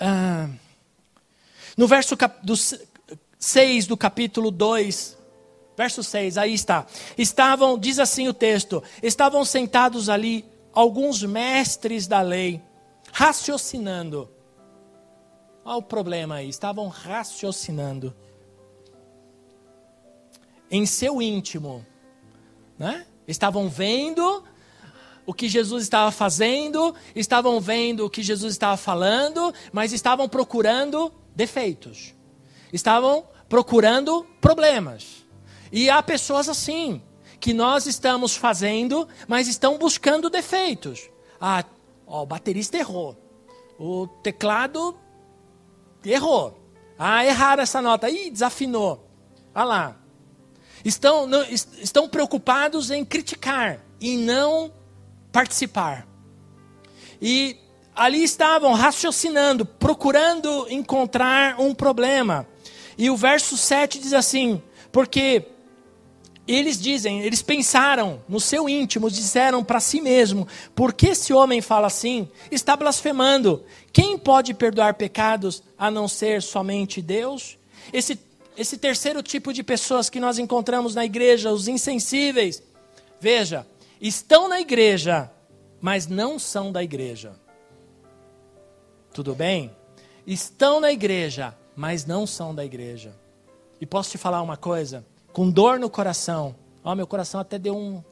Ah, 0.00 0.48
no 1.76 1.86
verso 1.86 2.16
do 2.42 2.54
6 3.38 3.86
do 3.86 3.96
capítulo 3.96 4.50
2, 4.50 5.14
Verso 5.76 6.04
6, 6.04 6.38
aí 6.38 6.54
está. 6.54 6.86
Estavam, 7.18 7.76
diz 7.76 7.98
assim 7.98 8.28
o 8.28 8.34
texto: 8.34 8.82
estavam 9.02 9.44
sentados 9.44 10.08
ali 10.08 10.44
alguns 10.72 11.22
mestres 11.22 12.06
da 12.06 12.20
lei, 12.20 12.62
raciocinando. 13.12 14.28
Olha 15.64 15.78
o 15.78 15.82
problema 15.82 16.36
aí, 16.36 16.48
estavam 16.48 16.88
raciocinando. 16.88 18.14
Em 20.70 20.84
seu 20.84 21.22
íntimo, 21.22 21.84
né? 22.78 23.06
Estavam 23.26 23.68
vendo 23.68 24.44
o 25.24 25.32
que 25.32 25.48
Jesus 25.48 25.84
estava 25.84 26.10
fazendo, 26.10 26.94
estavam 27.14 27.60
vendo 27.60 28.04
o 28.04 28.10
que 28.10 28.22
Jesus 28.22 28.52
estava 28.52 28.76
falando, 28.76 29.54
mas 29.72 29.92
estavam 29.92 30.28
procurando 30.28 31.10
defeitos. 31.34 32.14
Estavam 32.70 33.24
procurando 33.48 34.26
problemas. 34.40 35.24
E 35.72 35.88
há 35.88 36.02
pessoas 36.02 36.48
assim, 36.48 37.00
que 37.40 37.54
nós 37.54 37.86
estamos 37.86 38.36
fazendo, 38.36 39.08
mas 39.26 39.48
estão 39.48 39.78
buscando 39.78 40.28
defeitos. 40.28 41.08
Ah, 41.40 41.64
ó, 42.06 42.22
o 42.22 42.26
baterista 42.26 42.76
errou. 42.76 43.16
O 43.78 44.06
teclado 44.22 44.96
errou. 46.10 46.60
Ah, 46.98 47.24
erraram 47.24 47.62
essa 47.62 47.82
nota. 47.82 48.08
Ih, 48.08 48.30
desafinou. 48.30 49.08
Olha 49.54 49.64
lá. 49.64 49.96
Estão, 50.84 51.26
não, 51.26 51.42
estão 51.44 52.08
preocupados 52.08 52.90
em 52.90 53.04
criticar 53.04 53.80
e 54.00 54.16
não 54.16 54.72
participar. 55.32 56.06
E 57.20 57.56
ali 57.94 58.22
estavam 58.22 58.74
raciocinando, 58.74 59.64
procurando 59.64 60.66
encontrar 60.68 61.58
um 61.60 61.74
problema. 61.74 62.46
E 62.98 63.10
o 63.10 63.16
verso 63.16 63.56
7 63.56 63.98
diz 63.98 64.12
assim: 64.12 64.62
Porque 64.92 65.53
eles 66.46 66.78
dizem, 66.78 67.22
eles 67.22 67.40
pensaram 67.40 68.22
no 68.28 68.38
seu 68.38 68.68
íntimo, 68.68 69.10
disseram 69.10 69.64
para 69.64 69.80
si 69.80 70.00
mesmo: 70.00 70.46
por 70.74 70.92
que 70.92 71.08
esse 71.08 71.32
homem 71.32 71.62
fala 71.62 71.86
assim? 71.86 72.28
Está 72.50 72.76
blasfemando. 72.76 73.64
Quem 73.92 74.18
pode 74.18 74.52
perdoar 74.52 74.94
pecados 74.94 75.62
a 75.78 75.90
não 75.90 76.06
ser 76.06 76.42
somente 76.42 77.00
Deus? 77.00 77.56
Esse, 77.92 78.18
esse 78.56 78.76
terceiro 78.76 79.22
tipo 79.22 79.52
de 79.52 79.62
pessoas 79.62 80.10
que 80.10 80.20
nós 80.20 80.38
encontramos 80.38 80.94
na 80.94 81.04
igreja, 81.04 81.50
os 81.50 81.66
insensíveis, 81.66 82.62
veja, 83.18 83.66
estão 83.98 84.46
na 84.46 84.60
igreja, 84.60 85.30
mas 85.80 86.06
não 86.06 86.38
são 86.38 86.70
da 86.70 86.82
igreja. 86.82 87.32
Tudo 89.14 89.34
bem? 89.34 89.74
Estão 90.26 90.78
na 90.78 90.92
igreja, 90.92 91.56
mas 91.74 92.04
não 92.04 92.26
são 92.26 92.54
da 92.54 92.64
igreja. 92.64 93.16
E 93.80 93.86
posso 93.86 94.10
te 94.10 94.18
falar 94.18 94.42
uma 94.42 94.56
coisa? 94.56 95.06
Com 95.34 95.50
dor 95.50 95.80
no 95.80 95.90
coração. 95.90 96.54
Ó, 96.82 96.92
oh, 96.92 96.94
meu 96.94 97.08
coração 97.08 97.40
até 97.40 97.58
deu 97.58 97.76
um, 97.76 98.02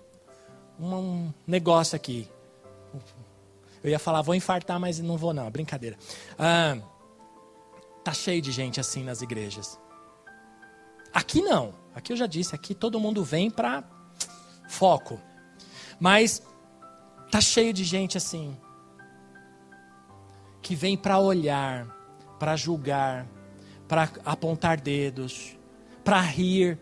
um 0.78 1.32
negócio 1.46 1.94
aqui. 1.94 2.28
Eu 3.82 3.90
ia 3.90 3.98
falar, 3.98 4.22
vou 4.22 4.34
infartar, 4.34 4.78
mas 4.80 4.98
não 4.98 5.16
vou 5.16 5.32
não, 5.32 5.48
brincadeira. 5.48 5.96
Ah, 6.36 6.76
tá 8.02 8.12
cheio 8.12 8.42
de 8.42 8.50
gente 8.50 8.80
assim 8.80 9.04
nas 9.04 9.22
igrejas. 9.22 9.78
Aqui 11.14 11.40
não. 11.40 11.72
Aqui 11.94 12.12
eu 12.12 12.16
já 12.16 12.26
disse, 12.26 12.56
aqui 12.56 12.74
todo 12.74 12.98
mundo 12.98 13.22
vem 13.22 13.48
para 13.48 13.84
foco. 14.68 15.20
Mas 16.00 16.42
tá 17.30 17.40
cheio 17.40 17.72
de 17.72 17.84
gente 17.84 18.18
assim 18.18 18.56
que 20.60 20.74
vem 20.74 20.96
para 20.96 21.18
olhar, 21.18 21.86
para 22.38 22.56
julgar, 22.56 23.26
para 23.86 24.10
apontar 24.24 24.80
dedos, 24.80 25.56
para 26.02 26.20
rir, 26.20 26.78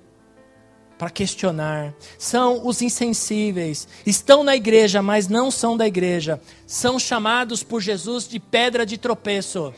para 1.01 1.09
questionar. 1.09 1.95
São 2.19 2.67
os 2.67 2.83
insensíveis. 2.83 3.89
Estão 4.05 4.45
na 4.45 4.55
igreja, 4.55 5.01
mas 5.01 5.29
não 5.29 5.51
são 5.51 5.75
da 5.75 5.87
igreja. 5.87 6.39
São 6.67 6.99
chamados 6.99 7.63
por 7.63 7.81
Jesus 7.81 8.29
de 8.29 8.39
pedra 8.39 8.85
de 8.85 8.99
tropeço. 8.99 9.73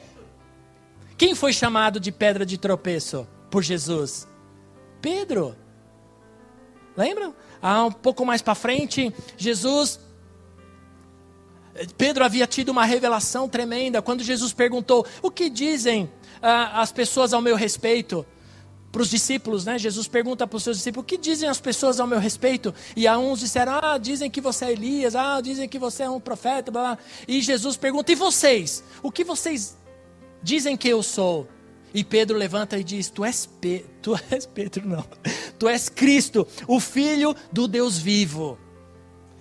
Quem 1.16 1.32
foi 1.36 1.52
chamado 1.52 2.00
de 2.00 2.10
pedra 2.10 2.44
de 2.44 2.58
tropeço 2.58 3.24
por 3.52 3.62
Jesus? 3.62 4.26
Pedro. 5.00 5.54
Lembram? 6.96 7.36
Ah, 7.62 7.84
um 7.84 7.92
pouco 7.92 8.26
mais 8.26 8.42
para 8.42 8.56
frente, 8.56 9.14
Jesus 9.36 10.00
Pedro 11.96 12.24
havia 12.24 12.48
tido 12.48 12.70
uma 12.70 12.84
revelação 12.84 13.48
tremenda 13.48 14.02
quando 14.02 14.24
Jesus 14.24 14.52
perguntou: 14.52 15.06
O 15.22 15.30
que 15.30 15.48
dizem 15.48 16.10
ah, 16.42 16.82
as 16.82 16.90
pessoas 16.90 17.32
ao 17.32 17.40
meu 17.40 17.54
respeito? 17.54 18.26
Para 18.92 19.00
os 19.00 19.08
discípulos, 19.08 19.64
né? 19.64 19.78
Jesus 19.78 20.06
pergunta 20.06 20.46
para 20.46 20.56
os 20.56 20.62
seus 20.62 20.76
discípulos: 20.76 21.04
O 21.04 21.06
que 21.06 21.16
dizem 21.16 21.48
as 21.48 21.58
pessoas 21.58 21.98
ao 21.98 22.06
meu 22.06 22.18
respeito? 22.18 22.74
E 22.94 23.06
a 23.06 23.16
uns 23.16 23.40
disseram: 23.40 23.80
Ah, 23.82 23.96
dizem 23.96 24.30
que 24.30 24.40
você 24.40 24.66
é 24.66 24.72
Elias, 24.72 25.16
ah, 25.16 25.40
dizem 25.40 25.66
que 25.66 25.78
você 25.78 26.02
é 26.02 26.10
um 26.10 26.20
profeta, 26.20 26.70
blá, 26.70 26.82
blá. 26.82 26.98
E 27.26 27.40
Jesus 27.40 27.78
pergunta: 27.78 28.12
E 28.12 28.14
vocês? 28.14 28.84
O 29.02 29.10
que 29.10 29.24
vocês 29.24 29.78
dizem 30.42 30.76
que 30.76 30.88
eu 30.88 31.02
sou? 31.02 31.48
E 31.94 32.04
Pedro 32.04 32.36
levanta 32.36 32.78
e 32.78 32.84
diz: 32.84 33.08
Tu 33.08 33.24
és, 33.24 33.46
Pe 33.46 33.86
tu 34.02 34.14
és 34.30 34.44
Pedro, 34.44 34.86
não. 34.86 35.04
Tu 35.58 35.68
és 35.68 35.88
Cristo, 35.88 36.46
o 36.68 36.78
Filho 36.78 37.34
do 37.50 37.66
Deus 37.66 37.98
vivo. 37.98 38.58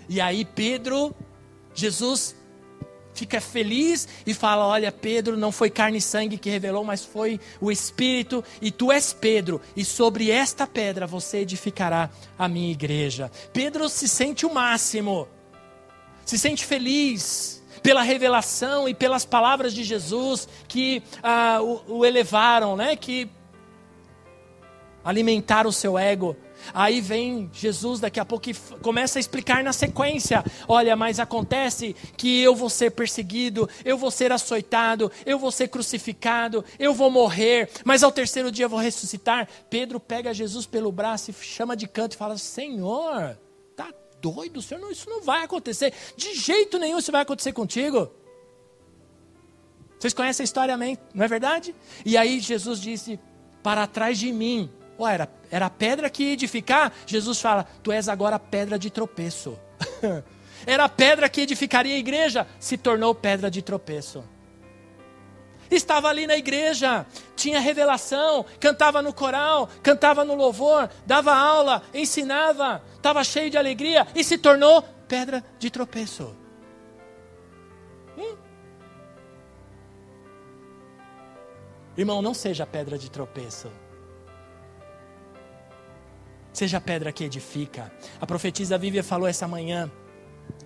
E 0.08 0.22
aí 0.22 0.46
Pedro 0.46 1.14
Jesus 1.74 2.36
fica 3.22 3.40
feliz 3.40 4.08
e 4.26 4.34
fala: 4.34 4.66
Olha, 4.66 4.92
Pedro, 4.92 5.38
não 5.38 5.52
foi 5.52 5.70
carne 5.70 6.00
e 6.00 6.02
sangue 6.02 6.40
que 6.40 6.50
revelou, 6.50 6.84
mas 6.84 7.06
foi 7.06 7.40
o 7.60 7.72
Espírito, 7.72 8.44
e 8.60 8.72
tu 8.72 8.92
és 8.92 9.14
Pedro, 9.14 9.62
e 9.76 9.86
sobre 9.86 10.32
esta 10.32 10.66
pedra 10.66 11.06
você 11.06 11.38
edificará 11.40 12.10
a 12.38 12.48
minha 12.48 12.72
igreja. 12.72 13.32
Pedro 13.54 13.88
se 13.90 14.08
sente 14.08 14.44
o 14.44 14.54
máximo, 14.54 15.28
se 16.26 16.38
sente 16.38 16.66
feliz 16.66 17.62
pela 17.84 18.02
revelação 18.02 18.90
e 18.90 18.94
pelas 18.94 19.24
palavras 19.24 19.72
de 19.74 19.84
Jesus 19.84 20.48
que 20.68 21.04
ah, 21.22 21.60
o, 21.62 22.00
o 22.00 22.06
elevaram, 22.06 22.76
né? 22.76 22.96
que 22.96 23.30
alimentaram 25.04 25.70
o 25.70 25.74
seu 25.74 25.98
ego. 25.98 26.36
Aí 26.74 27.02
vem 27.02 27.50
Jesus 27.54 28.00
daqui 28.00 28.20
a 28.20 28.26
pouco 28.26 28.50
e 28.50 28.54
começa 28.82 29.20
a 29.20 29.22
explicar 29.22 29.64
na 29.64 29.74
sequência: 29.74 30.44
olha, 30.68 30.96
mas 30.96 31.20
acontece 31.20 31.96
que 32.18 32.42
eu 32.42 32.56
vou 32.56 32.70
ser 32.70 32.92
perseguido, 32.92 33.70
eu 33.84 33.98
vou 33.98 34.12
ser 34.12 34.32
açoitado, 34.32 35.12
eu 35.26 35.38
vou 35.38 35.52
ser 35.52 35.68
crucificado, 35.68 36.64
eu 36.80 36.94
vou 36.94 37.10
morrer, 37.10 37.70
mas 37.84 38.04
ao 38.04 38.12
terceiro 38.12 38.52
dia 38.52 38.66
eu 38.66 38.70
vou 38.70 38.80
ressuscitar. 38.80 39.48
Pedro 39.70 40.00
pega 40.00 40.34
Jesus 40.34 40.66
pelo 40.66 40.92
braço 40.92 41.32
e 41.32 41.34
chama 41.34 41.76
de 41.76 41.88
canto 41.88 42.14
e 42.14 42.18
fala: 42.18 42.38
Senhor, 42.38 43.38
tá 43.76 43.94
doido? 44.22 44.62
Senhor, 44.62 44.80
não, 44.80 44.92
isso 44.92 45.10
não 45.10 45.22
vai 45.22 45.44
acontecer, 45.44 45.94
de 46.16 46.34
jeito 46.36 46.78
nenhum 46.78 47.00
isso 47.00 47.12
vai 47.12 47.22
acontecer 47.22 47.54
contigo. 47.54 48.12
Vocês 50.02 50.16
conhecem 50.16 50.44
a 50.44 50.46
história, 50.46 50.74
amém? 50.74 50.98
Não 51.14 51.24
é 51.24 51.28
verdade? 51.28 51.76
E 52.04 52.18
aí 52.18 52.40
Jesus 52.40 52.80
disse: 52.80 53.20
Para 53.62 53.86
trás 53.86 54.18
de 54.18 54.32
mim 54.32 54.68
Ué, 55.02 55.16
era, 55.16 55.30
era 55.50 55.70
pedra 55.70 56.12
que 56.12 56.24
ia 56.24 56.34
edificar? 56.34 56.94
Jesus 57.08 57.42
fala: 57.42 57.66
Tu 57.82 57.92
és 57.92 58.08
agora 58.08 58.38
pedra 58.38 58.78
de 58.78 58.92
tropeço. 58.92 59.58
era 60.66 60.88
pedra 60.88 61.28
que 61.28 61.42
edificaria 61.42 61.96
a 61.96 61.98
igreja, 61.98 62.48
se 62.60 62.78
tornou 62.78 63.16
pedra 63.16 63.50
de 63.50 63.64
tropeço. 63.64 64.24
Estava 65.72 66.08
ali 66.10 66.28
na 66.28 66.38
igreja, 66.38 67.06
tinha 67.36 67.60
revelação, 67.60 68.46
cantava 68.60 69.02
no 69.02 69.12
coral, 69.12 69.68
cantava 69.82 70.24
no 70.24 70.36
louvor, 70.36 70.88
dava 71.06 71.34
aula, 71.34 71.82
ensinava, 71.94 72.84
estava 72.94 73.24
cheio 73.24 73.50
de 73.50 73.58
alegria 73.58 74.06
e 74.14 74.24
se 74.24 74.38
tornou 74.38 74.84
pedra 75.08 75.44
de 75.58 75.72
tropeço. 75.72 76.36
Hum? 78.16 78.38
Irmão, 81.98 82.22
não 82.22 82.34
seja 82.34 82.68
pedra 82.68 82.98
de 82.98 83.10
tropeço. 83.10 83.72
Seja 86.54 86.78
a 86.78 86.82
pedra 86.82 87.12
que 87.12 87.24
edifica. 87.24 87.92
A 88.20 88.26
profetisa 88.26 88.78
Vívia 88.78 89.04
falou 89.04 89.28
essa 89.28 89.48
manhã, 89.48 89.90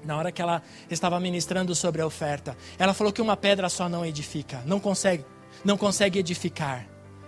na 0.04 0.18
hora 0.18 0.32
que 0.32 0.42
ela 0.42 0.62
estava 0.90 1.20
ministrando 1.20 1.76
sobre 1.76 2.02
a 2.02 2.06
oferta. 2.06 2.58
Ela 2.78 2.94
falou 2.94 3.14
que 3.14 3.22
uma 3.22 3.38
pedra 3.38 3.70
só 3.70 3.88
não 3.88 4.06
edifica, 4.06 4.62
não 4.66 4.80
consegue, 4.80 5.26
não 5.64 5.78
consegue 5.78 6.20
edificar 6.20 6.88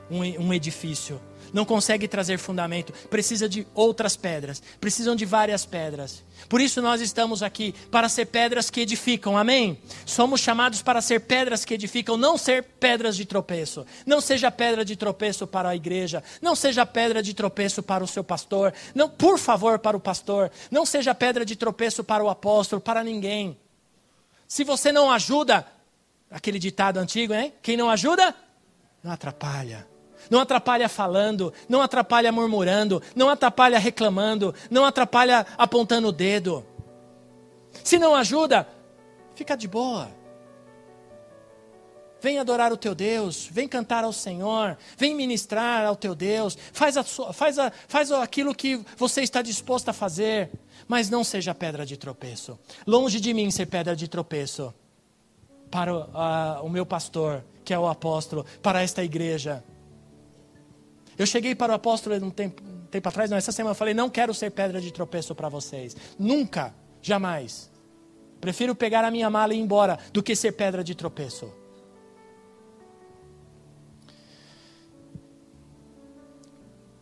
um, 0.10 0.22
um 0.48 0.54
edifício 0.54 1.20
não 1.54 1.66
consegue 1.66 2.08
trazer 2.08 2.38
fundamento, 2.38 2.94
precisa 3.10 3.48
de 3.48 3.68
outras 3.74 4.16
pedras, 4.16 4.62
precisam 4.80 5.16
de 5.16 5.26
várias 5.26 5.66
pedras. 5.66 6.24
Por 6.48 6.62
isso 6.62 6.82
nós 6.82 7.02
estamos 7.02 7.42
aqui 7.44 7.74
para 7.92 8.10
ser 8.10 8.28
pedras 8.28 8.70
que 8.70 8.82
edificam, 8.82 9.38
amém? 9.38 9.80
Somos 10.06 10.42
chamados 10.42 10.82
para 10.82 11.02
ser 11.02 11.22
pedras 11.22 11.66
que 11.66 11.74
edificam, 11.74 12.16
não 12.18 12.38
ser 12.38 12.64
pedras 12.64 13.16
de 13.16 13.26
tropeço. 13.26 13.86
Não 14.06 14.22
seja 14.22 14.52
pedra 14.52 14.86
de 14.86 14.96
tropeço 14.96 15.48
para 15.48 15.70
a 15.70 15.76
igreja, 15.76 16.24
não 16.42 16.56
seja 16.56 16.86
pedra 16.86 17.22
de 17.22 17.34
tropeço 17.34 17.82
para 17.82 18.04
o 18.04 18.08
seu 18.08 18.24
pastor, 18.24 18.74
não, 18.94 19.10
por 19.10 19.38
favor, 19.38 19.80
para 19.80 19.98
o 19.98 20.00
pastor, 20.00 20.52
não 20.70 20.86
seja 20.86 21.14
pedra 21.16 21.46
de 21.46 21.56
tropeço 21.56 22.04
para 22.04 22.24
o 22.24 22.30
apóstolo, 22.30 22.82
para 22.82 23.04
ninguém. 23.04 23.58
Se 24.48 24.64
você 24.64 24.92
não 24.92 25.12
ajuda, 25.12 25.66
aquele 26.32 26.60
ditado 26.60 26.98
antigo, 26.98 27.34
hein? 27.34 27.54
Quem 27.62 27.76
não 27.76 27.90
ajuda, 27.90 28.34
não 29.04 29.12
atrapalha 29.12 29.97
não 30.30 30.40
atrapalha 30.40 30.90
falando, 30.90 31.54
não 31.68 31.82
atrapalha 31.82 32.32
murmurando, 32.32 33.02
não 33.16 33.30
atrapalha 33.30 33.80
reclamando, 33.80 34.54
não 34.70 34.86
atrapalha 34.86 35.46
apontando 35.58 36.10
o 36.10 36.12
dedo. 36.12 36.66
Se 37.84 37.98
não 37.98 38.16
ajuda, 38.16 38.68
fica 39.36 39.56
de 39.56 39.68
boa. 39.68 40.10
Vem 42.20 42.40
adorar 42.40 42.74
o 42.74 42.78
teu 42.78 42.96
Deus, 42.96 43.48
vem 43.52 43.68
cantar 43.68 44.04
ao 44.04 44.12
Senhor, 44.12 44.76
vem 44.98 45.16
ministrar 45.16 45.86
ao 45.86 45.96
teu 45.96 46.16
Deus, 46.16 46.58
faz, 46.74 46.98
a, 46.98 47.04
faz, 47.04 47.60
a, 47.60 47.72
faz 47.88 48.12
aquilo 48.12 48.56
que 48.56 48.84
você 48.98 49.22
está 49.22 49.42
disposto 49.42 49.90
a 49.90 49.94
fazer, 49.94 50.50
mas 50.88 51.10
não 51.10 51.24
seja 51.24 51.54
pedra 51.54 51.86
de 51.86 51.96
tropeço. 51.96 52.58
Longe 52.88 53.20
de 53.20 53.34
mim 53.34 53.52
ser 53.52 53.68
pedra 53.68 53.96
de 53.96 54.08
tropeço 54.08 54.74
para 55.70 55.94
o, 56.64 56.70
meu 56.70 56.86
pastor, 56.86 57.44
que 57.64 57.74
é 57.74 57.78
o 57.78 57.88
apóstolo, 57.88 58.46
para 58.64 58.82
esta 58.82 59.04
igreja. 59.04 59.64
Eu 61.18 61.26
cheguei 61.26 61.56
para 61.56 61.74
o 61.74 61.76
apóstolo 61.76 62.16
um 62.24 62.30
tempo, 62.30 62.62
um 62.64 62.86
tempo 62.86 63.10
atrás, 63.10 63.30
não, 63.30 63.38
essa 63.38 63.52
semana, 63.52 63.72
eu 63.72 63.76
falei: 63.76 63.94
não 63.94 64.10
quero 64.10 64.34
ser 64.34 64.52
pedra 64.52 64.80
de 64.80 64.92
tropeço 64.92 65.34
para 65.34 65.50
vocês. 65.50 65.96
Nunca, 66.18 66.74
jamais. 67.02 67.72
Prefiro 68.40 68.76
pegar 68.76 69.04
a 69.04 69.10
minha 69.10 69.30
mala 69.30 69.54
e 69.54 69.58
ir 69.58 69.62
embora 69.62 69.98
do 70.14 70.22
que 70.22 70.36
ser 70.36 70.52
pedra 70.52 70.84
de 70.84 70.94
tropeço. 70.94 71.52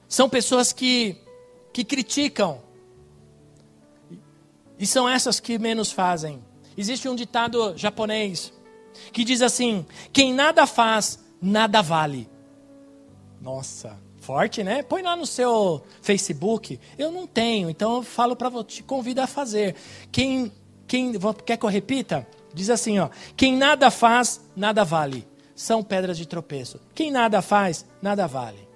São 0.08 0.30
pessoas 0.30 0.72
que, 0.72 1.18
que 1.74 1.84
criticam. 1.84 2.64
E 4.80 4.88
são 4.88 5.10
essas 5.10 5.42
que 5.42 5.60
menos 5.60 5.92
fazem. 5.92 6.42
Existe 6.78 7.08
um 7.10 7.16
ditado 7.16 7.78
japonês 7.78 8.54
que 9.12 9.26
diz 9.26 9.42
assim: 9.42 9.86
quem 10.14 10.34
nada 10.34 10.66
faz, 10.66 11.20
nada 11.42 11.82
vale. 11.82 12.30
Nossa, 13.46 13.96
Forte, 14.18 14.64
né? 14.64 14.82
Põe 14.82 15.04
lá 15.04 15.16
no 15.16 15.28
seu 15.28 15.84
Facebook. 16.02 16.80
Eu 16.98 17.12
não 17.12 17.28
tenho, 17.28 17.70
então 17.70 17.98
eu 17.98 18.02
falo 18.02 18.36
para 18.36 18.64
te 18.64 18.82
convido 18.82 19.22
a 19.22 19.28
fazer. 19.28 19.76
Quem, 20.12 20.52
quem 20.88 21.14
quer 21.46 21.56
que 21.56 21.64
eu 21.64 21.70
repita? 21.70 22.28
Diz 22.52 22.72
assim, 22.72 22.98
ó: 22.98 23.12
quem 23.38 23.56
nada 23.56 23.92
faz, 23.92 24.42
nada 24.56 24.84
vale. 24.84 25.28
São 25.54 25.84
pedras 25.84 26.18
de 26.18 26.26
tropeço. 26.28 26.82
Quem 26.96 27.12
nada 27.12 27.40
faz, 27.40 27.86
nada 28.02 28.26
vale. 28.26 28.68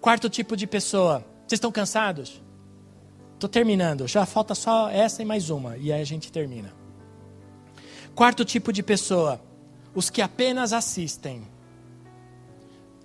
Quarto 0.00 0.28
tipo 0.28 0.56
de 0.56 0.66
pessoa. 0.66 1.24
Vocês 1.46 1.58
estão 1.58 1.70
cansados? 1.70 2.42
Estou 3.34 3.48
terminando. 3.48 4.08
Já 4.08 4.26
falta 4.26 4.52
só 4.56 4.90
essa 4.90 5.22
e 5.22 5.24
mais 5.24 5.48
uma. 5.48 5.76
E 5.76 5.92
aí 5.92 6.00
a 6.00 6.04
gente 6.04 6.32
termina. 6.32 6.74
Quarto 8.16 8.44
tipo 8.44 8.72
de 8.72 8.82
pessoa. 8.82 9.40
Os 9.94 10.10
que 10.10 10.20
apenas 10.20 10.72
assistem 10.72 11.51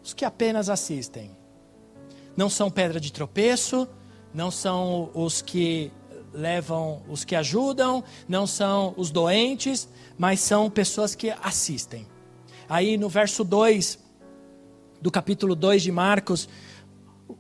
os 0.07 0.13
que 0.13 0.23
apenas 0.23 0.69
assistem. 0.69 1.35
Não 2.35 2.49
são 2.49 2.71
pedra 2.71 2.97
de 2.97 3.11
tropeço, 3.11 3.85
não 4.33 4.49
são 4.49 5.11
os 5.13 5.41
que 5.41 5.91
levam, 6.33 7.01
os 7.09 7.25
que 7.25 7.35
ajudam, 7.35 8.01
não 8.25 8.47
são 8.47 8.93
os 8.95 9.11
doentes, 9.11 9.89
mas 10.17 10.39
são 10.39 10.69
pessoas 10.69 11.13
que 11.13 11.29
assistem. 11.43 12.07
Aí 12.69 12.97
no 12.97 13.09
verso 13.09 13.43
2 13.43 13.99
do 15.01 15.11
capítulo 15.11 15.55
2 15.55 15.83
de 15.83 15.91
Marcos, 15.91 16.47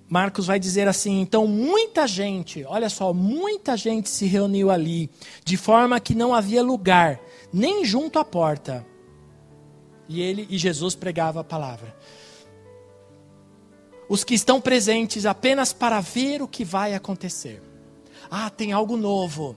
Marcos 0.09 0.45
vai 0.45 0.59
dizer 0.59 0.89
assim: 0.89 1.21
então 1.21 1.47
muita 1.47 2.05
gente, 2.05 2.65
olha 2.65 2.89
só, 2.89 3.13
muita 3.13 3.77
gente 3.77 4.09
se 4.09 4.25
reuniu 4.25 4.69
ali, 4.69 5.09
de 5.45 5.55
forma 5.55 6.01
que 6.01 6.13
não 6.13 6.35
havia 6.35 6.61
lugar, 6.61 7.17
nem 7.53 7.85
junto 7.85 8.19
à 8.19 8.25
porta. 8.25 8.85
E 10.09 10.21
ele 10.21 10.45
e 10.49 10.57
Jesus 10.57 10.95
pregava 10.95 11.39
a 11.39 11.45
palavra. 11.45 11.95
Os 14.09 14.23
que 14.23 14.33
estão 14.33 14.61
presentes 14.61 15.25
apenas 15.25 15.73
para 15.73 15.99
ver 15.99 16.41
o 16.41 16.47
que 16.47 16.63
vai 16.63 16.93
acontecer. 16.93 17.61
Ah, 18.29 18.49
tem 18.49 18.71
algo 18.71 18.97
novo. 18.97 19.55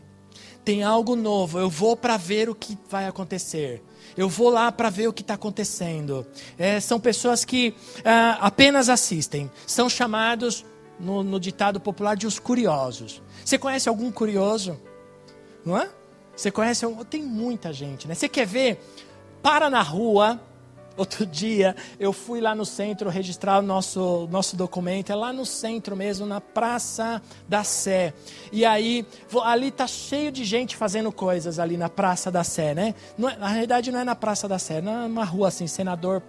Tem 0.65 0.83
algo 0.83 1.17
novo. 1.17 1.59
Eu 1.59 1.71
vou 1.71 1.97
para 1.97 2.17
ver 2.17 2.49
o 2.49 2.55
que 2.55 2.77
vai 2.89 3.07
acontecer. 3.07 3.83
Eu 4.17 4.29
vou 4.29 4.51
lá 4.51 4.71
para 4.71 4.91
ver 4.91 5.09
o 5.09 5.13
que 5.13 5.23
está 5.23 5.35
acontecendo. 5.35 6.27
É, 6.59 6.81
são 6.81 7.01
pessoas 7.01 7.45
que 7.45 7.75
ah, 8.05 8.39
apenas 8.41 8.89
assistem. 8.89 9.51
São 9.67 9.89
chamados, 9.89 10.65
no, 10.99 11.23
no 11.23 11.41
ditado 11.41 11.81
popular, 11.81 12.17
de 12.17 12.27
os 12.27 12.39
curiosos. 12.39 13.23
Você 13.45 13.59
conhece 13.59 13.89
algum 13.89 14.11
curioso? 14.11 14.79
Não 15.65 15.79
é? 15.79 15.89
Você 16.37 16.51
conhece? 16.51 16.87
Tem 17.09 17.23
muita 17.23 17.73
gente, 17.73 18.07
né? 18.07 18.15
Você 18.15 18.29
quer 18.29 18.47
ver? 18.47 18.81
Para 19.43 19.71
na 19.71 19.83
rua 19.83 20.41
Outro 20.97 21.25
dia 21.25 21.75
eu 21.99 22.13
fui 22.13 22.41
lá 22.41 22.55
no 22.55 22.67
centro 22.67 23.09
registrar 23.09 23.59
o 23.59 23.63
nosso, 23.63 24.29
nosso 24.31 24.57
documento, 24.57 25.11
é 25.11 25.15
lá 25.15 25.33
no 25.33 25.47
centro 25.47 25.97
mesmo, 25.97 26.27
na 26.27 26.41
Praça 26.41 27.23
da 27.49 27.65
Sé. 27.65 28.13
E 28.53 28.65
aí, 28.65 29.07
ali 29.43 29.71
tá 29.71 29.87
cheio 29.87 30.31
de 30.31 30.45
gente 30.45 30.77
fazendo 30.77 31.11
coisas 31.11 31.59
ali 31.59 31.77
na 31.77 31.89
Praça 31.89 32.31
da 32.31 32.45
Sé, 32.45 32.75
né? 32.75 32.95
Não 33.17 33.29
é, 33.29 33.37
na 33.37 33.49
realidade 33.49 33.91
não 33.91 34.01
é 34.01 34.05
na 34.05 34.15
Praça 34.15 34.49
da 34.49 34.59
Sé, 34.59 34.79
é 34.79 34.81
numa 34.81 35.25
rua 35.25 35.49
assim, 35.49 35.67
senador, 35.67 36.23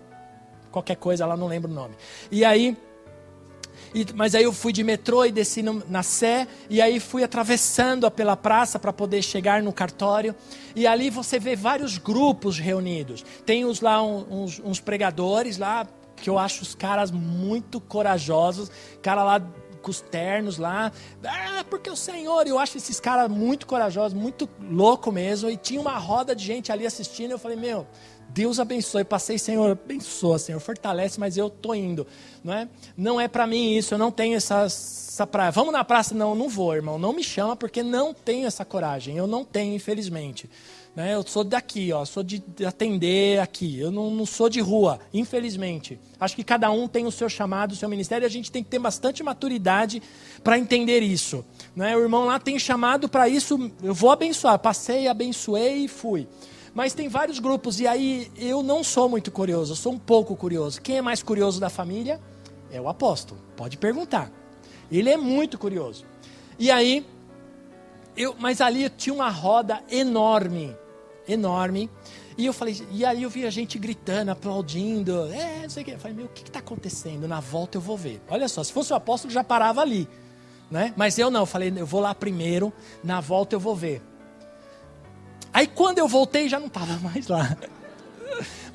qualquer 0.71 0.95
coisa 0.95 1.25
lá, 1.25 1.35
não 1.35 1.47
lembro 1.47 1.69
o 1.69 1.73
nome. 1.73 1.95
E 2.31 2.45
aí 2.45 2.77
e, 3.93 4.05
mas 4.15 4.35
aí 4.35 4.43
eu 4.43 4.53
fui 4.53 4.71
de 4.71 4.83
metrô 4.83 5.25
e 5.25 5.31
desci 5.31 5.61
no, 5.61 5.83
na 5.89 6.03
Sé, 6.03 6.47
e 6.69 6.81
aí 6.81 6.99
fui 6.99 7.23
atravessando 7.23 8.09
pela 8.09 8.37
praça 8.37 8.79
para 8.79 8.93
poder 8.93 9.21
chegar 9.21 9.61
no 9.61 9.73
cartório. 9.73 10.35
E 10.75 10.87
ali 10.87 11.09
você 11.09 11.39
vê 11.39 11.55
vários 11.55 11.97
grupos 11.97 12.57
reunidos. 12.57 13.23
Tem 13.45 13.65
os 13.65 13.81
lá 13.81 14.01
uns, 14.01 14.61
uns 14.63 14.79
pregadores 14.79 15.57
lá, 15.57 15.87
que 16.15 16.29
eu 16.29 16.37
acho 16.37 16.61
os 16.61 16.73
caras 16.73 17.11
muito 17.11 17.81
corajosos. 17.81 18.71
Cara 19.01 19.23
lá 19.23 19.41
com 19.81 19.91
os 19.91 19.99
ternos 19.99 20.57
lá. 20.57 20.91
Ah, 21.25 21.65
porque 21.69 21.89
o 21.89 21.95
Senhor, 21.95 22.47
eu 22.47 22.59
acho 22.59 22.77
esses 22.77 22.99
caras 22.99 23.29
muito 23.29 23.65
corajosos, 23.65 24.13
muito 24.13 24.47
louco 24.61 25.11
mesmo. 25.11 25.49
E 25.49 25.57
tinha 25.57 25.81
uma 25.81 25.97
roda 25.97 26.35
de 26.35 26.45
gente 26.45 26.71
ali 26.71 26.85
assistindo. 26.85 27.31
Eu 27.31 27.39
falei, 27.39 27.57
meu, 27.57 27.87
Deus 28.33 28.59
abençoe. 28.59 29.03
Passei, 29.03 29.37
Senhor, 29.37 29.71
abençoa, 29.71 30.39
Senhor, 30.39 30.59
fortalece, 30.59 31.19
mas 31.19 31.37
eu 31.37 31.49
tô 31.49 31.73
indo, 31.73 32.07
não 32.43 32.53
é? 32.53 32.67
Não 32.95 33.19
é 33.19 33.27
para 33.27 33.45
mim 33.45 33.75
isso, 33.75 33.93
eu 33.93 33.97
não 33.97 34.11
tenho 34.11 34.35
essa, 34.35 34.63
essa 34.63 35.27
praia. 35.27 35.51
Vamos 35.51 35.73
na 35.73 35.83
praça? 35.83 36.15
Não, 36.15 36.33
não 36.33 36.47
vou, 36.47 36.73
irmão. 36.73 36.97
Não 36.97 37.13
me 37.13 37.23
chama 37.23 37.55
porque 37.55 37.83
não 37.83 38.13
tenho 38.13 38.47
essa 38.47 38.63
coragem. 38.63 39.17
Eu 39.17 39.27
não 39.27 39.43
tenho, 39.43 39.75
infelizmente. 39.75 40.49
Né? 40.95 41.15
Eu 41.15 41.23
sou 41.25 41.43
daqui, 41.43 41.91
ó, 41.93 42.03
sou 42.03 42.21
de 42.23 42.43
atender 42.65 43.39
aqui. 43.39 43.79
Eu 43.79 43.91
não, 43.91 44.09
não 44.11 44.25
sou 44.25 44.49
de 44.49 44.59
rua, 44.59 44.99
infelizmente. 45.13 45.99
Acho 46.19 46.35
que 46.35 46.43
cada 46.43 46.69
um 46.71 46.87
tem 46.87 47.05
o 47.05 47.11
seu 47.11 47.29
chamado, 47.29 47.71
o 47.71 47.75
seu 47.75 47.87
ministério, 47.87 48.25
e 48.25 48.27
a 48.27 48.29
gente 48.29 48.51
tem 48.51 48.63
que 48.63 48.69
ter 48.69 48.79
bastante 48.79 49.23
maturidade 49.23 50.01
para 50.43 50.57
entender 50.57 51.01
isso. 51.01 51.45
Né? 51.75 51.95
O 51.95 52.01
irmão 52.01 52.25
lá 52.25 52.39
tem 52.39 52.59
chamado 52.59 53.07
para 53.07 53.29
isso, 53.29 53.71
eu 53.81 53.93
vou 53.93 54.11
abençoar. 54.11 54.59
Passei, 54.59 55.07
abençoei 55.07 55.85
e 55.85 55.87
fui. 55.87 56.27
Mas 56.73 56.93
tem 56.93 57.09
vários 57.09 57.39
grupos, 57.39 57.79
e 57.79 57.87
aí 57.87 58.31
eu 58.37 58.63
não 58.63 58.83
sou 58.83 59.09
muito 59.09 59.29
curioso, 59.31 59.73
eu 59.73 59.75
sou 59.75 59.91
um 59.91 59.99
pouco 59.99 60.35
curioso. 60.35 60.81
Quem 60.81 60.97
é 60.97 61.01
mais 61.01 61.21
curioso 61.21 61.59
da 61.59 61.69
família? 61.69 62.19
É 62.71 62.79
o 62.79 62.87
apóstolo, 62.87 63.41
pode 63.57 63.77
perguntar. 63.77 64.31
Ele 64.89 65.09
é 65.09 65.17
muito 65.17 65.57
curioso. 65.57 66.05
E 66.57 66.71
aí, 66.71 67.05
eu, 68.15 68.35
mas 68.39 68.61
ali 68.61 68.89
tinha 68.89 69.13
uma 69.13 69.29
roda 69.29 69.81
enorme, 69.89 70.75
enorme. 71.27 71.89
E 72.37 72.45
eu 72.45 72.53
falei, 72.53 72.81
e 72.91 73.03
aí 73.03 73.23
eu 73.23 73.29
vi 73.29 73.45
a 73.45 73.49
gente 73.49 73.77
gritando, 73.77 74.31
aplaudindo, 74.31 75.25
é, 75.33 75.63
não 75.63 75.69
sei 75.69 75.83
o 75.83 75.85
que. 75.85 75.91
Eu 75.91 75.99
falei, 75.99 76.15
meu, 76.15 76.25
o 76.27 76.29
que 76.29 76.43
está 76.43 76.59
acontecendo? 76.59 77.27
Na 77.27 77.41
volta 77.41 77.77
eu 77.77 77.81
vou 77.81 77.97
ver. 77.97 78.21
Olha 78.29 78.47
só, 78.47 78.63
se 78.63 78.71
fosse 78.71 78.93
o 78.93 78.95
apóstolo 78.95 79.33
já 79.33 79.43
parava 79.43 79.81
ali, 79.81 80.07
né? 80.69 80.93
Mas 80.95 81.19
eu 81.19 81.29
não, 81.29 81.41
eu 81.41 81.45
falei, 81.45 81.73
eu 81.75 81.85
vou 81.85 81.99
lá 81.99 82.15
primeiro, 82.15 82.71
na 83.03 83.19
volta 83.19 83.55
eu 83.55 83.59
vou 83.59 83.75
ver. 83.75 84.01
Aí 85.53 85.67
quando 85.67 85.99
eu 85.99 86.07
voltei 86.07 86.47
já 86.47 86.59
não 86.59 86.67
estava 86.67 86.97
mais 86.99 87.27
lá. 87.27 87.57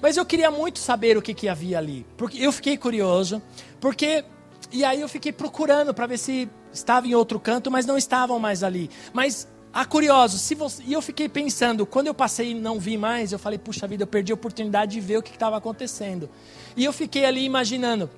Mas 0.00 0.16
eu 0.16 0.26
queria 0.26 0.50
muito 0.50 0.78
saber 0.78 1.16
o 1.16 1.22
que, 1.22 1.32
que 1.32 1.48
havia 1.48 1.78
ali. 1.78 2.06
Porque 2.16 2.38
eu 2.38 2.52
fiquei 2.52 2.76
curioso, 2.76 3.42
porque 3.80 4.24
e 4.72 4.84
aí 4.84 5.00
eu 5.00 5.08
fiquei 5.08 5.32
procurando 5.32 5.94
para 5.94 6.06
ver 6.06 6.18
se 6.18 6.48
estava 6.72 7.06
em 7.06 7.14
outro 7.14 7.40
canto, 7.40 7.70
mas 7.70 7.86
não 7.86 7.96
estavam 7.96 8.38
mais 8.38 8.62
ali. 8.62 8.90
Mas 9.12 9.48
ah, 9.72 9.84
curioso, 9.84 10.38
se 10.38 10.54
você... 10.54 10.82
e 10.86 10.92
eu 10.94 11.02
fiquei 11.02 11.28
pensando, 11.28 11.84
quando 11.84 12.06
eu 12.06 12.14
passei 12.14 12.52
e 12.52 12.54
não 12.54 12.78
vi 12.78 12.96
mais, 12.96 13.32
eu 13.32 13.38
falei, 13.38 13.58
puxa 13.58 13.86
vida, 13.86 14.04
eu 14.04 14.06
perdi 14.06 14.32
a 14.32 14.34
oportunidade 14.34 14.92
de 14.92 15.00
ver 15.00 15.18
o 15.18 15.22
que 15.22 15.32
estava 15.32 15.56
acontecendo. 15.56 16.30
E 16.74 16.84
eu 16.84 16.92
fiquei 16.92 17.26
ali 17.26 17.44
imaginando, 17.44 18.08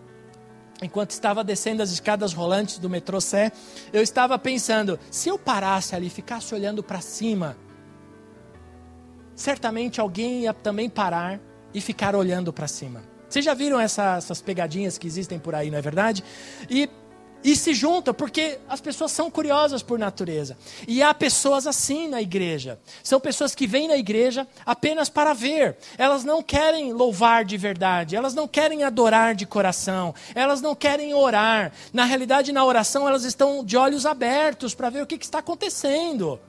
enquanto 0.81 1.11
estava 1.11 1.43
descendo 1.43 1.83
as 1.83 1.91
escadas 1.91 2.33
rolantes 2.33 2.79
do 2.79 2.89
metrô 2.89 3.21
Sé, 3.21 3.51
eu 3.93 4.03
estava 4.03 4.39
pensando, 4.39 5.01
se 5.11 5.29
eu 5.29 5.37
parasse 5.37 5.97
ali, 5.97 6.09
ficasse 6.09 6.55
olhando 6.55 6.81
para 6.81 7.01
cima, 7.01 7.57
certamente 9.39 10.01
alguém 10.01 10.41
ia 10.41 10.53
também 10.53 10.91
parar 10.91 11.39
e 11.73 11.81
ficar 11.81 12.17
olhando 12.17 12.53
para 12.53 12.67
cima. 12.67 13.03
Vocês 13.29 13.45
já 13.45 13.55
viram 13.55 13.79
essa, 13.79 14.17
essas 14.17 14.43
pegadinhas 14.43 14.99
que 14.99 15.07
existem 15.07 15.39
por 15.39 15.55
aí, 15.55 15.71
não 15.71 15.79
é 15.79 15.81
verdade? 15.81 16.25
E, 16.69 16.91
e 17.45 17.55
se 17.55 17.73
juntam 17.73 18.13
porque 18.13 18.59
as 18.69 18.81
pessoas 18.81 19.13
são 19.13 19.31
curiosas 19.31 19.81
por 19.81 19.97
natureza. 19.97 20.59
E 20.89 21.01
há 21.05 21.15
pessoas 21.15 21.69
assim 21.69 22.09
na 22.09 22.21
igreja. 22.21 22.81
São 23.01 23.21
pessoas 23.21 23.55
que 23.55 23.65
vêm 23.65 23.87
na 23.87 23.97
igreja 23.97 24.45
apenas 24.67 25.09
para 25.09 25.33
ver. 25.35 25.77
Elas 25.97 26.25
não 26.25 26.43
querem 26.43 26.93
louvar 26.93 27.45
de 27.45 27.57
verdade. 27.57 28.17
Elas 28.17 28.35
não 28.35 28.49
querem 28.49 28.83
adorar 28.83 29.37
de 29.37 29.47
coração. 29.47 30.13
Elas 30.35 30.61
não 30.61 30.75
querem 30.75 31.15
orar. 31.15 31.71
Na 31.93 32.05
realidade, 32.05 32.51
na 32.51 32.65
oração, 32.65 33.07
elas 33.07 33.23
estão 33.23 33.65
de 33.65 33.77
olhos 33.77 34.05
abertos 34.05 34.75
para 34.75 34.91
ver 34.91 35.03
o 35.03 35.07
que, 35.07 35.17
que 35.17 35.25
está 35.25 35.39
acontecendo. 35.39 36.41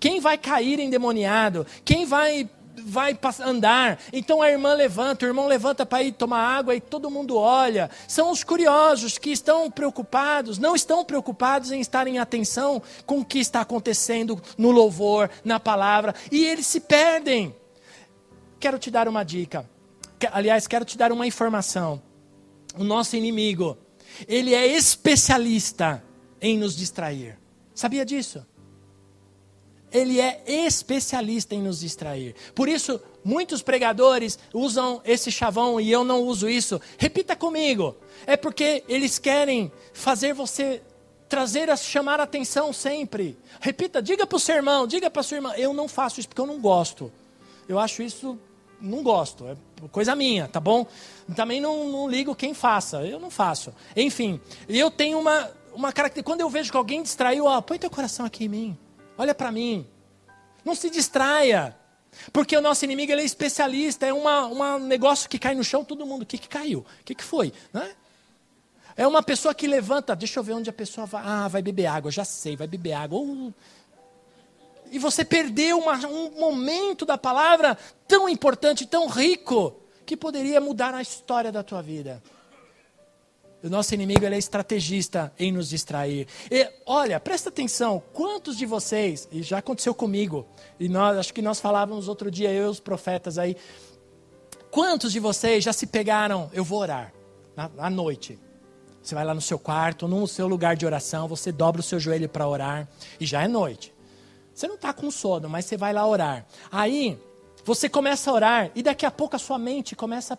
Quem 0.00 0.20
vai 0.20 0.38
cair 0.38 0.78
endemoniado? 0.78 1.66
Quem 1.84 2.06
vai 2.06 2.48
vai 2.84 3.18
andar. 3.44 3.98
Então 4.12 4.40
a 4.40 4.50
irmã 4.50 4.74
levanta, 4.74 5.24
o 5.24 5.28
irmão 5.28 5.46
levanta 5.46 5.84
para 5.84 6.02
ir 6.02 6.12
tomar 6.12 6.40
água 6.40 6.74
e 6.74 6.80
todo 6.80 7.10
mundo 7.10 7.36
olha. 7.36 7.90
São 8.06 8.30
os 8.30 8.44
curiosos 8.44 9.18
que 9.18 9.30
estão 9.30 9.70
preocupados, 9.70 10.58
não 10.58 10.74
estão 10.74 11.04
preocupados 11.04 11.70
em 11.70 11.80
estar 11.80 12.06
em 12.06 12.18
atenção 12.18 12.82
com 13.04 13.20
o 13.20 13.24
que 13.24 13.38
está 13.38 13.60
acontecendo 13.60 14.40
no 14.56 14.70
louvor, 14.70 15.30
na 15.44 15.58
palavra, 15.58 16.14
e 16.30 16.44
eles 16.44 16.66
se 16.66 16.80
perdem. 16.80 17.54
Quero 18.60 18.78
te 18.78 18.90
dar 18.90 19.08
uma 19.08 19.24
dica. 19.24 19.68
Aliás, 20.32 20.66
quero 20.66 20.84
te 20.84 20.98
dar 20.98 21.12
uma 21.12 21.26
informação. 21.26 22.02
O 22.76 22.84
nosso 22.84 23.16
inimigo, 23.16 23.78
ele 24.26 24.54
é 24.54 24.66
especialista 24.66 26.02
em 26.40 26.58
nos 26.58 26.76
distrair. 26.76 27.38
Sabia 27.74 28.04
disso? 28.04 28.44
Ele 29.92 30.20
é 30.20 30.42
especialista 30.46 31.54
em 31.54 31.62
nos 31.62 31.80
distrair. 31.80 32.34
Por 32.54 32.68
isso, 32.68 33.00
muitos 33.24 33.62
pregadores 33.62 34.38
usam 34.52 35.00
esse 35.04 35.30
chavão 35.30 35.80
e 35.80 35.90
eu 35.90 36.04
não 36.04 36.22
uso 36.22 36.48
isso. 36.48 36.80
Repita 36.96 37.34
comigo. 37.34 37.96
É 38.26 38.36
porque 38.36 38.84
eles 38.88 39.18
querem 39.18 39.72
fazer 39.92 40.34
você 40.34 40.82
trazer 41.28 41.68
a 41.70 41.76
chamar 41.76 42.20
a 42.20 42.24
atenção 42.24 42.72
sempre. 42.72 43.38
Repita, 43.60 44.00
diga 44.00 44.26
para 44.26 44.36
o 44.36 44.40
seu 44.40 44.56
irmão, 44.56 44.86
diga 44.86 45.10
para 45.10 45.22
sua 45.22 45.36
irmã, 45.36 45.52
eu 45.56 45.74
não 45.74 45.86
faço 45.86 46.20
isso 46.20 46.28
porque 46.28 46.40
eu 46.40 46.46
não 46.46 46.58
gosto. 46.58 47.12
Eu 47.68 47.78
acho 47.78 48.02
isso 48.02 48.38
não 48.80 49.02
gosto, 49.02 49.46
é 49.46 49.56
coisa 49.90 50.14
minha, 50.14 50.48
tá 50.48 50.60
bom? 50.60 50.86
Também 51.34 51.60
não, 51.60 51.88
não 51.88 52.08
ligo 52.08 52.34
quem 52.34 52.54
faça, 52.54 53.02
eu 53.02 53.18
não 53.18 53.30
faço. 53.30 53.74
Enfim, 53.96 54.40
eu 54.68 54.90
tenho 54.90 55.18
uma, 55.18 55.50
uma 55.74 55.92
característica, 55.92 56.30
quando 56.30 56.40
eu 56.40 56.48
vejo 56.48 56.70
que 56.70 56.76
alguém 56.76 57.02
distraiu, 57.02 57.44
ó, 57.44 57.60
põe 57.60 57.78
teu 57.78 57.90
coração 57.90 58.24
aqui 58.24 58.44
em 58.44 58.48
mim. 58.48 58.78
Olha 59.18 59.34
para 59.34 59.52
mim. 59.52 59.86
Não 60.64 60.74
se 60.74 60.88
distraia. 60.88 61.76
Porque 62.32 62.56
o 62.56 62.60
nosso 62.60 62.84
inimigo 62.84 63.12
ele 63.12 63.22
é 63.22 63.24
especialista, 63.24 64.06
é 64.06 64.12
uma, 64.12 64.46
um 64.46 64.78
negócio 64.78 65.28
que 65.28 65.38
cai 65.38 65.54
no 65.54 65.62
chão, 65.62 65.84
todo 65.84 66.06
mundo, 66.06 66.22
o 66.22 66.26
que, 66.26 66.38
que 66.38 66.48
caiu? 66.48 66.80
O 66.80 67.04
que, 67.04 67.14
que 67.14 67.22
foi? 67.24 67.52
Né? 67.72 67.94
É 68.96 69.06
uma 69.06 69.22
pessoa 69.22 69.54
que 69.54 69.66
levanta, 69.66 70.16
deixa 70.16 70.40
eu 70.40 70.44
ver 70.44 70.54
onde 70.54 70.70
a 70.70 70.72
pessoa 70.72 71.06
vai. 71.06 71.22
Ah, 71.24 71.48
vai 71.48 71.62
beber 71.62 71.86
água, 71.86 72.10
já 72.10 72.24
sei, 72.24 72.56
vai 72.56 72.66
beber 72.66 72.94
água. 72.94 73.20
E 74.90 74.98
você 74.98 75.24
perdeu 75.24 75.78
uma, 75.78 75.94
um 76.06 76.30
momento 76.40 77.04
da 77.04 77.18
palavra 77.18 77.78
tão 78.06 78.28
importante, 78.28 78.86
tão 78.86 79.06
rico, 79.06 79.80
que 80.04 80.16
poderia 80.16 80.60
mudar 80.60 80.94
a 80.94 81.02
história 81.02 81.52
da 81.52 81.62
tua 81.62 81.82
vida. 81.82 82.22
O 83.62 83.68
nosso 83.68 83.92
inimigo 83.92 84.24
é 84.24 84.38
estrategista 84.38 85.32
em 85.36 85.50
nos 85.50 85.68
distrair. 85.68 86.28
E, 86.48 86.70
olha, 86.86 87.18
presta 87.18 87.48
atenção, 87.48 88.00
quantos 88.12 88.56
de 88.56 88.64
vocês, 88.64 89.28
e 89.32 89.42
já 89.42 89.58
aconteceu 89.58 89.92
comigo, 89.92 90.46
e 90.78 90.88
nós, 90.88 91.18
acho 91.18 91.34
que 91.34 91.42
nós 91.42 91.60
falávamos 91.60 92.06
outro 92.06 92.30
dia, 92.30 92.52
eu 92.52 92.66
e 92.66 92.68
os 92.68 92.78
profetas 92.78 93.36
aí, 93.36 93.56
quantos 94.70 95.10
de 95.10 95.18
vocês 95.18 95.64
já 95.64 95.72
se 95.72 95.88
pegaram, 95.88 96.48
eu 96.52 96.62
vou 96.62 96.78
orar, 96.78 97.12
na, 97.56 97.68
à 97.78 97.90
noite. 97.90 98.38
Você 99.02 99.14
vai 99.14 99.24
lá 99.24 99.34
no 99.34 99.40
seu 99.40 99.58
quarto, 99.58 100.06
no 100.06 100.26
seu 100.28 100.46
lugar 100.46 100.76
de 100.76 100.86
oração, 100.86 101.26
você 101.26 101.50
dobra 101.50 101.80
o 101.80 101.84
seu 101.84 101.98
joelho 101.98 102.28
para 102.28 102.46
orar, 102.46 102.88
e 103.18 103.26
já 103.26 103.42
é 103.42 103.48
noite. 103.48 103.92
Você 104.54 104.68
não 104.68 104.76
está 104.76 104.92
com 104.92 105.10
sono, 105.10 105.48
mas 105.48 105.64
você 105.64 105.76
vai 105.76 105.92
lá 105.92 106.06
orar. 106.06 106.46
Aí, 106.70 107.18
você 107.64 107.88
começa 107.88 108.30
a 108.30 108.34
orar, 108.34 108.70
e 108.76 108.84
daqui 108.84 109.04
a 109.04 109.10
pouco 109.10 109.34
a 109.34 109.38
sua 109.38 109.58
mente 109.58 109.96
começa 109.96 110.38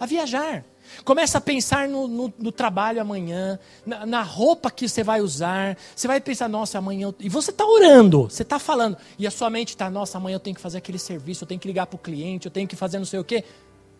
a 0.00 0.06
viajar. 0.06 0.64
Começa 1.04 1.38
a 1.38 1.40
pensar 1.40 1.88
no, 1.88 2.06
no, 2.06 2.32
no 2.38 2.52
trabalho 2.52 3.00
amanhã, 3.00 3.58
na, 3.86 4.04
na, 4.06 4.22
roupa 4.22 4.70
que 4.70 4.88
você 4.88 5.02
vai 5.02 5.20
usar. 5.20 5.76
Você 5.94 6.06
vai 6.06 6.20
pensar, 6.20 6.48
nossa, 6.48 6.78
amanhã. 6.78 7.08
Eu... 7.08 7.14
E 7.20 7.28
você 7.28 7.50
está 7.50 7.64
orando, 7.64 8.24
você 8.24 8.42
está 8.42 8.58
falando. 8.58 8.96
E 9.18 9.26
a 9.26 9.30
sua 9.30 9.50
mente 9.50 9.70
está, 9.70 9.90
nossa, 9.90 10.18
amanhã 10.18 10.36
eu 10.36 10.40
tenho 10.40 10.56
que 10.56 10.62
fazer 10.62 10.78
aquele 10.78 10.98
serviço, 10.98 11.44
eu 11.44 11.48
tenho 11.48 11.60
que 11.60 11.68
ligar 11.68 11.86
para 11.86 11.96
o 11.96 11.98
cliente, 11.98 12.46
eu 12.46 12.52
tenho 12.52 12.68
que 12.68 12.76
fazer 12.76 12.98
não 12.98 13.04
sei 13.04 13.20
o 13.20 13.24
quê. 13.24 13.44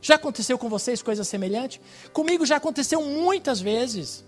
Já 0.02 0.14
aconteceu 0.14 0.58
com 0.58 0.68
vocês 0.68 1.02
coisa 1.02 1.24
semelhante? 1.24 1.80
Comigo 2.12 2.46
já 2.46 2.56
aconteceu 2.56 3.02
muitas 3.02 3.60
vezes. 3.60 4.24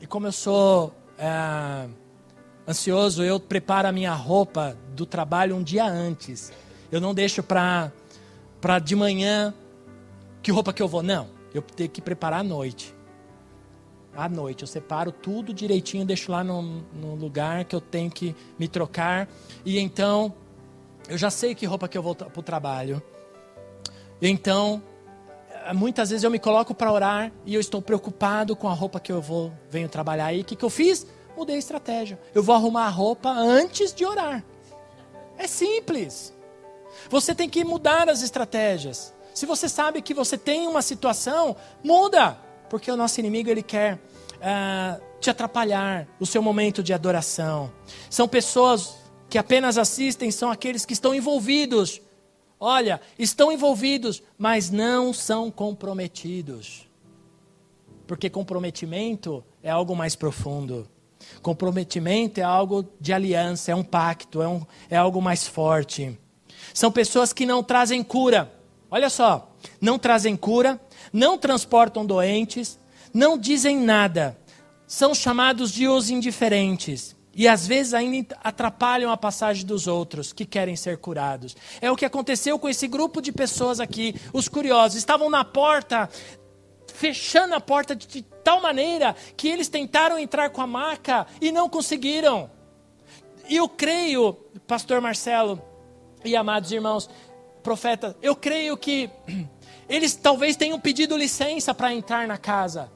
E 0.00 0.06
como 0.06 0.26
eu 0.26 0.32
sou 0.32 0.94
é, 1.18 1.88
ansioso, 2.68 3.22
eu 3.22 3.40
preparo 3.40 3.88
a 3.88 3.92
minha 3.92 4.12
roupa 4.12 4.76
do 4.94 5.06
trabalho 5.06 5.56
um 5.56 5.62
dia 5.62 5.86
antes. 5.86 6.52
Eu 6.92 7.00
não 7.00 7.14
deixo 7.14 7.42
para 7.42 7.90
de 8.82 8.94
manhã 8.94 9.54
que 10.44 10.52
roupa 10.52 10.74
que 10.74 10.82
eu 10.82 10.86
vou? 10.86 11.02
Não, 11.02 11.30
eu 11.54 11.62
tenho 11.62 11.88
que 11.88 12.02
preparar 12.02 12.40
à 12.40 12.42
noite. 12.42 12.94
À 14.14 14.28
noite, 14.28 14.62
eu 14.62 14.68
separo 14.68 15.10
tudo 15.10 15.54
direitinho, 15.54 16.04
deixo 16.04 16.30
lá 16.30 16.44
no, 16.44 16.62
no 16.92 17.14
lugar 17.14 17.64
que 17.64 17.74
eu 17.74 17.80
tenho 17.80 18.10
que 18.10 18.36
me 18.58 18.68
trocar. 18.68 19.26
E 19.64 19.78
então, 19.78 20.34
eu 21.08 21.16
já 21.16 21.30
sei 21.30 21.54
que 21.54 21.64
roupa 21.64 21.88
que 21.88 21.96
eu 21.96 22.02
vou 22.02 22.14
para 22.14 22.38
o 22.38 22.42
trabalho. 22.42 23.02
Então, 24.20 24.82
muitas 25.74 26.10
vezes 26.10 26.22
eu 26.22 26.30
me 26.30 26.38
coloco 26.38 26.74
para 26.74 26.92
orar 26.92 27.32
e 27.46 27.54
eu 27.54 27.60
estou 27.60 27.80
preocupado 27.80 28.54
com 28.54 28.68
a 28.68 28.74
roupa 28.74 29.00
que 29.00 29.10
eu 29.10 29.22
vou 29.22 29.50
venho 29.70 29.88
trabalhar. 29.88 30.32
E 30.34 30.42
o 30.42 30.44
que, 30.44 30.54
que 30.54 30.64
eu 30.64 30.70
fiz? 30.70 31.06
Mudei 31.34 31.56
a 31.56 31.58
estratégia. 31.58 32.20
Eu 32.34 32.42
vou 32.42 32.54
arrumar 32.54 32.84
a 32.84 32.90
roupa 32.90 33.30
antes 33.30 33.94
de 33.94 34.04
orar. 34.04 34.44
É 35.38 35.46
simples. 35.46 36.34
Você 37.08 37.34
tem 37.34 37.48
que 37.48 37.64
mudar 37.64 38.10
as 38.10 38.22
estratégias. 38.22 39.13
Se 39.34 39.46
você 39.46 39.68
sabe 39.68 40.00
que 40.00 40.14
você 40.14 40.38
tem 40.38 40.68
uma 40.68 40.80
situação, 40.80 41.56
muda, 41.82 42.38
porque 42.70 42.90
o 42.90 42.96
nosso 42.96 43.18
inimigo 43.18 43.50
ele 43.50 43.64
quer 43.64 43.94
uh, 43.96 45.02
te 45.20 45.28
atrapalhar 45.28 46.06
o 46.20 46.24
seu 46.24 46.40
momento 46.40 46.84
de 46.84 46.92
adoração. 46.92 47.72
São 48.08 48.28
pessoas 48.28 48.94
que 49.28 49.36
apenas 49.36 49.76
assistem, 49.76 50.30
são 50.30 50.52
aqueles 50.52 50.86
que 50.86 50.92
estão 50.92 51.12
envolvidos. 51.12 52.00
Olha, 52.60 53.00
estão 53.18 53.50
envolvidos, 53.50 54.22
mas 54.38 54.70
não 54.70 55.12
são 55.12 55.50
comprometidos. 55.50 56.88
Porque 58.06 58.30
comprometimento 58.30 59.44
é 59.62 59.70
algo 59.70 59.96
mais 59.96 60.14
profundo. 60.14 60.88
Comprometimento 61.42 62.38
é 62.38 62.44
algo 62.44 62.86
de 63.00 63.12
aliança, 63.12 63.72
é 63.72 63.74
um 63.74 63.82
pacto, 63.82 64.40
é, 64.40 64.46
um, 64.46 64.64
é 64.88 64.96
algo 64.96 65.20
mais 65.20 65.46
forte. 65.46 66.16
São 66.72 66.92
pessoas 66.92 67.32
que 67.32 67.44
não 67.44 67.62
trazem 67.62 68.02
cura. 68.04 68.52
Olha 68.94 69.10
só, 69.10 69.52
não 69.80 69.98
trazem 69.98 70.36
cura, 70.36 70.80
não 71.12 71.36
transportam 71.36 72.06
doentes, 72.06 72.78
não 73.12 73.36
dizem 73.36 73.76
nada, 73.76 74.38
são 74.86 75.12
chamados 75.12 75.72
de 75.72 75.88
os 75.88 76.10
indiferentes. 76.10 77.16
E 77.34 77.48
às 77.48 77.66
vezes 77.66 77.92
ainda 77.92 78.38
atrapalham 78.44 79.10
a 79.10 79.16
passagem 79.16 79.66
dos 79.66 79.88
outros 79.88 80.32
que 80.32 80.46
querem 80.46 80.76
ser 80.76 80.98
curados. 80.98 81.56
É 81.80 81.90
o 81.90 81.96
que 81.96 82.04
aconteceu 82.04 82.56
com 82.56 82.68
esse 82.68 82.86
grupo 82.86 83.20
de 83.20 83.32
pessoas 83.32 83.80
aqui, 83.80 84.14
os 84.32 84.46
curiosos. 84.46 84.96
Estavam 84.96 85.28
na 85.28 85.44
porta, 85.44 86.08
fechando 86.94 87.56
a 87.56 87.60
porta 87.60 87.96
de 87.96 88.22
tal 88.22 88.62
maneira 88.62 89.16
que 89.36 89.48
eles 89.48 89.66
tentaram 89.66 90.20
entrar 90.20 90.50
com 90.50 90.62
a 90.62 90.68
maca 90.68 91.26
e 91.40 91.50
não 91.50 91.68
conseguiram. 91.68 92.48
E 93.48 93.56
eu 93.56 93.68
creio, 93.68 94.34
Pastor 94.68 95.00
Marcelo 95.00 95.60
e 96.24 96.36
amados 96.36 96.70
irmãos, 96.70 97.10
profeta, 97.64 98.14
eu 98.22 98.36
creio 98.36 98.76
que 98.76 99.10
eles 99.88 100.14
talvez 100.14 100.54
tenham 100.54 100.78
pedido 100.78 101.16
licença 101.16 101.74
para 101.74 101.92
entrar 101.92 102.28
na 102.28 102.38
casa. 102.38 102.92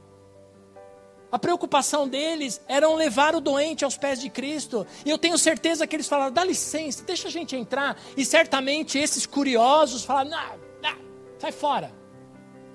A 1.30 1.38
preocupação 1.38 2.08
deles 2.08 2.60
era 2.68 2.88
levar 2.94 3.34
o 3.34 3.40
doente 3.40 3.84
aos 3.84 3.98
pés 3.98 4.20
de 4.20 4.30
Cristo. 4.30 4.86
E 5.04 5.10
eu 5.10 5.18
tenho 5.18 5.36
certeza 5.36 5.86
que 5.86 5.96
eles 5.96 6.08
falaram: 6.08 6.32
dá 6.32 6.44
licença, 6.44 7.02
deixa 7.04 7.28
a 7.28 7.30
gente 7.30 7.56
entrar. 7.56 7.98
E 8.16 8.24
certamente 8.24 8.98
esses 8.98 9.26
curiosos 9.26 10.04
falaram: 10.04 10.30
não, 10.30 10.58
não 10.82 10.98
sai 11.38 11.52
fora. 11.52 11.92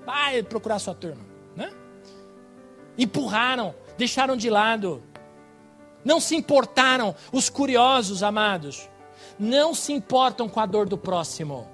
Vai 0.06 0.44
procurar 0.44 0.78
sua 0.80 0.94
turma. 0.94 1.26
Né? 1.56 1.72
Empurraram, 2.98 3.74
deixaram 3.98 4.36
de 4.36 4.50
lado. 4.50 5.02
Não 6.06 6.20
se 6.20 6.36
importaram. 6.36 7.16
Os 7.32 7.50
curiosos, 7.50 8.22
amados, 8.22 8.88
não 9.40 9.74
se 9.74 9.94
importam 9.94 10.48
com 10.48 10.60
a 10.60 10.66
dor 10.68 10.88
do 10.88 10.98
próximo. 10.98 11.73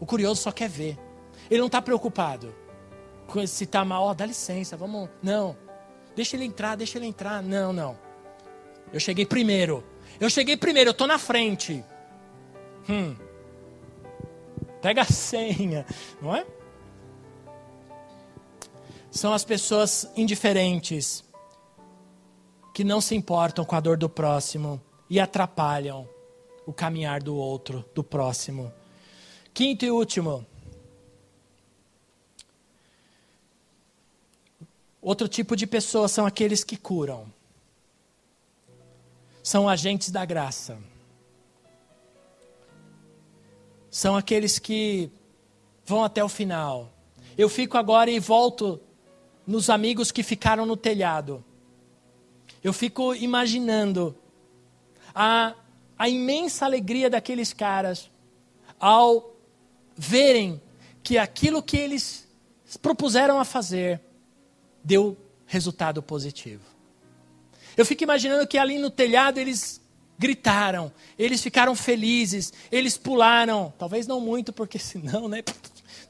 O 0.00 0.06
curioso 0.06 0.42
só 0.42 0.52
quer 0.52 0.68
ver. 0.68 0.98
Ele 1.50 1.60
não 1.60 1.66
está 1.66 1.80
preocupado 1.80 2.54
com 3.26 3.44
se 3.46 3.64
está 3.64 3.84
mal. 3.84 4.08
Oh, 4.08 4.14
dá 4.14 4.26
licença, 4.26 4.76
vamos. 4.76 5.08
Não. 5.22 5.56
Deixa 6.14 6.36
ele 6.36 6.44
entrar, 6.44 6.76
deixa 6.76 6.98
ele 6.98 7.06
entrar. 7.06 7.42
Não, 7.42 7.72
não. 7.72 7.98
Eu 8.92 9.00
cheguei 9.00 9.26
primeiro. 9.26 9.84
Eu 10.18 10.30
cheguei 10.30 10.56
primeiro, 10.56 10.88
eu 10.88 10.92
estou 10.92 11.06
na 11.06 11.18
frente. 11.18 11.84
Hum. 12.88 13.16
Pega 14.80 15.02
a 15.02 15.06
senha, 15.06 15.84
não 16.22 16.34
é? 16.34 16.46
São 19.10 19.32
as 19.32 19.44
pessoas 19.44 20.10
indiferentes 20.16 21.24
que 22.72 22.84
não 22.84 23.00
se 23.00 23.14
importam 23.14 23.64
com 23.64 23.74
a 23.74 23.80
dor 23.80 23.96
do 23.96 24.08
próximo 24.08 24.80
e 25.08 25.18
atrapalham 25.18 26.08
o 26.66 26.72
caminhar 26.72 27.22
do 27.22 27.34
outro, 27.34 27.84
do 27.94 28.04
próximo. 28.04 28.72
Quinto 29.56 29.86
e 29.86 29.90
último. 29.90 30.44
Outro 35.00 35.26
tipo 35.26 35.56
de 35.56 35.66
pessoa 35.66 36.08
são 36.08 36.26
aqueles 36.26 36.62
que 36.62 36.76
curam. 36.76 37.26
São 39.42 39.66
agentes 39.66 40.10
da 40.10 40.26
graça. 40.26 40.78
São 43.90 44.14
aqueles 44.14 44.58
que 44.58 45.10
vão 45.86 46.04
até 46.04 46.22
o 46.22 46.28
final. 46.28 46.92
Eu 47.38 47.48
fico 47.48 47.78
agora 47.78 48.10
e 48.10 48.18
volto 48.18 48.78
nos 49.46 49.70
amigos 49.70 50.12
que 50.12 50.22
ficaram 50.22 50.66
no 50.66 50.76
telhado. 50.76 51.42
Eu 52.62 52.74
fico 52.74 53.14
imaginando 53.14 54.14
a, 55.14 55.54
a 55.98 56.10
imensa 56.10 56.66
alegria 56.66 57.08
daqueles 57.08 57.54
caras 57.54 58.10
ao 58.78 59.34
verem 59.96 60.60
que 61.02 61.16
aquilo 61.18 61.62
que 61.62 61.76
eles 61.76 62.28
propuseram 62.82 63.38
a 63.38 63.44
fazer 63.44 64.00
deu 64.84 65.16
resultado 65.46 66.02
positivo. 66.02 66.62
Eu 67.76 67.84
fico 67.84 68.02
imaginando 68.02 68.46
que 68.46 68.58
ali 68.58 68.78
no 68.78 68.90
telhado 68.90 69.38
eles 69.38 69.80
gritaram, 70.18 70.92
eles 71.18 71.42
ficaram 71.42 71.74
felizes, 71.74 72.52
eles 72.72 72.96
pularam, 72.96 73.72
talvez 73.78 74.06
não 74.06 74.20
muito, 74.20 74.52
porque 74.52 74.78
senão, 74.80 75.28
né, 75.28 75.42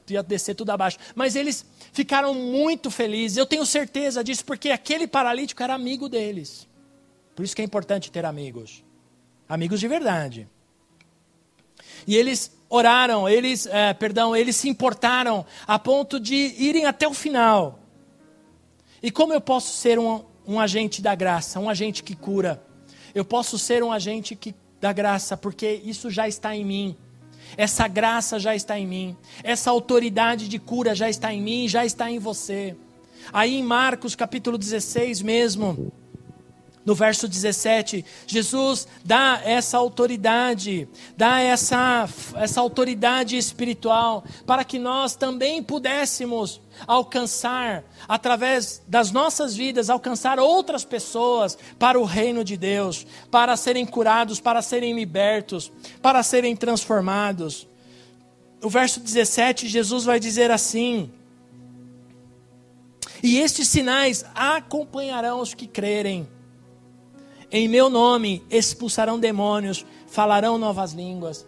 ia 0.09 0.23
descer 0.23 0.55
tudo 0.55 0.71
abaixo, 0.71 0.97
mas 1.13 1.35
eles 1.35 1.65
ficaram 1.91 2.33
muito 2.33 2.89
felizes, 2.89 3.37
eu 3.37 3.45
tenho 3.45 3.65
certeza 3.65 4.23
disso, 4.23 4.45
porque 4.45 4.69
aquele 4.69 5.07
paralítico 5.07 5.61
era 5.61 5.73
amigo 5.73 6.07
deles. 6.07 6.67
Por 7.35 7.43
isso 7.43 7.55
que 7.55 7.61
é 7.61 7.65
importante 7.65 8.11
ter 8.11 8.25
amigos, 8.25 8.83
amigos 9.47 9.79
de 9.79 9.87
verdade. 9.87 10.47
E 12.07 12.15
eles 12.15 12.56
oraram, 12.69 13.27
eles, 13.27 13.65
é, 13.65 13.93
perdão, 13.93 14.35
eles 14.35 14.55
se 14.55 14.69
importaram 14.69 15.45
a 15.65 15.79
ponto 15.79 16.19
de 16.19 16.35
irem 16.57 16.85
até 16.85 17.07
o 17.07 17.13
final. 17.13 17.79
E 19.01 19.11
como 19.11 19.33
eu 19.33 19.41
posso 19.41 19.73
ser 19.73 19.99
um, 19.99 20.23
um 20.45 20.59
agente 20.59 21.01
da 21.01 21.15
graça, 21.15 21.59
um 21.59 21.69
agente 21.69 22.03
que 22.03 22.15
cura? 22.15 22.63
Eu 23.13 23.23
posso 23.23 23.57
ser 23.57 23.83
um 23.83 23.91
agente 23.91 24.35
que, 24.35 24.53
da 24.79 24.91
graça, 24.91 25.37
porque 25.37 25.81
isso 25.83 26.09
já 26.09 26.27
está 26.27 26.55
em 26.55 26.65
mim. 26.65 26.97
Essa 27.55 27.87
graça 27.87 28.39
já 28.39 28.55
está 28.55 28.77
em 28.77 28.85
mim. 28.85 29.17
Essa 29.43 29.69
autoridade 29.69 30.47
de 30.47 30.59
cura 30.59 30.93
já 30.93 31.09
está 31.09 31.33
em 31.33 31.41
mim, 31.41 31.67
já 31.67 31.85
está 31.85 32.11
em 32.11 32.19
você. 32.19 32.75
Aí 33.31 33.55
em 33.55 33.63
Marcos 33.63 34.15
capítulo 34.15 34.57
16 34.57 35.21
mesmo, 35.21 35.91
no 36.87 36.95
verso 36.95 37.27
17, 37.27 38.05
Jesus 38.25 38.87
dá 39.03 39.41
essa 39.43 39.77
autoridade, 39.77 40.87
dá 41.17 41.41
essa, 41.41 42.07
essa 42.35 42.61
autoridade 42.61 43.35
espiritual 43.35 44.23
para 44.45 44.63
que 44.63 44.79
nós 44.79 45.13
também 45.13 45.61
pudéssemos 45.61 46.61
alcançar, 46.87 47.83
através 48.07 48.81
das 48.87 49.11
nossas 49.11 49.53
vidas, 49.53 49.89
alcançar 49.89 50.39
outras 50.39 50.85
pessoas 50.85 51.57
para 51.77 51.99
o 51.99 52.05
reino 52.05 52.41
de 52.41 52.55
Deus, 52.55 53.05
para 53.29 53.57
serem 53.57 53.85
curados, 53.85 54.39
para 54.39 54.61
serem 54.61 54.95
libertos, 54.95 55.69
para 56.01 56.23
serem 56.23 56.55
transformados. 56.55 57.67
O 58.63 58.69
verso 58.69 59.01
17, 59.01 59.67
Jesus 59.67 60.05
vai 60.05 60.21
dizer 60.21 60.51
assim: 60.51 61.11
E 63.21 63.39
estes 63.39 63.67
sinais 63.67 64.23
acompanharão 64.33 65.41
os 65.41 65.53
que 65.53 65.67
crerem. 65.67 66.36
Em 67.49 67.67
meu 67.67 67.89
nome 67.89 68.43
expulsarão 68.49 69.17
demônios, 69.17 69.85
falarão 70.07 70.57
novas 70.57 70.91
línguas. 70.91 71.47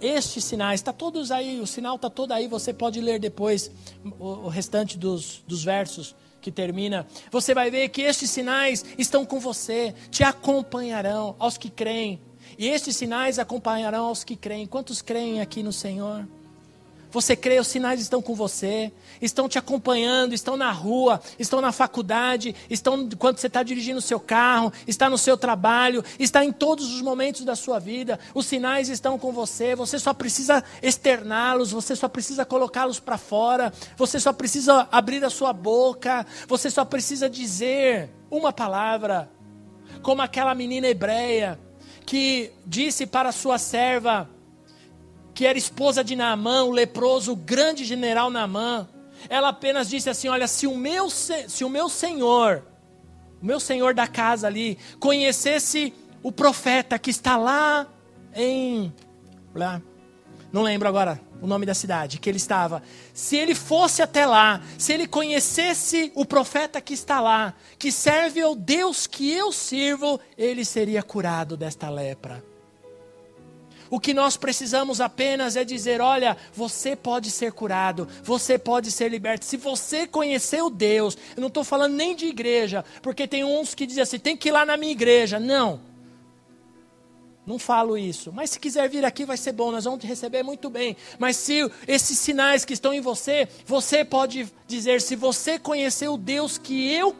estes 0.00 0.44
sinais, 0.44 0.80
está 0.80 0.92
todos 0.92 1.30
aí, 1.30 1.60
o 1.60 1.66
sinal 1.66 1.96
está 1.96 2.10
todo 2.10 2.32
aí, 2.32 2.48
você 2.48 2.72
pode 2.72 3.00
ler 3.00 3.18
depois 3.18 3.70
o, 4.18 4.26
o 4.26 4.48
restante 4.48 4.98
dos, 4.98 5.42
dos 5.46 5.64
versos 5.64 6.14
que 6.40 6.50
termina. 6.50 7.06
Você 7.30 7.54
vai 7.54 7.70
ver 7.70 7.88
que 7.88 8.02
estes 8.02 8.28
sinais 8.30 8.84
estão 8.98 9.24
com 9.24 9.38
você, 9.38 9.94
te 10.10 10.22
acompanharão 10.24 11.36
aos 11.38 11.56
que 11.56 11.70
creem. 11.70 12.20
E 12.58 12.68
estes 12.68 12.96
sinais 12.96 13.38
acompanharão 13.38 14.06
aos 14.06 14.24
que 14.24 14.36
creem. 14.36 14.66
Quantos 14.66 15.00
creem 15.00 15.40
aqui 15.40 15.62
no 15.62 15.72
Senhor? 15.72 16.26
Você 17.16 17.34
crê, 17.34 17.58
os 17.58 17.68
sinais 17.68 17.98
estão 17.98 18.20
com 18.20 18.34
você, 18.34 18.92
estão 19.22 19.48
te 19.48 19.58
acompanhando, 19.58 20.34
estão 20.34 20.54
na 20.54 20.70
rua, 20.70 21.18
estão 21.38 21.62
na 21.62 21.72
faculdade, 21.72 22.54
estão 22.68 23.08
quando 23.18 23.38
você 23.38 23.46
está 23.46 23.62
dirigindo 23.62 24.00
o 24.00 24.02
seu 24.02 24.20
carro, 24.20 24.70
está 24.86 25.08
no 25.08 25.16
seu 25.16 25.34
trabalho, 25.34 26.04
está 26.18 26.44
em 26.44 26.52
todos 26.52 26.92
os 26.92 27.00
momentos 27.00 27.42
da 27.42 27.56
sua 27.56 27.78
vida. 27.78 28.20
Os 28.34 28.44
sinais 28.44 28.90
estão 28.90 29.18
com 29.18 29.32
você, 29.32 29.74
você 29.74 29.98
só 29.98 30.12
precisa 30.12 30.62
externá-los, 30.82 31.72
você 31.72 31.96
só 31.96 32.06
precisa 32.06 32.44
colocá-los 32.44 33.00
para 33.00 33.16
fora, 33.16 33.72
você 33.96 34.20
só 34.20 34.30
precisa 34.30 34.86
abrir 34.92 35.24
a 35.24 35.30
sua 35.30 35.54
boca, 35.54 36.26
você 36.46 36.68
só 36.68 36.84
precisa 36.84 37.30
dizer 37.30 38.10
uma 38.30 38.52
palavra, 38.52 39.30
como 40.02 40.20
aquela 40.20 40.54
menina 40.54 40.86
hebreia 40.86 41.58
que 42.04 42.52
disse 42.66 43.06
para 43.06 43.32
sua 43.32 43.56
serva: 43.56 44.35
que 45.36 45.44
era 45.44 45.58
esposa 45.58 46.02
de 46.02 46.16
Naamã, 46.16 46.62
o 46.62 46.70
leproso, 46.70 47.32
o 47.32 47.36
grande 47.36 47.84
general 47.84 48.30
Naamã, 48.30 48.88
ela 49.28 49.50
apenas 49.50 49.86
disse 49.86 50.08
assim: 50.08 50.28
Olha, 50.28 50.48
se 50.48 50.66
o 50.66 50.74
meu, 50.74 51.10
se 51.10 51.62
o 51.62 51.68
meu 51.68 51.90
senhor, 51.90 52.64
o 53.42 53.44
meu 53.44 53.60
senhor 53.60 53.92
da 53.92 54.08
casa 54.08 54.46
ali, 54.46 54.78
conhecesse 54.98 55.92
o 56.22 56.32
profeta 56.32 56.98
que 56.98 57.10
está 57.10 57.36
lá 57.36 57.86
em. 58.34 58.90
Lá, 59.54 59.82
não 60.50 60.62
lembro 60.62 60.88
agora 60.88 61.20
o 61.42 61.46
nome 61.46 61.66
da 61.66 61.74
cidade 61.74 62.18
que 62.18 62.30
ele 62.30 62.38
estava. 62.38 62.82
Se 63.12 63.36
ele 63.36 63.54
fosse 63.54 64.00
até 64.00 64.24
lá, 64.24 64.62
se 64.78 64.94
ele 64.94 65.06
conhecesse 65.06 66.10
o 66.14 66.24
profeta 66.24 66.80
que 66.80 66.94
está 66.94 67.20
lá, 67.20 67.52
que 67.78 67.92
serve 67.92 68.40
ao 68.40 68.54
Deus 68.54 69.06
que 69.06 69.30
eu 69.30 69.52
sirvo, 69.52 70.18
ele 70.38 70.64
seria 70.64 71.02
curado 71.02 71.58
desta 71.58 71.90
lepra. 71.90 72.42
O 73.90 74.00
que 74.00 74.12
nós 74.12 74.36
precisamos 74.36 75.00
apenas 75.00 75.56
é 75.56 75.64
dizer: 75.64 76.00
olha, 76.00 76.36
você 76.52 76.96
pode 76.96 77.30
ser 77.30 77.52
curado, 77.52 78.08
você 78.22 78.58
pode 78.58 78.90
ser 78.90 79.08
liberto. 79.08 79.44
Se 79.44 79.56
você 79.56 80.06
conhecer 80.06 80.62
o 80.62 80.70
Deus, 80.70 81.16
eu 81.36 81.40
não 81.40 81.48
estou 81.48 81.64
falando 81.64 81.94
nem 81.94 82.14
de 82.14 82.26
igreja, 82.26 82.84
porque 83.02 83.26
tem 83.26 83.44
uns 83.44 83.74
que 83.74 83.86
dizem 83.86 84.02
assim: 84.02 84.18
tem 84.18 84.36
que 84.36 84.48
ir 84.48 84.52
lá 84.52 84.66
na 84.66 84.76
minha 84.76 84.92
igreja. 84.92 85.38
Não, 85.38 85.80
não 87.46 87.58
falo 87.60 87.96
isso. 87.96 88.32
Mas 88.32 88.50
se 88.50 88.58
quiser 88.58 88.88
vir 88.88 89.04
aqui, 89.04 89.24
vai 89.24 89.36
ser 89.36 89.52
bom, 89.52 89.70
nós 89.70 89.84
vamos 89.84 90.00
te 90.00 90.06
receber 90.06 90.42
muito 90.42 90.68
bem. 90.68 90.96
Mas 91.18 91.36
se 91.36 91.70
esses 91.86 92.18
sinais 92.18 92.64
que 92.64 92.72
estão 92.72 92.92
em 92.92 93.00
você, 93.00 93.48
você 93.64 94.04
pode 94.04 94.52
dizer: 94.66 95.00
se 95.00 95.14
você 95.14 95.58
conhecer 95.58 96.08
o 96.08 96.16
Deus 96.16 96.58
que 96.58 96.92
eu 96.92 97.14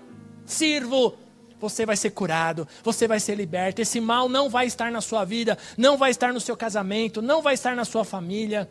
sirvo, 0.44 1.16
você 1.60 1.86
vai 1.86 1.96
ser 1.96 2.10
curado, 2.10 2.66
você 2.82 3.08
vai 3.08 3.20
ser 3.20 3.34
liberto. 3.34 3.80
Esse 3.80 4.00
mal 4.00 4.28
não 4.28 4.48
vai 4.48 4.66
estar 4.66 4.90
na 4.90 5.00
sua 5.00 5.24
vida, 5.24 5.56
não 5.76 5.96
vai 5.96 6.10
estar 6.10 6.32
no 6.32 6.40
seu 6.40 6.56
casamento, 6.56 7.22
não 7.22 7.42
vai 7.42 7.54
estar 7.54 7.74
na 7.74 7.84
sua 7.84 8.04
família. 8.04 8.68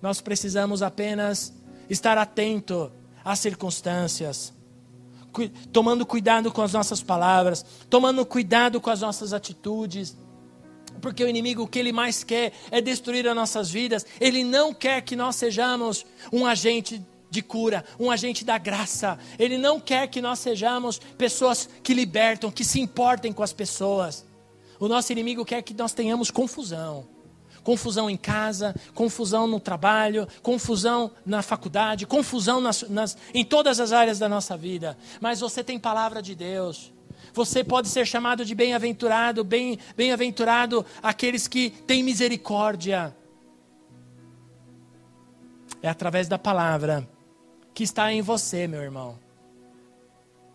Nós 0.00 0.20
precisamos 0.20 0.82
apenas 0.82 1.54
estar 1.88 2.18
atento 2.18 2.90
às 3.24 3.38
circunstâncias, 3.38 4.52
tomando 5.72 6.04
cuidado 6.04 6.50
com 6.50 6.62
as 6.62 6.72
nossas 6.72 7.02
palavras, 7.02 7.64
tomando 7.88 8.26
cuidado 8.26 8.80
com 8.80 8.90
as 8.90 9.00
nossas 9.00 9.32
atitudes. 9.32 10.16
Porque 11.00 11.24
o 11.24 11.28
inimigo 11.28 11.62
o 11.62 11.66
que 11.66 11.78
ele 11.78 11.92
mais 11.92 12.22
quer 12.22 12.52
é 12.70 12.80
destruir 12.80 13.26
as 13.26 13.34
nossas 13.34 13.70
vidas. 13.70 14.04
Ele 14.20 14.44
não 14.44 14.74
quer 14.74 15.00
que 15.02 15.16
nós 15.16 15.36
sejamos 15.36 16.04
um 16.32 16.44
agente 16.44 17.02
de 17.32 17.40
cura, 17.40 17.82
um 17.98 18.10
agente 18.10 18.44
da 18.44 18.58
graça. 18.58 19.18
Ele 19.38 19.56
não 19.56 19.80
quer 19.80 20.06
que 20.06 20.20
nós 20.20 20.38
sejamos 20.38 20.98
pessoas 21.16 21.66
que 21.82 21.94
libertam, 21.94 22.50
que 22.50 22.62
se 22.62 22.78
importem 22.78 23.32
com 23.32 23.42
as 23.42 23.54
pessoas. 23.54 24.26
O 24.78 24.86
nosso 24.86 25.10
inimigo 25.12 25.42
quer 25.42 25.62
que 25.62 25.72
nós 25.72 25.94
tenhamos 25.94 26.30
confusão. 26.30 27.08
Confusão 27.64 28.10
em 28.10 28.18
casa, 28.18 28.74
confusão 28.92 29.46
no 29.46 29.58
trabalho, 29.58 30.28
confusão 30.42 31.10
na 31.24 31.40
faculdade, 31.40 32.06
confusão 32.06 32.60
nas, 32.60 32.82
nas, 32.82 33.16
em 33.32 33.44
todas 33.44 33.80
as 33.80 33.92
áreas 33.92 34.18
da 34.18 34.28
nossa 34.28 34.54
vida. 34.54 34.98
Mas 35.18 35.40
você 35.40 35.64
tem 35.64 35.78
palavra 35.78 36.20
de 36.20 36.34
Deus. 36.34 36.92
Você 37.32 37.64
pode 37.64 37.88
ser 37.88 38.06
chamado 38.06 38.44
de 38.44 38.54
bem-aventurado, 38.54 39.42
bem, 39.42 39.78
bem-aventurado 39.96 40.84
aqueles 41.02 41.48
que 41.48 41.70
têm 41.70 42.02
misericórdia. 42.02 43.16
É 45.80 45.88
através 45.88 46.28
da 46.28 46.38
palavra 46.38 47.08
que 47.74 47.82
está 47.82 48.12
em 48.12 48.22
você, 48.22 48.66
meu 48.66 48.82
irmão. 48.82 49.18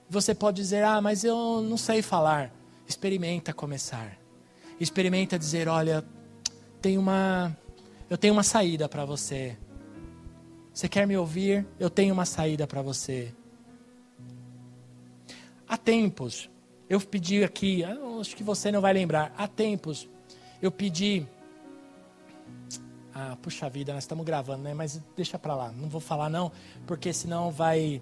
Você 0.10 0.34
pode 0.34 0.58
dizer: 0.58 0.84
"Ah, 0.84 1.02
mas 1.02 1.24
eu 1.24 1.62
não 1.62 1.78
sei 1.78 2.02
falar". 2.02 2.52
Experimenta 2.88 3.54
começar. 3.54 4.18
Experimenta 4.80 5.38
dizer: 5.38 5.68
"Olha, 5.68 6.04
tem 6.82 6.98
uma 6.98 7.56
eu 8.10 8.18
tenho 8.18 8.34
uma 8.34 8.44
saída 8.44 8.88
para 8.88 9.04
você. 9.04 9.58
Você 10.74 10.88
quer 10.88 11.06
me 11.06 11.18
ouvir? 11.18 11.66
Eu 11.80 11.90
tenho 11.90 12.14
uma 12.14 12.26
saída 12.26 12.66
para 12.66 12.82
você." 12.82 13.34
Há 15.68 15.76
tempos, 15.76 16.50
eu 16.90 17.02
pedi 17.02 17.44
aqui, 17.44 17.84
acho 18.22 18.34
que 18.36 18.44
você 18.44 18.72
não 18.72 18.80
vai 18.80 18.94
lembrar. 18.94 19.34
Há 19.38 19.48
tempos, 19.50 20.08
eu 20.62 20.72
pedi 20.72 21.28
ah, 23.20 23.36
puxa 23.42 23.68
vida, 23.68 23.92
nós 23.96 24.04
estamos 24.04 24.24
gravando, 24.24 24.62
né? 24.62 24.76
Mas 24.76 25.02
deixa 25.16 25.40
para 25.40 25.56
lá, 25.56 25.72
não 25.72 25.90
vou 25.90 26.00
falar 26.00 26.30
não, 26.30 26.52
porque 26.86 27.12
senão 27.12 27.50
vai. 27.50 28.00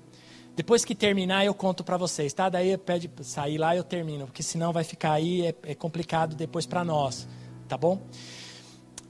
Depois 0.57 0.84
que 0.84 0.93
terminar, 0.93 1.45
eu 1.45 1.53
conto 1.53 1.86
para 1.86 1.95
vocês, 1.95 2.34
tá? 2.34 2.49
Daí 2.49 2.78
pede 2.78 3.09
sair 3.22 3.57
lá, 3.57 3.74
eu 3.74 3.84
termino, 3.86 4.26
porque 4.26 4.43
senão 4.43 4.74
vai 4.74 4.84
ficar 4.84 5.13
aí, 5.13 5.45
é, 5.45 5.55
é 5.63 5.74
complicado 5.74 6.36
depois 6.36 6.66
para 6.66 6.84
nós, 6.84 7.30
tá 7.66 7.78
bom? 7.78 8.01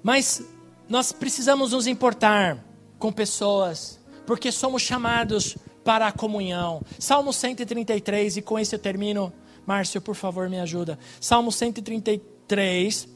Mas 0.03 0.43
nós 0.87 1.11
precisamos 1.11 1.71
nos 1.71 1.87
importar 1.87 2.63
com 2.99 3.11
pessoas, 3.11 3.99
porque 4.27 4.51
somos 4.51 4.83
chamados 4.83 5.57
para 5.83 6.05
a 6.05 6.11
comunhão. 6.11 6.83
Salmo 6.99 7.33
133, 7.33 8.37
e 8.37 8.41
com 8.43 8.59
isso 8.59 8.75
eu 8.75 8.79
termino. 8.79 9.33
Márcio, 9.65 9.99
por 9.99 10.13
favor, 10.13 10.47
me 10.47 10.59
ajuda. 10.59 10.99
Salmo 11.19 11.51
133, 11.51 13.14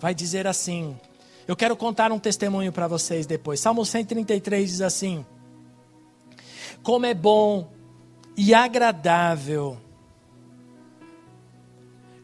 vai 0.00 0.14
dizer 0.14 0.46
assim. 0.46 0.98
Eu 1.46 1.54
quero 1.54 1.76
contar 1.76 2.10
um 2.10 2.18
testemunho 2.18 2.72
para 2.72 2.88
vocês 2.88 3.26
depois. 3.26 3.60
Salmo 3.60 3.84
133 3.84 4.70
diz 4.70 4.80
assim: 4.80 5.24
Como 6.82 7.06
é 7.06 7.14
bom 7.14 7.70
e 8.36 8.54
agradável 8.54 9.76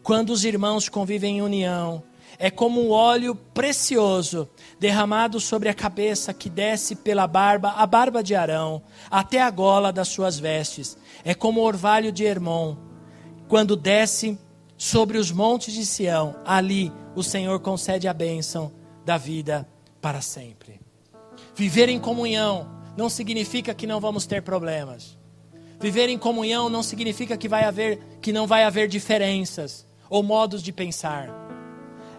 quando 0.03 0.31
os 0.31 0.45
irmãos 0.45 0.89
convivem 0.89 1.39
em 1.39 1.43
união. 1.43 2.03
É 2.39 2.51
como 2.51 2.83
um 2.83 2.91
óleo 2.91 3.35
precioso 3.35 4.49
derramado 4.79 5.41
sobre 5.41 5.71
a 5.71 5.75
cabeça 5.75 6.35
que 6.35 6.51
desce 6.51 6.95
pela 6.95 7.27
barba, 7.27 7.71
a 7.71 7.87
barba 7.87 8.23
de 8.23 8.35
Arão, 8.35 8.83
até 9.11 9.41
a 9.41 9.51
gola 9.51 9.91
das 9.91 10.09
suas 10.09 10.39
vestes. 10.39 10.99
É 11.25 11.35
como 11.35 11.61
o 11.61 11.65
orvalho 11.65 12.13
de 12.13 12.25
Hermon, 12.25 12.77
quando 13.49 13.75
desce 13.75 14.39
sobre 14.77 15.19
os 15.19 15.31
montes 15.31 15.75
de 15.75 15.85
Sião. 15.87 16.37
Ali 16.45 16.93
o 17.15 17.23
Senhor 17.23 17.61
concede 17.61 18.09
a 18.09 18.15
bênção 18.15 18.73
da 19.05 19.17
vida 19.17 19.67
para 20.01 20.21
sempre. 20.21 20.81
Viver 21.55 21.89
em 21.89 21.99
comunhão 21.99 22.69
não 22.97 23.09
significa 23.09 23.75
que 23.75 23.87
não 23.87 24.01
vamos 24.01 24.27
ter 24.27 24.43
problemas. 24.43 25.19
Viver 25.81 26.09
em 26.09 26.19
comunhão 26.19 26.69
não 26.69 26.83
significa 26.83 27.37
que 27.37 27.49
vai 27.49 27.65
haver 27.65 28.19
que 28.21 28.33
não 28.33 28.47
vai 28.47 28.65
haver 28.65 28.89
diferenças 28.89 29.87
ou 30.09 30.23
modos 30.23 30.63
de 30.63 30.73
pensar. 30.73 31.29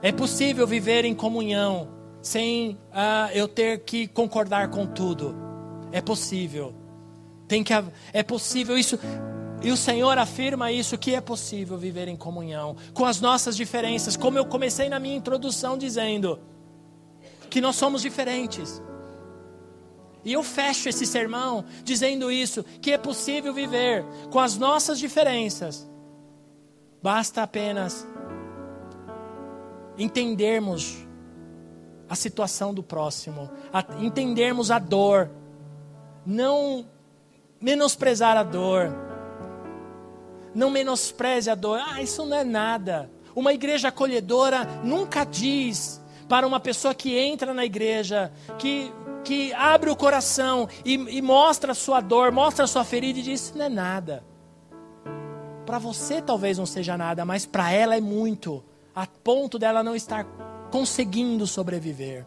É 0.01 0.12
possível 0.12 0.68
viver 0.68 1.05
em 1.05 1.16
comunhão 1.16 1.89
sem 2.22 2.78
ah, 2.91 3.30
eu 3.34 3.47
ter 3.47 3.80
que 3.80 4.08
concordar 4.08 4.70
com 4.70 4.86
tudo. 4.86 5.36
É 5.91 6.01
possível. 6.01 6.74
Tem 7.47 7.64
que 7.64 7.74
é 8.14 8.22
possível 8.22 8.78
isso 8.78 8.99
e 9.62 9.72
o 9.72 9.78
Senhor 9.78 10.18
afirma 10.18 10.72
isso 10.72 10.97
que 10.97 11.16
é 11.16 11.22
possível 11.22 11.78
viver 11.78 12.08
em 12.08 12.16
comunhão 12.16 12.76
com 12.93 13.05
as 13.05 13.20
nossas 13.20 13.58
diferenças, 13.58 14.16
como 14.16 14.38
eu 14.38 14.45
comecei 14.45 14.88
na 14.88 14.99
minha 14.99 15.16
introdução 15.16 15.78
dizendo 15.78 16.39
que 17.49 17.60
nós 17.60 17.76
somos 17.76 18.01
diferentes. 18.01 18.82
E 20.24 20.34
eu 20.34 20.43
fecho 20.43 20.89
esse 20.89 21.05
sermão 21.05 21.66
dizendo 21.84 22.32
isso, 22.32 22.64
que 22.82 22.91
é 22.91 22.97
possível 22.97 23.53
viver 23.53 24.05
com 24.30 24.39
as 24.39 24.58
nossas 24.58 24.99
diferenças. 24.99 25.89
Basta 27.01 27.41
apenas 27.41 28.05
entendermos 29.97 30.97
a 32.10 32.16
situação 32.16 32.74
do 32.74 32.84
próximo, 32.84 33.49
entendermos 33.99 34.70
a 34.70 34.78
dor, 34.78 35.30
não 36.26 36.86
menosprezar 37.60 38.38
a 38.38 38.43
dor 38.43 39.07
não 40.53 40.69
menospreze 40.69 41.49
a 41.49 41.55
dor. 41.55 41.79
Ah, 41.79 42.01
isso 42.01 42.25
não 42.25 42.37
é 42.37 42.43
nada. 42.43 43.09
Uma 43.35 43.53
igreja 43.53 43.89
acolhedora 43.89 44.65
nunca 44.83 45.23
diz 45.23 46.01
para 46.27 46.45
uma 46.45 46.59
pessoa 46.59 46.93
que 46.93 47.17
entra 47.17 47.53
na 47.53 47.65
igreja, 47.65 48.31
que, 48.57 48.91
que 49.23 49.53
abre 49.53 49.89
o 49.89 49.95
coração 49.95 50.67
e, 50.83 50.93
e 50.93 51.21
mostra 51.21 51.71
a 51.71 51.75
sua 51.75 52.01
dor, 52.01 52.31
mostra 52.31 52.65
a 52.65 52.67
sua 52.67 52.83
ferida 52.83 53.19
e 53.19 53.23
diz: 53.23 53.41
Isso 53.41 53.57
não 53.57 53.65
é 53.65 53.69
nada. 53.69 54.23
Para 55.65 55.79
você 55.79 56.21
talvez 56.21 56.57
não 56.57 56.65
seja 56.65 56.97
nada, 56.97 57.25
mas 57.25 57.45
para 57.45 57.71
ela 57.71 57.95
é 57.95 58.01
muito, 58.01 58.63
a 58.95 59.05
ponto 59.05 59.59
dela 59.59 59.83
não 59.83 59.95
estar 59.95 60.25
conseguindo 60.71 61.45
sobreviver. 61.45 62.25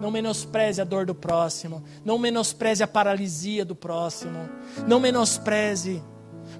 Não 0.00 0.10
menospreze 0.10 0.80
a 0.80 0.84
dor 0.84 1.04
do 1.04 1.14
próximo. 1.14 1.84
Não 2.04 2.18
menospreze 2.18 2.82
a 2.82 2.88
paralisia 2.88 3.64
do 3.64 3.74
próximo. 3.76 4.48
Não 4.86 4.98
menospreze. 4.98 6.02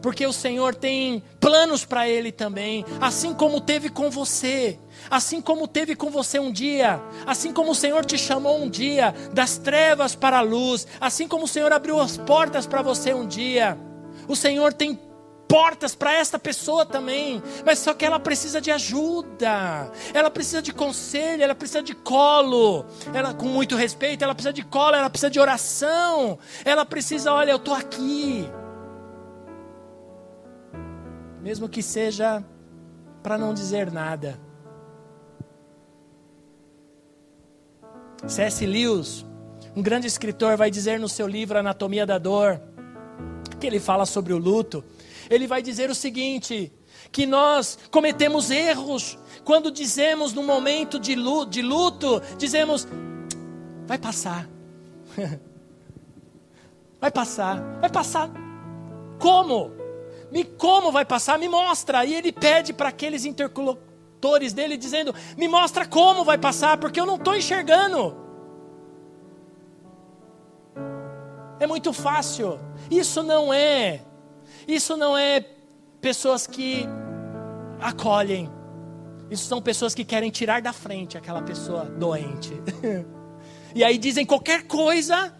Porque 0.00 0.26
o 0.26 0.32
Senhor 0.32 0.74
tem 0.74 1.22
planos 1.40 1.84
para 1.84 2.08
ele 2.08 2.30
também, 2.30 2.84
assim 3.00 3.34
como 3.34 3.60
teve 3.60 3.88
com 3.88 4.08
você, 4.08 4.78
assim 5.10 5.40
como 5.40 5.66
teve 5.66 5.96
com 5.96 6.10
você 6.10 6.38
um 6.38 6.52
dia, 6.52 7.00
assim 7.26 7.52
como 7.52 7.72
o 7.72 7.74
Senhor 7.74 8.04
te 8.04 8.16
chamou 8.16 8.62
um 8.62 8.68
dia 8.68 9.12
das 9.32 9.58
trevas 9.58 10.14
para 10.14 10.38
a 10.38 10.42
luz, 10.42 10.86
assim 11.00 11.26
como 11.26 11.44
o 11.44 11.48
Senhor 11.48 11.72
abriu 11.72 12.00
as 12.00 12.16
portas 12.16 12.66
para 12.66 12.82
você 12.82 13.12
um 13.12 13.26
dia. 13.26 13.76
O 14.28 14.36
Senhor 14.36 14.72
tem 14.72 14.98
portas 15.50 15.96
para 15.96 16.12
esta 16.14 16.38
pessoa 16.38 16.86
também, 16.86 17.42
mas 17.66 17.80
só 17.80 17.92
que 17.92 18.04
ela 18.04 18.20
precisa 18.20 18.60
de 18.60 18.70
ajuda, 18.70 19.90
ela 20.14 20.30
precisa 20.30 20.62
de 20.62 20.72
conselho, 20.72 21.42
ela 21.42 21.56
precisa 21.56 21.82
de 21.82 21.92
colo, 21.92 22.86
ela 23.12 23.34
com 23.34 23.46
muito 23.46 23.74
respeito, 23.74 24.22
ela 24.22 24.32
precisa 24.32 24.52
de 24.52 24.64
colo, 24.64 24.94
ela 24.94 25.10
precisa 25.10 25.28
de 25.28 25.40
oração, 25.40 26.38
ela 26.64 26.86
precisa, 26.86 27.32
olha, 27.32 27.50
eu 27.50 27.56
estou 27.56 27.74
aqui, 27.74 28.48
mesmo 31.40 31.68
que 31.68 31.82
seja 31.82 32.44
para 33.20 33.36
não 33.36 33.52
dizer 33.52 33.90
nada. 33.90 34.38
C.S. 38.28 38.64
Lewis, 38.64 39.26
um 39.74 39.82
grande 39.82 40.06
escritor, 40.06 40.56
vai 40.56 40.70
dizer 40.70 41.00
no 41.00 41.08
seu 41.08 41.26
livro 41.26 41.58
Anatomia 41.58 42.06
da 42.06 42.18
Dor, 42.18 42.60
que 43.58 43.66
ele 43.66 43.80
fala 43.80 44.06
sobre 44.06 44.32
o 44.32 44.38
luto, 44.38 44.84
ele 45.30 45.46
vai 45.46 45.62
dizer 45.62 45.88
o 45.88 45.94
seguinte: 45.94 46.72
que 47.12 47.24
nós 47.24 47.78
cometemos 47.90 48.50
erros 48.50 49.16
quando 49.44 49.70
dizemos 49.70 50.34
no 50.34 50.42
momento 50.42 50.98
de 50.98 51.14
luto, 51.14 51.50
de 51.50 51.62
luto 51.62 52.20
dizemos, 52.36 52.86
vai 53.86 53.96
passar. 53.96 54.48
vai 57.00 57.10
passar. 57.10 57.62
Vai 57.80 57.90
passar. 57.90 58.28
Como? 59.18 59.72
Me 60.32 60.44
como 60.44 60.90
vai 60.90 61.04
passar? 61.04 61.38
Me 61.38 61.48
mostra. 61.48 62.04
E 62.04 62.14
ele 62.14 62.32
pede 62.32 62.72
para 62.72 62.88
aqueles 62.88 63.24
interlocutores 63.24 64.52
dele 64.52 64.76
dizendo: 64.76 65.14
"Me 65.36 65.46
mostra 65.46 65.86
como 65.86 66.24
vai 66.24 66.38
passar, 66.38 66.76
porque 66.76 67.00
eu 67.00 67.06
não 67.06 67.16
estou 67.16 67.36
enxergando". 67.36 68.16
É 71.60 71.66
muito 71.66 71.92
fácil. 71.92 72.58
Isso 72.90 73.22
não 73.22 73.52
é 73.52 74.00
isso 74.74 74.96
não 74.96 75.16
é 75.16 75.44
pessoas 76.00 76.46
que 76.46 76.86
acolhem. 77.80 78.50
Isso 79.30 79.44
são 79.44 79.62
pessoas 79.62 79.94
que 79.94 80.04
querem 80.04 80.30
tirar 80.30 80.60
da 80.60 80.72
frente 80.72 81.16
aquela 81.16 81.42
pessoa 81.42 81.84
doente. 81.84 82.52
e 83.74 83.84
aí 83.84 83.96
dizem 83.96 84.26
qualquer 84.26 84.66
coisa 84.66 85.34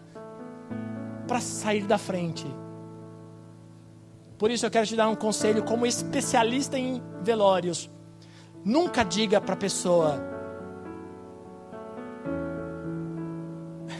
para 1.27 1.39
sair 1.39 1.83
da 1.83 1.97
frente. 1.97 2.45
Por 4.37 4.49
isso 4.49 4.65
eu 4.65 4.71
quero 4.71 4.87
te 4.87 4.95
dar 4.95 5.07
um 5.07 5.15
conselho 5.15 5.63
como 5.63 5.85
especialista 5.85 6.77
em 6.77 7.01
velórios. 7.21 7.89
Nunca 8.63 9.03
diga 9.03 9.39
para 9.39 9.53
a 9.53 9.57
pessoa. 9.57 10.19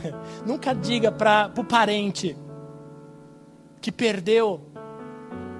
Nunca 0.45 0.73
diga 0.73 1.11
para 1.11 1.51
o 1.57 1.63
parente 1.63 2.35
que 3.79 3.91
perdeu 3.91 4.70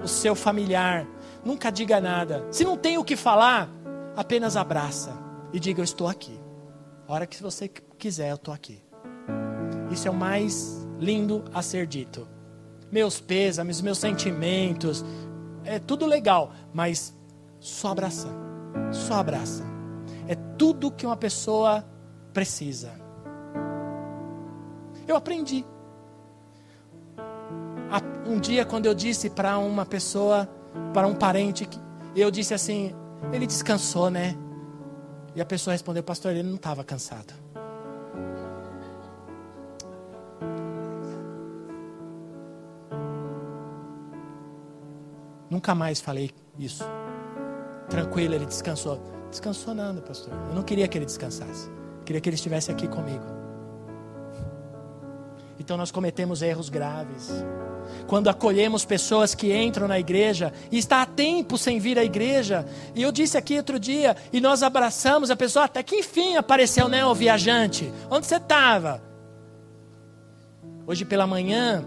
o 0.02 0.08
seu 0.08 0.34
familiar. 0.34 1.06
Nunca 1.44 1.70
diga 1.70 2.00
nada. 2.00 2.46
Se 2.50 2.64
não 2.64 2.76
tem 2.76 2.98
o 2.98 3.04
que 3.04 3.16
falar, 3.16 3.68
apenas 4.16 4.56
abraça 4.56 5.12
e 5.52 5.60
diga: 5.60 5.80
Eu 5.80 5.84
estou 5.84 6.08
aqui. 6.08 6.40
A 7.06 7.12
hora 7.12 7.26
que 7.26 7.42
você 7.42 7.68
quiser, 7.68 8.30
eu 8.30 8.36
estou 8.36 8.54
aqui. 8.54 8.82
Isso 9.90 10.08
é 10.08 10.10
o 10.10 10.14
mais 10.14 10.86
lindo 10.98 11.44
a 11.52 11.60
ser 11.62 11.86
dito. 11.86 12.26
Meus 12.90 13.20
pêsames, 13.20 13.80
meus 13.80 13.98
sentimentos, 13.98 15.04
é 15.64 15.78
tudo 15.78 16.06
legal, 16.06 16.52
mas 16.72 17.16
só 17.60 17.88
abraça. 17.88 18.28
Só 18.90 19.14
abraça. 19.14 19.64
É 20.26 20.34
tudo 20.56 20.90
que 20.90 21.04
uma 21.06 21.16
pessoa 21.16 21.84
precisa. 22.32 22.92
Eu 25.06 25.16
aprendi 25.16 25.64
um 28.26 28.38
dia 28.38 28.64
quando 28.64 28.86
eu 28.86 28.94
disse 28.94 29.28
para 29.28 29.58
uma 29.58 29.84
pessoa, 29.84 30.48
para 30.92 31.06
um 31.06 31.14
parente, 31.14 31.68
eu 32.14 32.30
disse 32.30 32.54
assim: 32.54 32.94
ele 33.32 33.46
descansou, 33.46 34.10
né? 34.10 34.36
E 35.34 35.40
a 35.40 35.44
pessoa 35.44 35.72
respondeu: 35.72 36.02
Pastor, 36.02 36.32
ele 36.32 36.42
não 36.42 36.56
estava 36.56 36.84
cansado. 36.84 37.34
Nunca 45.50 45.74
mais 45.74 46.00
falei 46.00 46.30
isso. 46.58 46.82
Tranquilo, 47.90 48.34
ele 48.34 48.46
descansou. 48.46 48.98
Descansou 49.28 49.74
nada, 49.74 50.00
pastor. 50.00 50.32
Eu 50.48 50.54
não 50.54 50.62
queria 50.62 50.88
que 50.88 50.96
ele 50.96 51.04
descansasse. 51.04 51.70
Queria 52.06 52.22
que 52.22 52.28
ele 52.28 52.36
estivesse 52.36 52.70
aqui 52.70 52.88
comigo. 52.88 53.41
Então 55.62 55.76
nós 55.76 55.92
cometemos 55.92 56.42
erros 56.42 56.68
graves 56.68 57.30
quando 58.08 58.28
acolhemos 58.28 58.84
pessoas 58.84 59.32
que 59.32 59.56
entram 59.56 59.86
na 59.86 59.96
igreja 59.96 60.52
e 60.72 60.78
está 60.78 61.02
há 61.02 61.06
tempo 61.06 61.56
sem 61.56 61.78
vir 61.78 61.96
à 62.00 62.04
igreja. 62.04 62.66
E 62.96 63.02
eu 63.02 63.12
disse 63.12 63.38
aqui 63.38 63.56
outro 63.56 63.78
dia, 63.78 64.16
e 64.32 64.40
nós 64.40 64.64
abraçamos 64.64 65.30
a 65.30 65.36
pessoa, 65.36 65.66
até 65.66 65.80
que 65.84 65.96
enfim 65.96 66.36
apareceu, 66.36 66.88
né, 66.88 67.06
o 67.06 67.14
viajante? 67.14 67.92
Onde 68.10 68.26
você 68.26 68.36
estava? 68.36 69.00
Hoje 70.84 71.04
pela 71.04 71.28
manhã, 71.28 71.84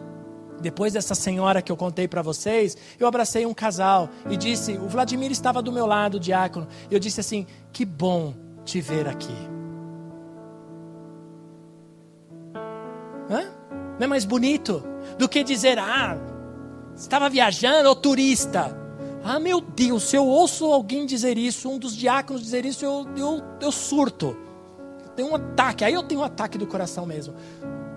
depois 0.62 0.94
dessa 0.94 1.14
senhora 1.14 1.62
que 1.62 1.70
eu 1.70 1.76
contei 1.76 2.08
para 2.08 2.22
vocês, 2.22 2.78
eu 2.98 3.08
abracei 3.08 3.46
um 3.46 3.54
casal 3.54 4.10
e 4.30 4.38
disse: 4.38 4.72
o 4.78 4.88
Vladimir 4.88 5.32
estava 5.32 5.62
do 5.62 5.72
meu 5.72 5.86
lado, 5.86 6.16
o 6.16 6.20
diácono. 6.20 6.66
Eu 6.90 6.98
disse 6.98 7.20
assim: 7.20 7.46
que 7.74 7.84
bom 7.84 8.34
te 8.64 8.80
ver 8.80 9.06
aqui. 9.06 9.36
Hã? 13.30 13.55
Não 13.98 14.06
é 14.06 14.08
mais 14.08 14.26
bonito? 14.26 14.84
do 15.18 15.30
que 15.30 15.44
dizer, 15.44 15.78
ah, 15.80 16.18
estava 16.96 17.30
viajando 17.30 17.90
ou 17.90 17.96
turista. 17.96 18.76
Ah, 19.24 19.40
meu 19.40 19.60
Deus, 19.60 20.04
se 20.04 20.16
eu 20.16 20.26
ouço 20.26 20.66
alguém 20.66 21.06
dizer 21.06 21.38
isso, 21.38 21.70
um 21.70 21.80
dos 21.80 21.96
diáconos 21.96 22.42
dizer 22.42 22.66
isso, 22.66 22.86
eu, 22.86 23.08
eu, 23.16 23.44
eu 23.60 23.72
surto. 23.72 24.38
Eu 25.04 25.10
tenho 25.10 25.30
um 25.30 25.36
ataque, 25.36 25.84
aí 25.84 25.94
eu 25.94 26.04
tenho 26.04 26.22
um 26.22 26.24
ataque 26.24 26.58
do 26.58 26.68
coração 26.68 27.06
mesmo. 27.06 27.34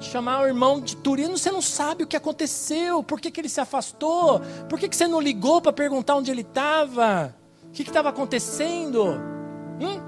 Chamar 0.01 0.43
o 0.43 0.47
irmão 0.47 0.81
de 0.81 0.97
turista, 0.97 1.37
você 1.37 1.51
não 1.51 1.61
sabe 1.61 2.05
o 2.05 2.07
que 2.07 2.17
aconteceu, 2.17 3.03
por 3.03 3.21
que, 3.21 3.31
que 3.31 3.41
ele 3.41 3.49
se 3.49 3.61
afastou, 3.61 4.41
por 4.69 4.79
que, 4.79 4.89
que 4.89 4.97
você 4.97 5.09
não 5.09 5.21
ligou 5.21 5.61
para 5.61 5.73
perguntar 5.73 6.15
onde 6.15 6.31
ele 6.31 6.43
estava, 6.43 7.35
o 7.67 7.73
que 7.73 7.83
estava 7.83 8.09
acontecendo. 8.09 9.05
Hum? 9.81 10.01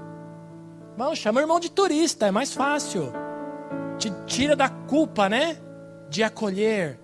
Bom, 0.97 1.13
chama 1.13 1.39
o 1.39 1.43
irmão 1.43 1.59
de 1.59 1.69
turista, 1.69 2.27
é 2.27 2.31
mais 2.31 2.53
fácil. 2.53 3.11
Te 3.97 4.11
tira 4.25 4.55
da 4.55 4.69
culpa, 4.69 5.27
né? 5.29 5.57
De 6.11 6.23
acolher. 6.23 6.99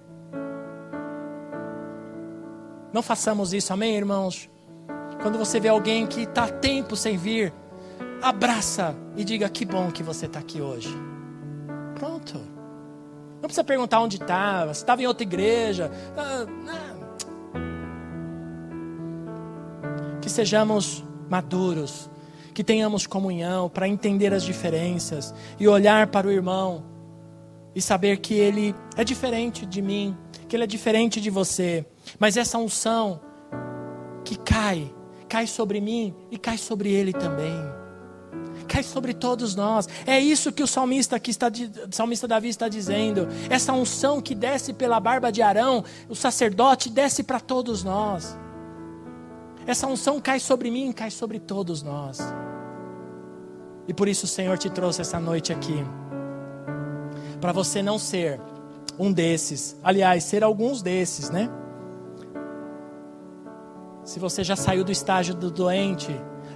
Não 2.91 3.01
façamos 3.01 3.53
isso, 3.53 3.71
amém, 3.71 3.95
irmãos? 3.95 4.49
Quando 5.21 5.37
você 5.37 5.61
vê 5.61 5.69
alguém 5.69 6.05
que 6.05 6.23
está 6.23 6.49
tempo 6.49 6.93
sem 6.93 7.15
vir, 7.17 7.53
abraça 8.21 8.93
e 9.15 9.23
diga: 9.23 9.47
Que 9.47 9.63
bom 9.63 9.89
que 9.91 10.03
você 10.03 10.25
está 10.25 10.39
aqui 10.39 10.61
hoje. 10.61 10.93
Pronto. 11.95 12.37
Não 13.35 13.43
precisa 13.43 13.63
perguntar 13.63 14.01
onde 14.01 14.17
estava, 14.17 14.73
se 14.73 14.81
estava 14.81 15.01
em 15.01 15.07
outra 15.07 15.23
igreja. 15.23 15.89
Ah, 16.17 16.45
que 20.21 20.29
sejamos 20.29 21.01
maduros, 21.29 22.09
que 22.53 22.61
tenhamos 22.61 23.07
comunhão 23.07 23.69
para 23.69 23.87
entender 23.87 24.33
as 24.33 24.43
diferenças 24.43 25.33
e 25.57 25.65
olhar 25.65 26.07
para 26.07 26.27
o 26.27 26.31
irmão 26.31 26.96
e 27.77 27.81
saber 27.81 28.17
que 28.17 28.33
ele 28.33 28.73
é 28.95 29.03
diferente 29.03 29.63
de 29.63 29.83
mim, 29.83 30.17
que 30.49 30.55
ele 30.55 30.63
é 30.63 30.67
diferente 30.67 31.21
de 31.21 31.29
você. 31.29 31.85
Mas 32.17 32.35
essa 32.35 32.57
unção 32.57 33.21
que 34.25 34.35
cai, 34.35 34.91
cai 35.29 35.45
sobre 35.45 35.79
mim 35.79 36.11
e 36.31 36.39
cai 36.39 36.57
sobre 36.57 36.91
ele 36.91 37.13
também. 37.13 37.53
Cai 38.67 38.81
sobre 38.81 39.13
todos 39.13 39.53
nós. 39.53 39.87
É 40.07 40.19
isso 40.19 40.51
que 40.51 40.63
o 40.63 40.67
salmista 40.67 41.17
aqui 41.17 41.29
está, 41.29 41.51
salmista 41.91 42.27
Davi 42.27 42.49
está 42.49 42.67
dizendo. 42.67 43.27
Essa 43.47 43.73
unção 43.73 44.19
que 44.23 44.33
desce 44.33 44.73
pela 44.73 44.99
barba 44.99 45.31
de 45.31 45.43
Arão, 45.43 45.83
o 46.09 46.15
sacerdote 46.15 46.89
desce 46.89 47.21
para 47.21 47.39
todos 47.39 47.83
nós. 47.83 48.35
Essa 49.67 49.85
unção 49.85 50.19
cai 50.19 50.39
sobre 50.39 50.71
mim, 50.71 50.91
cai 50.91 51.11
sobre 51.11 51.37
todos 51.37 51.83
nós. 51.83 52.17
E 53.87 53.93
por 53.93 54.07
isso 54.07 54.25
o 54.25 54.27
Senhor 54.27 54.57
te 54.57 54.67
trouxe 54.67 55.01
essa 55.01 55.19
noite 55.19 55.53
aqui. 55.53 55.85
Para 57.39 57.51
você 57.51 57.81
não 57.81 57.99
ser 57.99 58.39
um 58.97 59.11
desses. 59.11 59.77
Aliás, 59.83 60.23
ser 60.23 60.43
alguns 60.43 60.81
desses, 60.81 61.29
né? 61.29 61.49
Se 64.03 64.19
você 64.19 64.43
já 64.43 64.55
saiu 64.55 64.83
do 64.83 64.91
estágio 64.91 65.35
do 65.35 65.51
doente, 65.51 66.09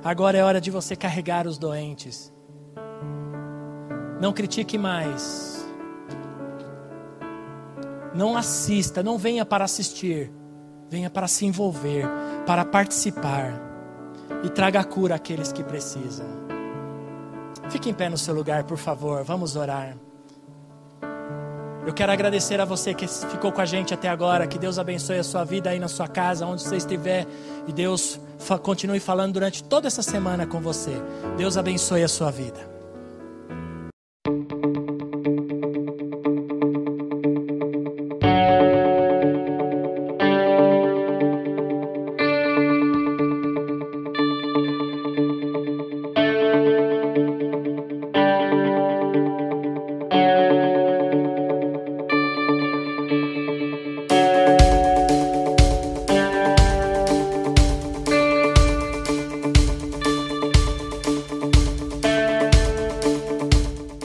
agora 0.03 0.37
é 0.37 0.43
hora 0.43 0.61
de 0.61 0.71
você 0.71 0.95
carregar 0.95 1.45
os 1.45 1.57
doentes. 1.57 2.33
Não 4.19 4.31
critique 4.31 4.77
mais. 4.77 5.65
Não 8.13 8.37
assista, 8.37 9.03
não 9.03 9.17
venha 9.17 9.45
para 9.45 9.65
assistir. 9.65 10.31
Venha 10.89 11.09
para 11.09 11.27
se 11.27 11.45
envolver, 11.45 12.05
para 12.45 12.65
participar. 12.65 13.53
E 14.43 14.49
traga 14.49 14.79
a 14.79 14.83
cura 14.83 15.15
àqueles 15.15 15.51
que 15.51 15.63
precisam. 15.63 16.27
Fique 17.69 17.89
em 17.89 17.93
pé 17.93 18.09
no 18.09 18.17
seu 18.17 18.33
lugar, 18.33 18.63
por 18.63 18.77
favor. 18.77 19.23
Vamos 19.23 19.55
orar. 19.55 19.97
Eu 21.85 21.93
quero 21.93 22.11
agradecer 22.11 22.61
a 22.61 22.65
você 22.65 22.93
que 22.93 23.07
ficou 23.07 23.51
com 23.51 23.59
a 23.59 23.65
gente 23.65 23.93
até 23.93 24.07
agora. 24.07 24.45
Que 24.45 24.59
Deus 24.59 24.77
abençoe 24.77 25.17
a 25.17 25.23
sua 25.23 25.43
vida 25.43 25.71
aí 25.71 25.79
na 25.79 25.87
sua 25.87 26.07
casa, 26.07 26.45
onde 26.45 26.61
você 26.61 26.77
estiver. 26.77 27.25
E 27.67 27.73
Deus 27.73 28.19
continue 28.61 28.99
falando 28.99 29.33
durante 29.33 29.63
toda 29.63 29.87
essa 29.87 30.03
semana 30.03 30.45
com 30.45 30.61
você. 30.61 30.91
Deus 31.37 31.57
abençoe 31.57 32.03
a 32.03 32.07
sua 32.07 32.29
vida. 32.29 32.69